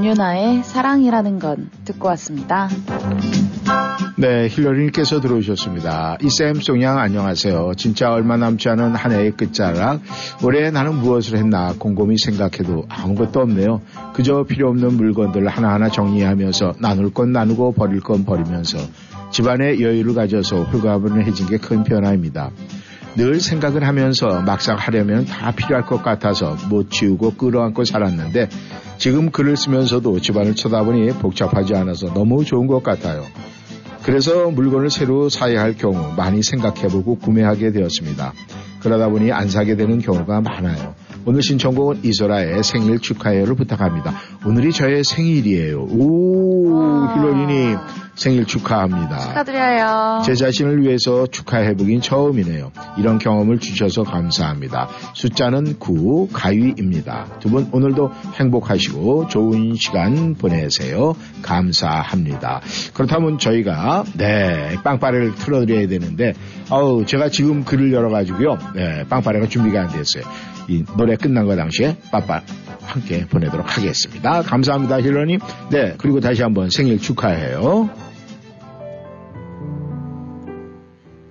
전윤아의 0.00 0.62
사랑이라는 0.64 1.38
건 1.38 1.68
듣고 1.84 2.08
왔습니다. 2.08 2.70
네, 4.16 4.48
힐러리님께서 4.48 5.20
들어오셨습니다. 5.20 6.16
이쌤 6.22 6.54
양 6.80 6.98
안녕하세요. 6.98 7.72
진짜 7.76 8.10
얼마 8.10 8.38
남지 8.38 8.70
않은 8.70 8.94
한 8.94 9.12
해의 9.12 9.32
끝자락. 9.32 10.00
올해 10.42 10.70
나는 10.70 10.94
무엇을 10.94 11.36
했나 11.36 11.74
곰곰이 11.78 12.16
생각해도 12.16 12.86
아무것도 12.88 13.40
없네요. 13.40 13.82
그저 14.14 14.44
필요 14.44 14.70
없는 14.70 14.94
물건들 14.96 15.46
하나하나 15.48 15.90
정리하면서 15.90 16.76
나눌 16.78 17.12
건 17.12 17.32
나누고 17.32 17.72
버릴 17.72 18.00
건 18.00 18.24
버리면서 18.24 18.78
집안에 19.30 19.80
여유를 19.80 20.14
가져서 20.14 20.64
홀가분해진 20.64 21.46
게 21.46 21.58
큰 21.58 21.84
변화입니다. 21.84 22.50
늘 23.16 23.40
생각을 23.40 23.86
하면서 23.86 24.40
막상 24.40 24.76
하려면 24.78 25.26
다 25.26 25.50
필요할 25.50 25.84
것 25.84 26.02
같아서 26.02 26.56
못 26.70 26.90
치우고 26.90 27.34
끌어안고 27.34 27.84
살았는데 27.84 28.48
지금 29.00 29.30
글을 29.30 29.56
쓰면서도 29.56 30.20
집안을 30.20 30.54
쳐다보니 30.54 31.08
복잡하지 31.20 31.74
않아서 31.74 32.12
너무 32.12 32.44
좋은 32.44 32.66
것 32.66 32.82
같아요. 32.82 33.24
그래서 34.02 34.50
물건을 34.50 34.90
새로 34.90 35.30
사야 35.30 35.62
할 35.62 35.74
경우 35.74 36.12
많이 36.18 36.42
생각해보고 36.42 37.16
구매하게 37.16 37.72
되었습니다. 37.72 38.34
그러다 38.80 39.08
보니 39.08 39.32
안 39.32 39.48
사게 39.48 39.74
되는 39.74 40.00
경우가 40.00 40.42
많아요. 40.42 40.94
오늘 41.26 41.42
신청곡은 41.42 42.00
이소라의 42.02 42.62
생일 42.64 42.98
축하해요를 42.98 43.54
부탁합니다. 43.54 44.14
오늘이 44.46 44.72
저의 44.72 45.04
생일이에요. 45.04 45.82
오, 45.82 46.72
와. 46.74 47.14
힐러리님 47.14 47.76
생일 48.14 48.44
축하합니다. 48.46 49.18
축하드려요. 49.18 50.22
제 50.24 50.34
자신을 50.34 50.82
위해서 50.82 51.26
축하해보긴 51.26 52.00
처음이네요. 52.00 52.72
이런 52.98 53.18
경험을 53.18 53.58
주셔서 53.60 54.02
감사합니다. 54.02 54.88
숫자는 55.14 55.78
9, 55.78 56.28
가위입니다. 56.32 57.26
두 57.40 57.50
분 57.50 57.68
오늘도 57.72 58.10
행복하시고 58.34 59.28
좋은 59.28 59.74
시간 59.74 60.34
보내세요. 60.34 61.14
감사합니다. 61.42 62.60
그렇다면 62.94 63.38
저희가, 63.38 64.04
네, 64.16 64.76
빵빠레를 64.84 65.34
틀어드려야 65.34 65.88
되는데, 65.88 66.32
아우, 66.70 67.04
제가 67.06 67.28
지금 67.30 67.64
글을 67.64 67.92
열어가지고요. 67.92 68.58
네, 68.74 69.04
빵빠레가 69.08 69.46
준비가 69.48 69.80
안 69.82 69.88
됐어요. 69.88 70.24
이 70.70 70.84
노래 70.96 71.16
끝난 71.16 71.46
거 71.46 71.56
당시에 71.56 71.96
빠빠 72.12 72.42
함께 72.82 73.26
보내도록 73.26 73.76
하겠습니다. 73.76 74.42
감사합니다, 74.42 75.00
힐러님. 75.00 75.40
네, 75.72 75.96
그리고 75.98 76.20
다시 76.20 76.42
한번 76.42 76.70
생일 76.70 77.00
축하해요. 77.00 77.90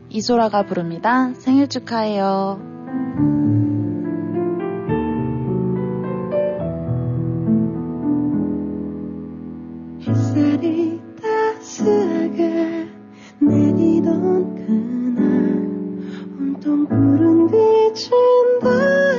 이소라가 0.09 0.63
부릅니다. 0.63 1.33
생일 1.35 1.69
축하해요. 1.69 2.59
햇살이 10.05 10.99
따스하게 11.21 12.89
내리던 13.39 14.55
그날 14.55 15.23
온통 16.37 16.87
푸른 16.87 17.47
빛은 17.47 18.59
다해 18.61 19.18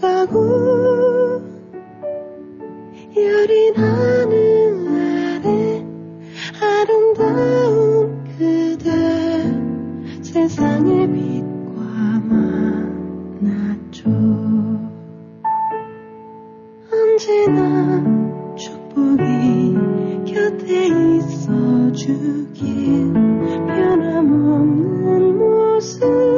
가고 0.00 1.40
여린 3.16 3.74
하늘 3.76 4.88
아래 4.88 5.84
아름다운 6.60 8.24
그대 8.36 8.90
세상의 10.22 11.10
빛과 11.12 11.80
만났죠 12.28 14.10
언제나 16.92 18.04
축복이 18.56 19.74
곁에 20.26 20.88
있어주길 21.16 22.64
변함없는 23.66 25.38
모습 25.38 26.35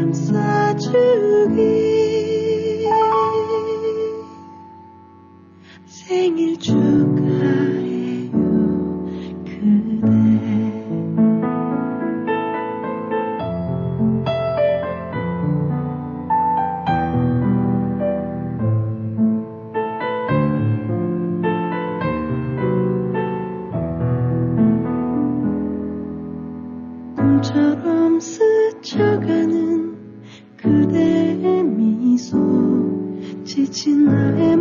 그댈 0.00 0.12
감싸 0.12 1.79
지친 33.70 34.04
나의 34.04 34.56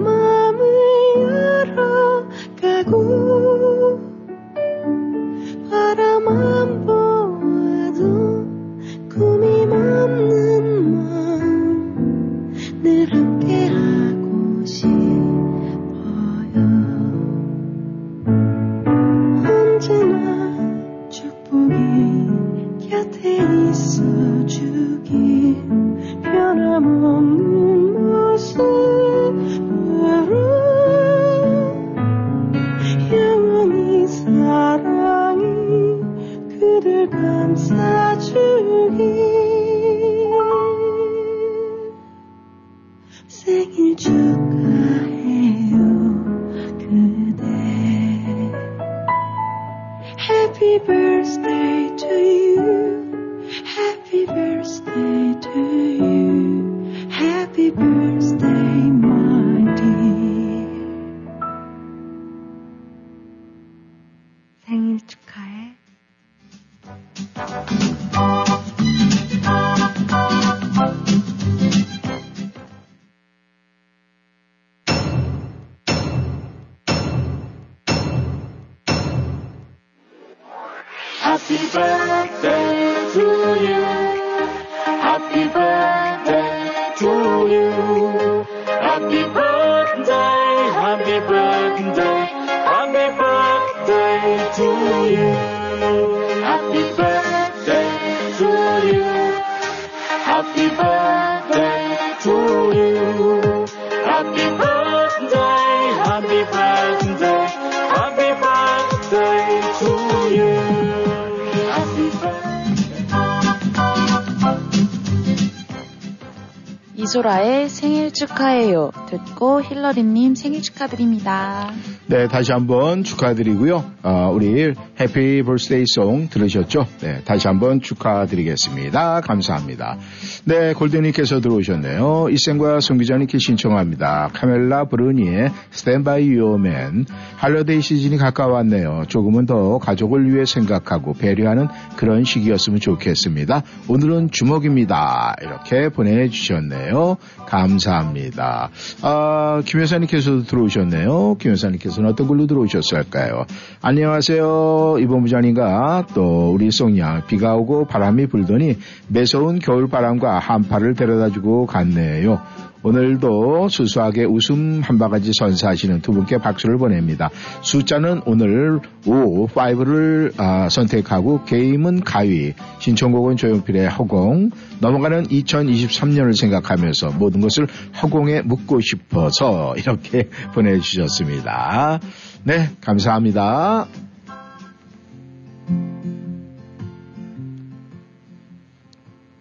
八 121.29 121.78
네, 122.19 122.27
다시 122.27 122.51
한번 122.51 123.05
축하드리고요. 123.05 123.81
어, 124.03 124.29
우리 124.33 124.73
Happy 124.99 125.41
Birthday 125.41 125.85
song 125.87 126.27
들으셨죠? 126.27 126.85
네, 126.99 127.21
다시 127.23 127.47
한번 127.47 127.79
축하드리겠습니다. 127.79 129.21
감사합니다. 129.21 129.97
네, 130.43 130.73
골든님께서 130.73 131.39
들어오셨네요. 131.39 132.27
이쌤과 132.29 132.81
송 132.81 132.97
기자님께 132.97 133.37
신청합니다. 133.37 134.31
카를라 134.33 134.89
브루니의 134.89 135.49
Stand 135.71 136.11
by 136.11 136.27
Your 136.27 136.66
Man. 136.66 137.05
Holiday 137.37 137.79
시즌이 137.79 138.17
가까웠네요. 138.17 139.03
조금은 139.07 139.45
더 139.45 139.77
가족을 139.77 140.29
위해 140.33 140.43
생각하고 140.43 141.13
배려하는 141.13 141.69
그런 141.95 142.25
시기였으면 142.25 142.81
좋겠습니다. 142.81 143.63
오늘은 143.87 144.31
주목입니다. 144.31 145.37
이렇게 145.41 145.87
보내주셨네요. 145.87 147.15
감사합니다. 147.45 148.71
아, 149.03 149.61
김 149.65 149.79
여사님께서도 149.79 150.43
들어오셨네요. 150.43 151.37
김 151.39 151.51
여사님께서는 151.51 152.08
어떤 152.09 152.27
걸로 152.27 152.47
들어오셨을까요? 152.47 153.45
안녕하세요. 153.81 154.97
이번 154.99 155.21
부장님과 155.21 156.07
또 156.13 156.51
우리 156.51 156.71
송양 156.71 157.27
비가 157.27 157.55
오고 157.55 157.85
바람이 157.85 158.27
불더니 158.27 158.77
매서운 159.07 159.59
겨울 159.59 159.87
바람과 159.87 160.39
한파를 160.39 160.95
데려다주고 160.95 161.65
갔네요. 161.65 162.41
오늘도 162.81 163.67
수수하게 163.67 164.23
웃음 164.23 164.81
한 164.81 164.97
바가지 164.97 165.31
선사하시는 165.37 166.01
두 166.01 166.13
분께 166.13 166.37
박수를 166.37 166.77
보냅니다. 166.77 167.29
숫자는 167.61 168.21
오늘 168.25 168.79
5, 169.05 169.47
5를 169.47 170.33
아, 170.37 170.69
선택하고 170.69 171.43
게임은 171.43 172.01
가위, 172.01 172.53
신청곡은 172.79 173.35
조용필의 173.35 173.89
허공, 173.89 174.51
넘어가는 174.79 175.23
2023년을 175.27 176.35
생각하면서 176.37 177.11
모든 177.19 177.41
것을 177.41 177.67
허공에 178.01 178.41
묻고 178.41 178.79
싶어서 178.79 179.75
이렇게 179.75 180.29
보내주셨습니다. 180.53 181.99
네, 182.43 182.69
감사합니다. 182.81 183.87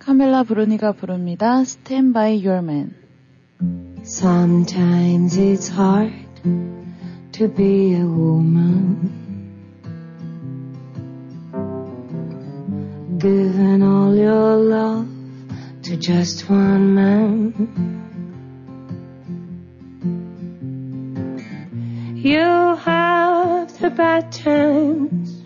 카멜라 0.00 0.42
브루니가 0.44 0.92
부릅니다. 0.92 1.60
Stand 1.60 2.14
by 2.14 2.44
your 2.44 2.64
man. 2.64 3.07
Sometimes 4.04 5.36
it's 5.36 5.68
hard 5.68 6.12
to 7.32 7.48
be 7.48 7.94
a 7.94 8.06
woman. 8.06 9.14
Giving 13.18 13.82
all 13.82 14.14
your 14.14 14.56
love 14.56 15.08
to 15.82 15.96
just 15.96 16.48
one 16.48 16.94
man. 16.94 17.52
You 22.16 22.76
have 22.76 23.78
the 23.78 23.90
bad 23.90 24.32
times, 24.32 25.42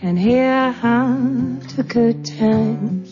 and 0.00 0.18
here 0.18 0.70
have 0.70 1.76
the 1.76 1.82
good 1.82 2.24
times. 2.24 3.11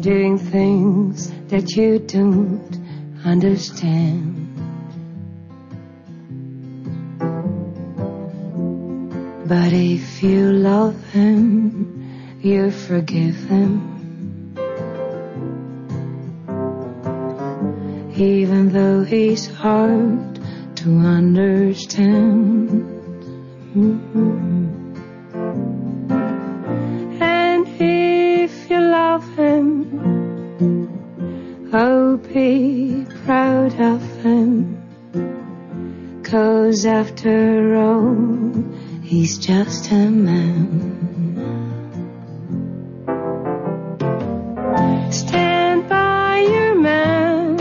Doing 0.00 0.38
things 0.38 1.32
that 1.48 1.74
you 1.74 1.98
don't 1.98 2.70
understand. 3.24 4.48
But 9.48 9.72
if 9.72 10.22
you 10.22 10.52
love 10.52 11.02
him, 11.10 12.38
you 12.40 12.70
forgive 12.70 13.34
him. 13.34 14.54
Even 18.14 18.68
though 18.68 19.02
he's 19.02 19.48
hard 19.48 20.38
to 20.76 20.90
understand. 20.98 22.70
Mhm. 23.74 24.67
Oh, 31.72 32.16
be 32.32 33.06
proud 33.24 33.80
of 33.80 34.02
him. 34.22 34.82
Cause 36.22 36.84
after 36.84 37.74
all, 37.74 38.52
he's 39.02 39.38
just 39.38 39.90
a 39.90 40.10
man. 40.10 40.98
Stand 45.10 45.88
by 45.88 46.40
your 46.40 46.74
man. 46.74 47.56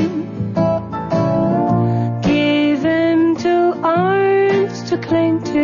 Give 2.22 2.84
him 2.84 3.36
two 3.38 3.74
arms 3.84 4.84
to 4.90 4.98
cling 4.98 5.44
to. 5.44 5.64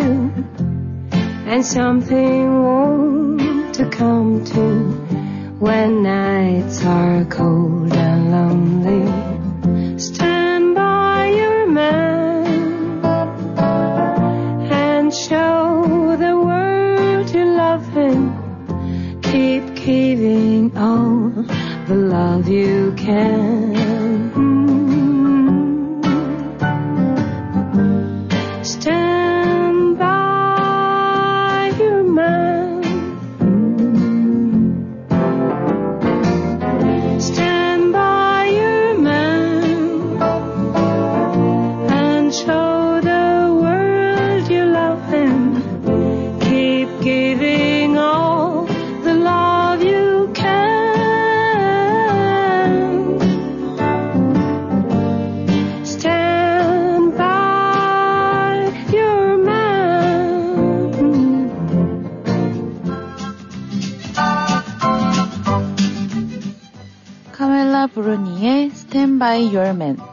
And 1.45 1.65
something 1.65 2.63
warm 2.63 3.71
to 3.73 3.89
come 3.89 4.45
to 4.45 5.02
when 5.63 6.03
nights 6.03 6.83
are 6.83 7.23
cold 7.23 7.93
and 7.93 8.31
lonely. 8.31 9.02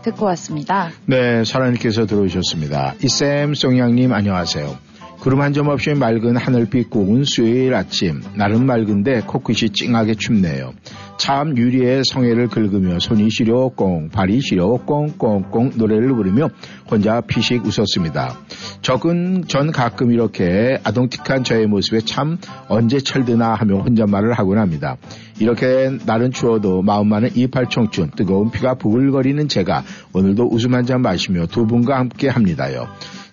듣고 0.03 0.27
왔습니다. 0.27 0.91
네, 1.07 1.45
사랑님께서 1.45 2.07
들어오셨습니다. 2.07 2.95
이쌤 3.03 3.55
송양님 3.55 4.13
안녕하세요. 4.13 4.79
구름 5.21 5.43
한 5.43 5.53
점 5.53 5.69
없이 5.69 5.91
맑은 5.93 6.37
하늘빛 6.39 6.89
고운 6.89 7.25
수요일 7.25 7.75
아침 7.75 8.23
날은 8.37 8.65
맑은데 8.65 9.21
코끝이 9.27 9.69
찡하게 9.71 10.15
춥네요. 10.15 10.73
참 11.21 11.55
유리의 11.55 12.01
성애를 12.11 12.49
긁으며 12.49 12.99
손이 12.99 13.29
시려 13.29 13.69
꽁 13.69 14.09
발이 14.09 14.41
시려 14.41 14.69
꽁 14.87 15.13
꽁꽁 15.19 15.71
노래를 15.77 16.15
부르며 16.15 16.49
혼자 16.91 17.21
피식 17.21 17.63
웃었습니다. 17.67 18.39
적은 18.81 19.45
전 19.47 19.71
가끔 19.71 20.13
이렇게 20.13 20.79
아동틱한 20.83 21.45
저의 21.45 21.67
모습에 21.67 22.01
참 22.01 22.39
언제 22.69 23.01
철드나 23.01 23.53
하며 23.53 23.81
혼잣말을 23.81 24.33
하곤 24.33 24.57
합니다. 24.57 24.97
이렇게 25.39 25.91
날은 26.07 26.33
추워도 26.33 26.81
마음만은 26.81 27.31
이팔 27.37 27.69
청춘 27.69 28.13
뜨거운 28.17 28.51
피가 28.51 28.77
부글거리는 28.77 29.47
제가 29.49 29.85
오늘도 30.15 30.49
웃음 30.51 30.75
한 30.75 30.87
잔 30.87 31.03
마시며 31.03 31.47
두 31.47 31.67
분과 31.67 31.99
함께 31.99 32.29
합니다요. 32.29 32.89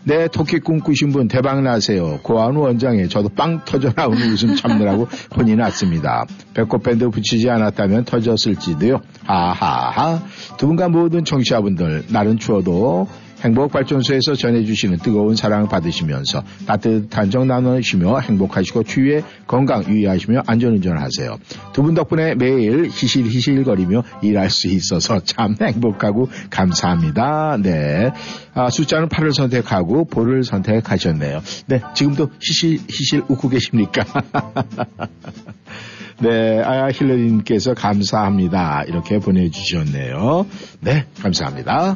네, 0.07 0.29
토끼 0.29 0.59
꿈꾸신 0.59 1.11
분 1.11 1.27
대박 1.27 1.61
나세요. 1.63 2.21
고아원 2.23 2.55
원장에 2.55 3.09
저도 3.09 3.27
빵 3.27 3.65
터져 3.65 3.91
나오는 3.93 4.17
웃음 4.31 4.55
참느라고 4.55 5.09
혼이 5.35 5.57
났습니다. 5.57 6.25
배꼽 6.53 6.81
밴드 6.81 7.09
붙이지 7.09 7.49
않았다면 7.49 8.05
터졌을지도요. 8.05 9.01
하하하. 9.25 10.21
두 10.57 10.67
분과 10.67 10.88
모든 10.88 11.25
청취자분들 11.25 12.05
날은 12.07 12.39
추워도 12.39 13.09
행복발전소에서 13.43 14.35
전해주시는 14.35 14.99
뜨거운 14.99 15.35
사랑 15.35 15.68
받으시면서 15.68 16.43
따뜻한 16.65 17.30
정 17.31 17.47
나누시며 17.47 18.19
행복하시고 18.19 18.84
주위에 18.84 19.23
건강 19.47 19.84
유의하시며 19.85 20.43
안전운전하세요. 20.47 21.38
두 21.73 21.88
분 21.88 21.93
덕분에 21.93 22.35
매일 22.35 22.88
히실히실거리며 22.88 24.03
일할 24.22 24.49
수 24.49 24.68
있어서 24.68 25.22
참 25.23 25.55
행복하고 25.61 26.27
감사합니다. 26.49 27.57
네. 27.61 28.11
아, 28.53 28.69
숫자는 28.69 29.07
8을 29.07 29.34
선택하고 29.34 30.03
볼을 30.05 30.43
선택하셨네요. 30.43 31.41
네. 31.68 31.81
지금도 31.93 32.31
히실히실 32.41 33.23
웃고 33.30 33.47
계십니까? 33.49 34.03
네. 36.19 36.61
아, 36.64 36.89
힐러님께서 36.91 37.73
감사합니다. 37.76 38.84
이렇게 38.88 39.19
보내주셨네요. 39.19 40.47
네. 40.81 41.05
감사합니다. 41.22 41.95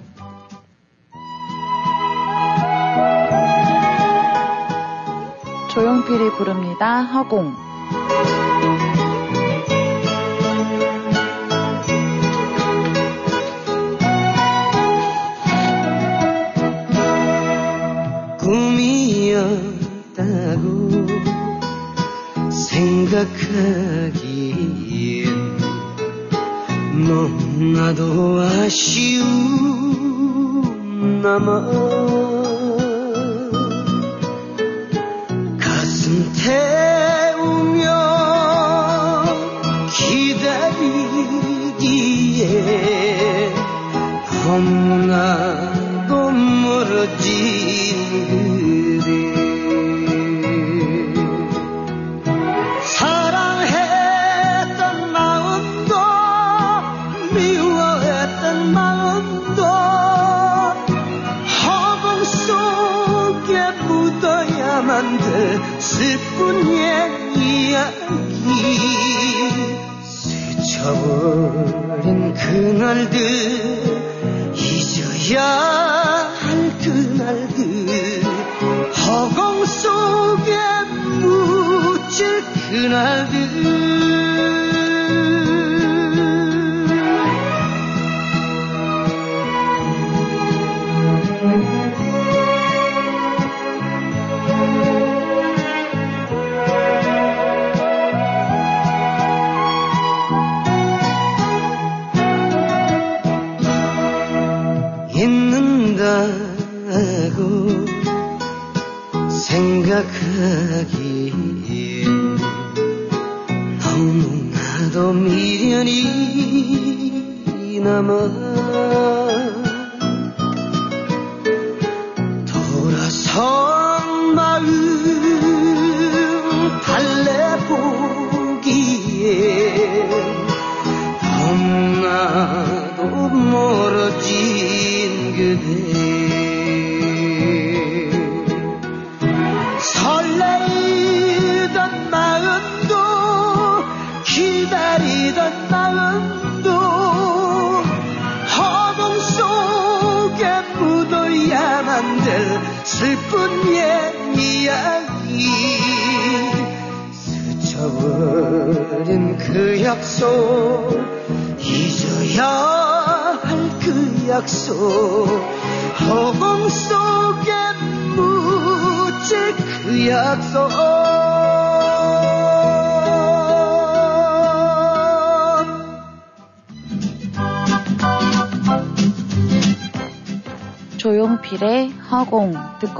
조용필이 5.71 6.31
부릅니다. 6.31 7.01
허공. 7.01 7.55
꿈이었다고 20.11 20.61
생각하기엔 22.51 24.01
너무나도 27.07 28.41
아쉬운 28.41 29.21
나마 31.21 32.30
태우며 36.43 37.85
기다리기에 39.91 41.21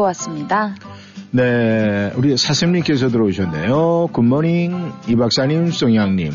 듣고 0.02 0.04
왔습니다. 0.04 0.76
네, 1.32 2.12
우리 2.16 2.36
사슴님께서 2.36 3.10
들어오셨네요. 3.10 4.10
굿모닝, 4.12 4.92
이 5.08 5.16
박사님, 5.16 5.72
송양님. 5.72 6.32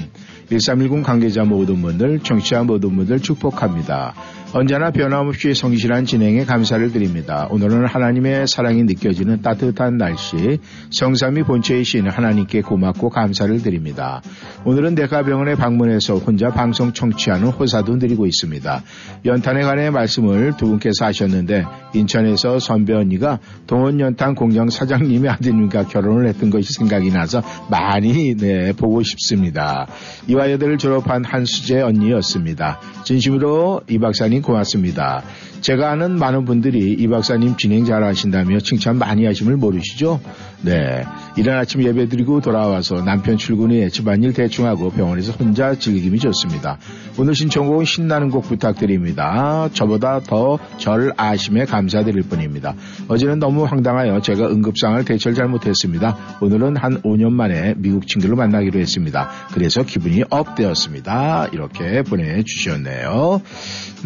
1310 0.49 1.03
관계자 1.03 1.45
모든 1.45 1.83
분들, 1.83 2.21
청취자 2.21 2.63
모든 2.63 2.95
분들 2.97 3.21
축복합니다. 3.21 4.15
언제나 4.53 4.91
변함없이 4.91 5.55
성실한 5.55 6.07
진행에 6.07 6.45
감사를 6.45 6.93
드립니다. 6.93 7.47
오늘은 7.51 7.87
하나님의 7.87 8.47
사랑이 8.47 8.85
느껴지는 8.85 9.43
따뜻한 9.43 9.99
날씨, 9.99 10.61
성삼이 10.91 11.43
본체의 11.43 11.85
신 11.85 12.09
하나님께 12.09 12.63
고맙고 12.63 13.11
감사를 13.11 13.61
드립니다. 13.61 14.23
오늘은 14.65 14.95
대가병원에 14.95 15.57
방문해서 15.57 16.17
혼자 16.17 16.49
방송 16.51 16.93
청취하는 16.93 17.49
호사도 17.49 17.99
드리고 17.99 18.27
있습니다. 18.27 18.83
연탄에 19.25 19.63
관해 19.63 19.91
말씀을 19.91 20.57
두 20.57 20.69
분께서 20.69 21.05
하셨는데 21.05 21.65
인천에서 21.95 22.59
선배 22.59 22.95
언니가 22.95 23.41
동원연탄 23.67 24.35
공장 24.37 24.71
사장님의 24.71 25.31
아드님과 25.31 25.89
결혼을 25.89 26.29
했던 26.29 26.51
것이 26.51 26.73
생각이 26.73 27.11
나서 27.11 27.43
많이 27.69 28.35
네, 28.37 28.73
보고 28.73 29.03
싶습니다. 29.03 29.87
이화여대를 30.29 30.79
졸업한 30.79 31.25
한수재 31.25 31.81
언니였습니다. 31.81 32.81
진심으로 33.05 33.83
이 33.89 33.99
박사님 33.99 34.36
고맙습니다. 34.43 35.23
제가 35.61 35.91
아는 35.91 36.19
많은 36.19 36.45
분들이 36.45 36.93
이 36.93 37.09
박사님 37.09 37.57
진행 37.57 37.85
잘 37.85 38.05
하신다며 38.05 38.61
칭찬 38.61 38.99
많이 38.99 39.25
하심을 39.25 39.57
모르시죠? 39.57 40.21
네. 40.63 41.05
이른 41.37 41.55
아침 41.55 41.83
예배 41.83 42.09
드리고 42.09 42.41
돌아와서 42.41 43.05
남편 43.05 43.37
출근 43.37 43.71
후에 43.71 43.89
집안일 43.89 44.33
대충하고 44.33 44.91
병원에서 44.91 45.33
혼자 45.33 45.75
즐기기 45.75 46.19
좋습니다. 46.19 46.79
오늘 47.19 47.35
신청곡은 47.35 47.85
신나는 47.85 48.31
곡 48.31 48.45
부탁드립니다. 48.45 49.69
저보다 49.73 50.21
더 50.21 50.59
절 50.79 51.13
아심에 51.17 51.65
감사드릴 51.65 52.23
뿐입니다. 52.23 52.75
어제는 53.09 53.39
너무 53.39 53.65
황당하여 53.65 54.21
제가 54.21 54.47
응급상을 54.49 55.05
대처를 55.05 55.35
잘못했습니다. 55.35 56.39
오늘은 56.41 56.77
한 56.77 57.03
5년 57.03 57.33
만에 57.33 57.75
미국 57.77 58.07
친구를 58.07 58.37
만나기로 58.37 58.79
했습니다. 58.79 59.29
그래서 59.53 59.83
기분이 59.83 60.23
업되었습니다. 60.31 61.49
이렇게 61.53 62.03
보내주셨네요. 62.03 63.41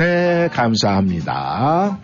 네, 0.01 0.49
감사합니다. 0.55 1.99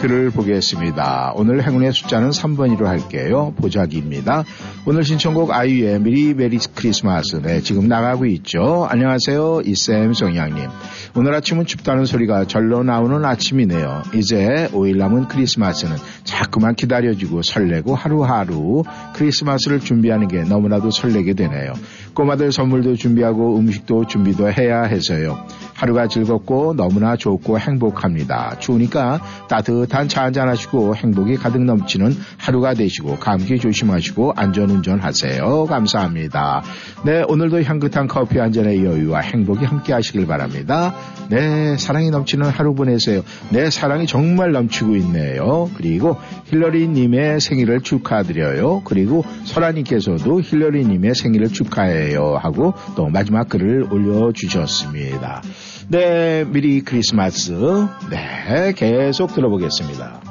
글을 0.00 0.30
보겠습니다. 0.30 1.34
오늘 1.36 1.62
행운의 1.62 1.92
숫자는 1.92 2.30
3번으로 2.30 2.84
할게요. 2.84 3.52
보자기입니다. 3.58 4.44
오늘 4.86 5.04
신청곡 5.04 5.50
아이유의 5.50 6.00
미리 6.00 6.32
메리 6.32 6.58
크리스마스. 6.74 7.36
네, 7.42 7.60
지금 7.60 7.86
나가고 7.86 8.24
있죠. 8.24 8.86
안녕하세요. 8.88 9.60
이쌤 9.66 10.14
송양님. 10.14 10.68
오늘 11.16 11.34
아침은 11.34 11.66
춥다는 11.66 12.06
소리가 12.06 12.46
절로 12.46 12.82
나오는 12.82 13.22
아침이네요. 13.22 14.04
이제 14.14 14.70
5일 14.72 14.96
남은 14.96 15.28
크리스마스는 15.28 15.96
자꾸만 16.24 16.76
기다려지고 16.76 17.42
설레고 17.42 17.94
하루하루 17.94 18.84
크리스마스를 19.14 19.80
준비하는 19.80 20.28
게 20.28 20.44
너무나도 20.44 20.92
설레게 20.92 21.34
되네요. 21.34 21.74
꼬마들 22.14 22.52
선물도 22.52 22.96
준비하고 22.96 23.58
음식도 23.58 24.06
준비도 24.06 24.50
해야 24.50 24.82
해서요. 24.84 25.44
하루가 25.80 26.08
즐겁고 26.08 26.74
너무나 26.74 27.16
좋고 27.16 27.58
행복합니다. 27.58 28.58
추우니까 28.58 29.18
따뜻한 29.48 30.08
차 30.08 30.24
한잔 30.24 30.46
하시고 30.50 30.94
행복이 30.94 31.36
가득 31.36 31.64
넘치는 31.64 32.14
하루가 32.36 32.74
되시고 32.74 33.16
감기 33.16 33.58
조심하시고 33.58 34.34
안전운전 34.36 35.00
하세요. 35.00 35.64
감사합니다. 35.64 36.62
네, 37.06 37.24
오늘도 37.26 37.62
향긋한 37.62 38.08
커피 38.08 38.38
한 38.38 38.52
잔의 38.52 38.84
여유와 38.84 39.20
행복이 39.20 39.64
함께 39.64 39.94
하시길 39.94 40.26
바랍니다. 40.26 40.94
네, 41.30 41.78
사랑이 41.78 42.10
넘치는 42.10 42.50
하루 42.50 42.74
보내세요. 42.74 43.22
네, 43.48 43.70
사랑이 43.70 44.06
정말 44.06 44.52
넘치고 44.52 44.96
있네요. 44.96 45.70
그리고 45.78 46.18
힐러리님의 46.46 47.40
생일을 47.40 47.80
축하드려요. 47.80 48.82
그리고 48.84 49.24
설아님께서도 49.44 50.42
힐러리님의 50.42 51.14
생일을 51.14 51.48
축하해요. 51.48 52.36
하고 52.36 52.74
또 52.96 53.08
마지막 53.08 53.48
글을 53.48 53.86
올려주셨습니다. 53.90 55.40
네, 55.90 56.44
미리 56.44 56.82
크리스마스. 56.82 57.50
네, 58.10 58.72
계속 58.76 59.34
들어보겠습니다. 59.34 60.29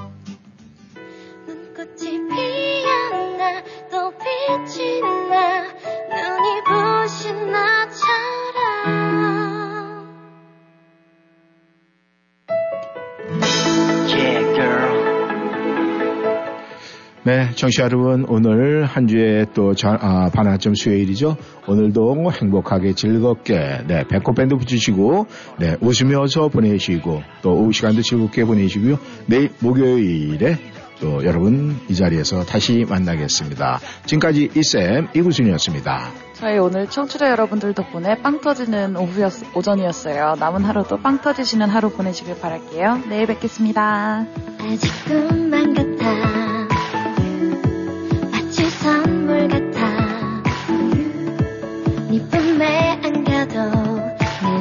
네, 17.30 17.52
청취자 17.54 17.84
여러분, 17.84 18.26
오늘 18.28 18.86
한 18.86 19.06
주에 19.06 19.46
또 19.54 19.76
자, 19.76 19.96
아, 20.02 20.32
반환점 20.34 20.74
수요일이죠. 20.74 21.38
오늘도 21.68 22.32
행복하게 22.32 22.94
즐겁게, 22.94 23.84
네, 23.86 24.04
배꼽밴드 24.08 24.56
붙이시고, 24.56 25.28
네, 25.60 25.76
웃으면서 25.80 26.48
보내시고, 26.48 27.22
또 27.44 27.52
오후 27.54 27.72
시간도 27.72 28.02
즐겁게 28.02 28.46
보내시고요. 28.46 28.98
내일 29.28 29.52
목요일에 29.60 30.58
또 31.00 31.24
여러분 31.24 31.78
이 31.88 31.94
자리에서 31.94 32.46
다시 32.46 32.84
만나겠습니다. 32.90 33.80
지금까지 34.08 34.50
이쌤 34.56 35.10
이구순이었습니다. 35.14 36.12
저희 36.34 36.58
오늘 36.58 36.88
청취자 36.88 37.30
여러분들 37.30 37.76
덕분에 37.76 38.24
빵 38.24 38.42
터지는 38.42 38.98
오후였, 38.98 39.56
오전이었어요. 39.56 40.34
남은 40.40 40.64
하루도 40.64 40.98
빵 40.98 41.22
터지시는 41.22 41.70
하루 41.70 41.92
보내시길 41.92 42.40
바랄게요. 42.40 43.04
내일 43.08 43.28
뵙겠습니다. 43.28 44.26
아직 44.60 44.92
꿈만 45.06 45.76
같아 45.76 46.39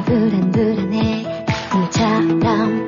불안불안해. 0.09 1.45
꿈처럼 1.71 2.78